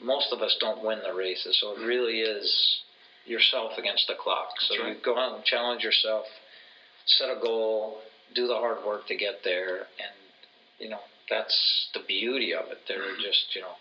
most 0.01 0.33
of 0.33 0.43
us 0.43 0.57
don't 0.61 0.85
win 0.85 1.01
the 1.03 1.15
races. 1.15 1.59
So 1.61 1.73
it 1.73 1.79
mm-hmm. 1.79 1.87
really 1.87 2.21
is 2.21 2.81
yourself 3.27 3.73
against 3.79 4.07
the 4.07 4.15
clock. 4.15 4.61
So 4.61 4.75
That's 4.77 4.89
you 4.89 5.03
go 5.03 5.19
out 5.19 5.35
and 5.35 5.45
challenge 5.45 5.83
yourself, 5.83 6.27
set 7.07 7.29
a 7.31 7.41
goal, 7.41 8.01
do 8.35 8.47
the 8.47 8.55
hard 8.55 8.85
work 8.85 9.07
to 9.09 9.17
get 9.17 9.43
there, 9.45 9.87
and 9.99 10.15
you 10.79 10.89
know 10.89 11.01
that's 11.31 11.89
the 11.95 12.01
beauty 12.01 12.55
of 12.55 12.67
it. 12.71 12.79
They're 12.89 13.17
just 13.17 13.55
you 13.55 13.63
know 13.63 13.75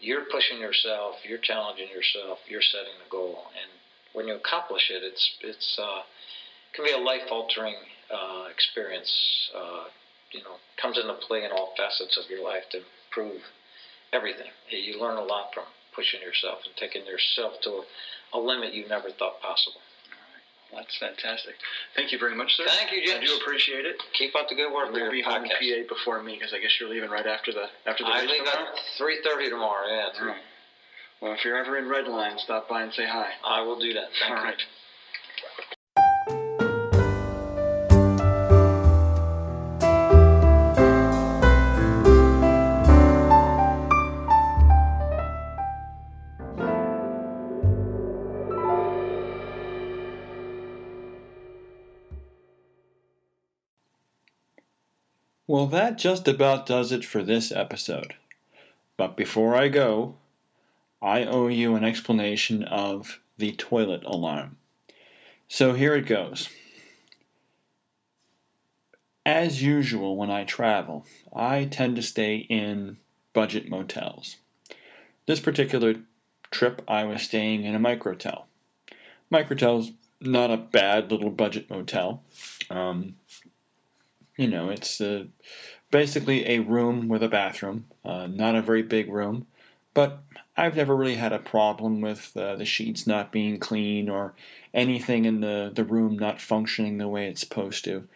you're 0.00 0.24
pushing 0.30 0.58
yourself, 0.60 1.16
you're 1.28 1.38
challenging 1.38 1.88
yourself, 1.88 2.38
you're 2.48 2.62
setting 2.62 2.94
the 3.02 3.10
goal, 3.10 3.44
and 3.60 3.70
when 4.12 4.26
you 4.26 4.34
accomplish 4.34 4.90
it, 4.90 5.02
it's 5.02 5.30
it's 5.40 5.78
uh, 5.80 6.02
can 6.74 6.84
be 6.84 6.92
a 6.92 6.98
life 6.98 7.30
altering 7.30 7.76
uh, 8.10 8.46
experience. 8.50 9.12
Uh, 9.54 9.84
you 10.32 10.42
know, 10.42 10.56
comes 10.80 10.98
into 10.98 11.14
play 11.14 11.44
in 11.44 11.50
all 11.50 11.72
facets 11.76 12.18
of 12.22 12.28
your 12.30 12.44
life 12.44 12.64
to 12.70 12.80
improve 13.08 13.40
everything. 14.12 14.50
You 14.68 15.00
learn 15.00 15.16
a 15.16 15.24
lot 15.24 15.54
from 15.54 15.64
pushing 15.94 16.20
yourself 16.20 16.58
and 16.66 16.76
taking 16.76 17.06
yourself 17.06 17.60
to 17.62 17.70
a, 17.70 17.82
a 18.34 18.38
limit 18.38 18.74
you 18.74 18.86
never 18.88 19.10
thought 19.10 19.40
possible. 19.40 19.80
That's 20.72 20.96
fantastic. 20.98 21.54
Thank 21.96 22.12
you 22.12 22.18
very 22.18 22.34
much, 22.34 22.54
sir. 22.56 22.64
Thank 22.66 22.92
you, 22.92 23.04
Jim. 23.06 23.22
I 23.22 23.24
do 23.24 23.36
appreciate 23.40 23.86
it. 23.86 23.96
Keep 24.18 24.36
up 24.36 24.48
the 24.48 24.54
good 24.54 24.72
work 24.72 24.94
You'll 24.94 25.10
be 25.10 25.22
home 25.22 25.44
podcast. 25.44 25.84
PA 25.86 25.88
before 25.94 26.22
me 26.22 26.34
because 26.34 26.52
I 26.52 26.58
guess 26.58 26.70
you're 26.78 26.90
leaving 26.90 27.08
right 27.10 27.26
after 27.26 27.52
the 27.52 27.66
after 27.86 28.04
the 28.04 28.10
I 28.10 28.20
leave 28.26 28.44
tomorrow. 28.44 28.68
at 28.76 28.80
three 28.98 29.18
thirty 29.24 29.48
tomorrow. 29.48 29.88
Yeah, 29.88 30.08
All 30.20 30.26
right. 30.26 30.42
Well, 31.20 31.32
if 31.32 31.44
you're 31.44 31.56
ever 31.56 31.78
in 31.78 31.86
Redline, 31.86 32.38
stop 32.38 32.68
by 32.68 32.82
and 32.82 32.92
say 32.92 33.06
hi. 33.06 33.30
I 33.42 33.62
will 33.62 33.78
do 33.80 33.92
that. 33.94 34.08
Thank 34.20 34.30
All 34.30 34.38
you. 34.38 34.44
right. 34.50 34.62
Well, 55.48 55.66
that 55.68 55.96
just 55.96 56.28
about 56.28 56.66
does 56.66 56.92
it 56.92 57.06
for 57.06 57.22
this 57.22 57.50
episode. 57.50 58.14
But 58.98 59.16
before 59.16 59.56
I 59.56 59.68
go, 59.68 60.16
I 61.00 61.24
owe 61.24 61.46
you 61.46 61.74
an 61.74 61.84
explanation 61.84 62.64
of 62.64 63.18
the 63.38 63.52
toilet 63.52 64.04
alarm. 64.04 64.58
So 65.48 65.72
here 65.72 65.94
it 65.94 66.04
goes. 66.04 66.50
As 69.24 69.62
usual, 69.62 70.16
when 70.16 70.30
I 70.30 70.44
travel, 70.44 71.06
I 71.34 71.64
tend 71.64 71.96
to 71.96 72.02
stay 72.02 72.36
in 72.50 72.98
budget 73.32 73.70
motels. 73.70 74.36
This 75.24 75.40
particular 75.40 75.94
trip, 76.50 76.82
I 76.86 77.04
was 77.04 77.22
staying 77.22 77.64
in 77.64 77.74
a 77.74 77.80
microtel. 77.80 78.42
Microtel's 79.32 79.92
not 80.20 80.50
a 80.50 80.58
bad 80.58 81.10
little 81.10 81.30
budget 81.30 81.70
motel. 81.70 82.22
Um, 82.68 83.14
you 84.38 84.48
know, 84.48 84.70
it's 84.70 85.00
uh, 85.00 85.24
basically 85.90 86.48
a 86.48 86.60
room 86.60 87.08
with 87.08 87.22
a 87.22 87.28
bathroom. 87.28 87.86
Uh, 88.04 88.28
not 88.28 88.54
a 88.54 88.62
very 88.62 88.82
big 88.82 89.12
room, 89.12 89.46
but 89.92 90.22
I've 90.56 90.76
never 90.76 90.96
really 90.96 91.16
had 91.16 91.32
a 91.32 91.38
problem 91.38 92.00
with 92.00 92.34
uh, 92.36 92.56
the 92.56 92.64
sheets 92.64 93.06
not 93.06 93.32
being 93.32 93.58
clean 93.58 94.08
or 94.08 94.34
anything 94.72 95.24
in 95.24 95.40
the, 95.40 95.70
the 95.74 95.84
room 95.84 96.16
not 96.16 96.40
functioning 96.40 96.96
the 96.96 97.08
way 97.08 97.26
it's 97.26 97.40
supposed 97.40 97.84
to. 97.84 98.08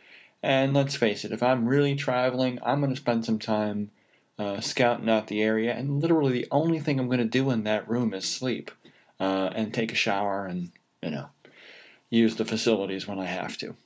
And 0.43 0.73
let's 0.73 0.97
face 0.97 1.25
it, 1.25 1.33
if 1.33 1.43
I'm 1.43 1.69
really 1.69 1.97
traveling, 1.97 2.59
I'm 2.65 2.81
going 2.81 2.95
to 2.95 3.01
spend 3.01 3.25
some 3.25 3.39
time 3.39 3.91
uh, 4.39 4.61
scouting 4.61 5.11
out 5.11 5.27
the 5.27 5.43
area, 5.43 5.73
and 5.75 6.01
literally 6.01 6.33
the 6.33 6.49
only 6.51 6.81
thing 6.81 6.99
I'm 6.99 7.07
going 7.07 7.19
to 7.19 7.25
do 7.25 7.51
in 7.51 7.65
that 7.65 7.89
room 7.89 8.15
is 8.15 8.25
sleep 8.25 8.71
uh, 9.21 9.51
and 9.55 9.75
take 9.75 9.93
a 9.93 9.97
shower 9.97 10.47
and, 10.47 10.73
you 11.03 11.11
know, 11.11 11.27
use 12.11 12.37
the 12.37 12.45
facilities 12.45 13.07
when 13.07 13.19
I 13.19 13.27
have 13.27 13.57
to. 13.59 13.77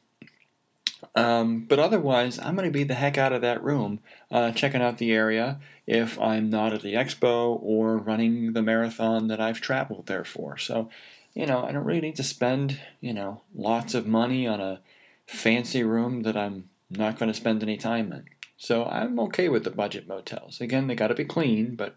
Um, 1.14 1.66
but 1.68 1.78
otherwise, 1.78 2.38
I'm 2.38 2.56
going 2.56 2.68
to 2.68 2.72
be 2.72 2.84
the 2.84 2.94
heck 2.94 3.18
out 3.18 3.32
of 3.32 3.42
that 3.42 3.62
room, 3.62 4.00
uh, 4.30 4.52
checking 4.52 4.82
out 4.82 4.98
the 4.98 5.12
area 5.12 5.60
if 5.86 6.20
I'm 6.20 6.50
not 6.50 6.72
at 6.72 6.82
the 6.82 6.94
expo 6.94 7.58
or 7.62 7.96
running 7.96 8.52
the 8.52 8.62
marathon 8.62 9.28
that 9.28 9.40
I've 9.40 9.60
traveled 9.60 10.06
there 10.06 10.24
for. 10.24 10.56
So, 10.56 10.88
you 11.34 11.46
know, 11.46 11.64
I 11.64 11.72
don't 11.72 11.84
really 11.84 12.00
need 12.00 12.16
to 12.16 12.22
spend, 12.22 12.80
you 13.00 13.12
know, 13.12 13.42
lots 13.54 13.94
of 13.94 14.06
money 14.06 14.46
on 14.46 14.60
a 14.60 14.80
fancy 15.26 15.82
room 15.82 16.22
that 16.22 16.36
I'm 16.36 16.70
not 16.90 17.18
going 17.18 17.30
to 17.30 17.38
spend 17.38 17.62
any 17.62 17.76
time 17.76 18.12
in. 18.12 18.24
So 18.56 18.84
I'm 18.84 19.20
okay 19.20 19.48
with 19.48 19.64
the 19.64 19.70
budget 19.70 20.08
motels. 20.08 20.60
Again, 20.60 20.86
they 20.86 20.94
got 20.94 21.08
to 21.08 21.14
be 21.14 21.24
clean, 21.24 21.76
but 21.76 21.96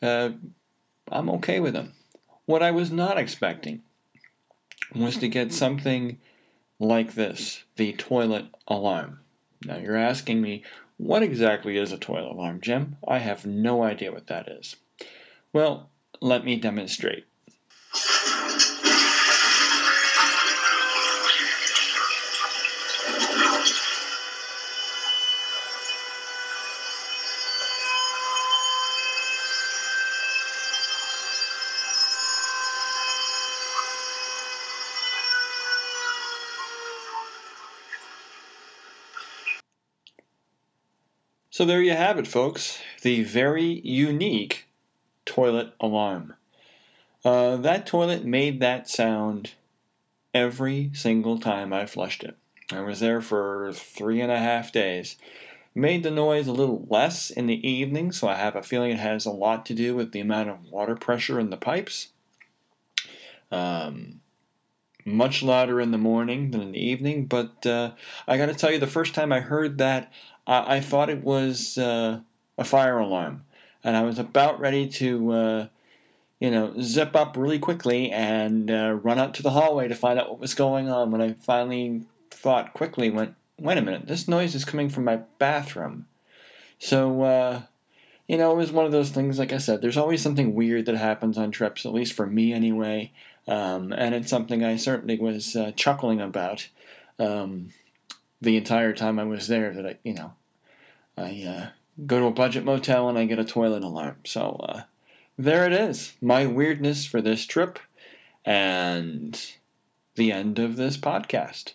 uh, 0.00 0.30
I'm 1.10 1.28
okay 1.30 1.60
with 1.60 1.74
them. 1.74 1.94
What 2.46 2.62
I 2.62 2.70
was 2.70 2.90
not 2.90 3.18
expecting 3.18 3.82
was 4.94 5.16
to 5.18 5.28
get 5.28 5.52
something 5.52 6.18
like 6.82 7.14
this 7.14 7.64
the 7.76 7.92
toilet 7.92 8.46
alarm. 8.66 9.20
Now 9.64 9.78
you're 9.78 9.96
asking 9.96 10.42
me, 10.42 10.62
what 10.96 11.22
exactly 11.22 11.78
is 11.78 11.92
a 11.92 11.98
toilet 11.98 12.32
alarm, 12.32 12.60
Jim? 12.60 12.96
I 13.06 13.18
have 13.18 13.46
no 13.46 13.82
idea 13.82 14.12
what 14.12 14.26
that 14.26 14.48
is. 14.48 14.76
Well, 15.52 15.90
let 16.20 16.44
me 16.44 16.56
demonstrate. 16.56 17.26
So 41.52 41.66
there 41.66 41.82
you 41.82 41.92
have 41.92 42.18
it, 42.18 42.26
folks. 42.26 42.80
The 43.02 43.24
very 43.24 43.82
unique 43.84 44.68
toilet 45.26 45.74
alarm. 45.78 46.32
Uh, 47.26 47.58
that 47.58 47.86
toilet 47.86 48.24
made 48.24 48.58
that 48.60 48.88
sound 48.88 49.52
every 50.32 50.90
single 50.94 51.38
time 51.38 51.70
I 51.70 51.84
flushed 51.84 52.24
it. 52.24 52.38
I 52.70 52.80
was 52.80 53.00
there 53.00 53.20
for 53.20 53.70
three 53.74 54.22
and 54.22 54.32
a 54.32 54.38
half 54.38 54.72
days. 54.72 55.18
Made 55.74 56.04
the 56.04 56.10
noise 56.10 56.46
a 56.46 56.52
little 56.52 56.86
less 56.88 57.28
in 57.28 57.48
the 57.48 57.68
evening, 57.68 58.12
so 58.12 58.28
I 58.28 58.36
have 58.36 58.56
a 58.56 58.62
feeling 58.62 58.90
it 58.90 58.98
has 58.98 59.26
a 59.26 59.30
lot 59.30 59.66
to 59.66 59.74
do 59.74 59.94
with 59.94 60.12
the 60.12 60.20
amount 60.20 60.48
of 60.48 60.70
water 60.70 60.96
pressure 60.96 61.38
in 61.38 61.50
the 61.50 61.58
pipes. 61.58 62.08
Um, 63.50 64.22
much 65.04 65.42
louder 65.42 65.80
in 65.80 65.90
the 65.90 65.98
morning 65.98 66.50
than 66.50 66.62
in 66.62 66.72
the 66.72 66.82
evening, 66.82 67.26
but 67.26 67.66
uh, 67.66 67.92
I 68.26 68.36
got 68.36 68.46
to 68.46 68.54
tell 68.54 68.70
you, 68.70 68.78
the 68.78 68.86
first 68.86 69.14
time 69.14 69.32
I 69.32 69.40
heard 69.40 69.78
that, 69.78 70.12
I, 70.46 70.76
I 70.76 70.80
thought 70.80 71.10
it 71.10 71.22
was 71.22 71.78
uh, 71.78 72.20
a 72.58 72.64
fire 72.64 72.98
alarm, 72.98 73.44
and 73.84 73.96
I 73.96 74.02
was 74.02 74.18
about 74.18 74.60
ready 74.60 74.88
to, 74.88 75.32
uh, 75.32 75.66
you 76.40 76.50
know, 76.50 76.74
zip 76.80 77.14
up 77.16 77.36
really 77.36 77.58
quickly 77.58 78.10
and 78.10 78.70
uh, 78.70 78.98
run 79.02 79.18
out 79.18 79.34
to 79.34 79.42
the 79.42 79.50
hallway 79.50 79.88
to 79.88 79.94
find 79.94 80.18
out 80.18 80.30
what 80.30 80.40
was 80.40 80.54
going 80.54 80.88
on. 80.88 81.10
When 81.10 81.22
I 81.22 81.32
finally 81.32 82.02
thought 82.30 82.74
quickly, 82.74 83.10
went, 83.10 83.34
wait 83.58 83.78
a 83.78 83.82
minute, 83.82 84.06
this 84.06 84.28
noise 84.28 84.54
is 84.54 84.64
coming 84.64 84.88
from 84.88 85.04
my 85.04 85.20
bathroom. 85.38 86.06
So, 86.78 87.22
uh, 87.22 87.62
you 88.26 88.36
know, 88.36 88.52
it 88.52 88.56
was 88.56 88.72
one 88.72 88.86
of 88.86 88.92
those 88.92 89.10
things. 89.10 89.38
Like 89.38 89.52
I 89.52 89.58
said, 89.58 89.82
there's 89.82 89.96
always 89.96 90.22
something 90.22 90.54
weird 90.54 90.86
that 90.86 90.96
happens 90.96 91.38
on 91.38 91.50
trips, 91.50 91.86
at 91.86 91.92
least 91.92 92.12
for 92.12 92.26
me 92.26 92.52
anyway. 92.52 93.12
Um, 93.46 93.92
and 93.92 94.14
it's 94.14 94.30
something 94.30 94.64
I 94.64 94.76
certainly 94.76 95.18
was 95.18 95.54
uh, 95.54 95.72
chuckling 95.76 96.20
about 96.20 96.68
um, 97.18 97.70
the 98.42 98.56
entire 98.56 98.92
time 98.92 99.18
I 99.18 99.24
was 99.24 99.48
there. 99.48 99.72
That 99.72 99.86
I, 99.86 99.98
you 100.02 100.14
know, 100.14 100.34
I 101.16 101.44
uh, 101.46 101.66
go 102.06 102.20
to 102.20 102.26
a 102.26 102.32
budget 102.32 102.64
motel 102.64 103.08
and 103.08 103.16
I 103.16 103.24
get 103.24 103.38
a 103.38 103.44
toilet 103.44 103.82
alarm. 103.82 104.16
So 104.24 104.60
uh, 104.68 104.82
there 105.38 105.64
it 105.66 105.72
is. 105.72 106.14
My 106.20 106.46
weirdness 106.46 107.06
for 107.06 107.22
this 107.22 107.46
trip 107.46 107.78
and 108.44 109.40
the 110.16 110.32
end 110.32 110.58
of 110.58 110.76
this 110.76 110.96
podcast. 110.96 111.72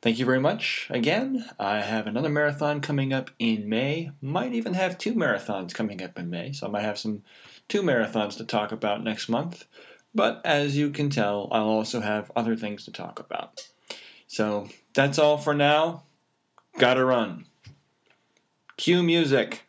Thank 0.00 0.18
you 0.18 0.24
very 0.24 0.40
much. 0.40 0.88
Again, 0.90 1.48
I 1.60 1.82
have 1.82 2.08
another 2.08 2.28
marathon 2.28 2.80
coming 2.80 3.12
up 3.12 3.30
in 3.38 3.68
May. 3.68 4.10
Might 4.20 4.52
even 4.52 4.74
have 4.74 4.98
two 4.98 5.14
marathons 5.14 5.72
coming 5.72 6.02
up 6.02 6.18
in 6.18 6.28
May, 6.28 6.50
so 6.52 6.66
I 6.66 6.70
might 6.70 6.82
have 6.82 6.98
some 6.98 7.22
two 7.68 7.82
marathons 7.82 8.36
to 8.38 8.44
talk 8.44 8.72
about 8.72 9.04
next 9.04 9.28
month. 9.28 9.66
But 10.12 10.40
as 10.44 10.76
you 10.76 10.90
can 10.90 11.08
tell, 11.08 11.46
I'll 11.52 11.68
also 11.68 12.00
have 12.00 12.32
other 12.34 12.56
things 12.56 12.84
to 12.84 12.90
talk 12.90 13.20
about. 13.20 13.68
So 14.32 14.66
that's 14.94 15.18
all 15.18 15.36
for 15.36 15.52
now. 15.52 16.04
Gotta 16.78 17.04
run. 17.04 17.44
Cue 18.78 19.02
music. 19.02 19.64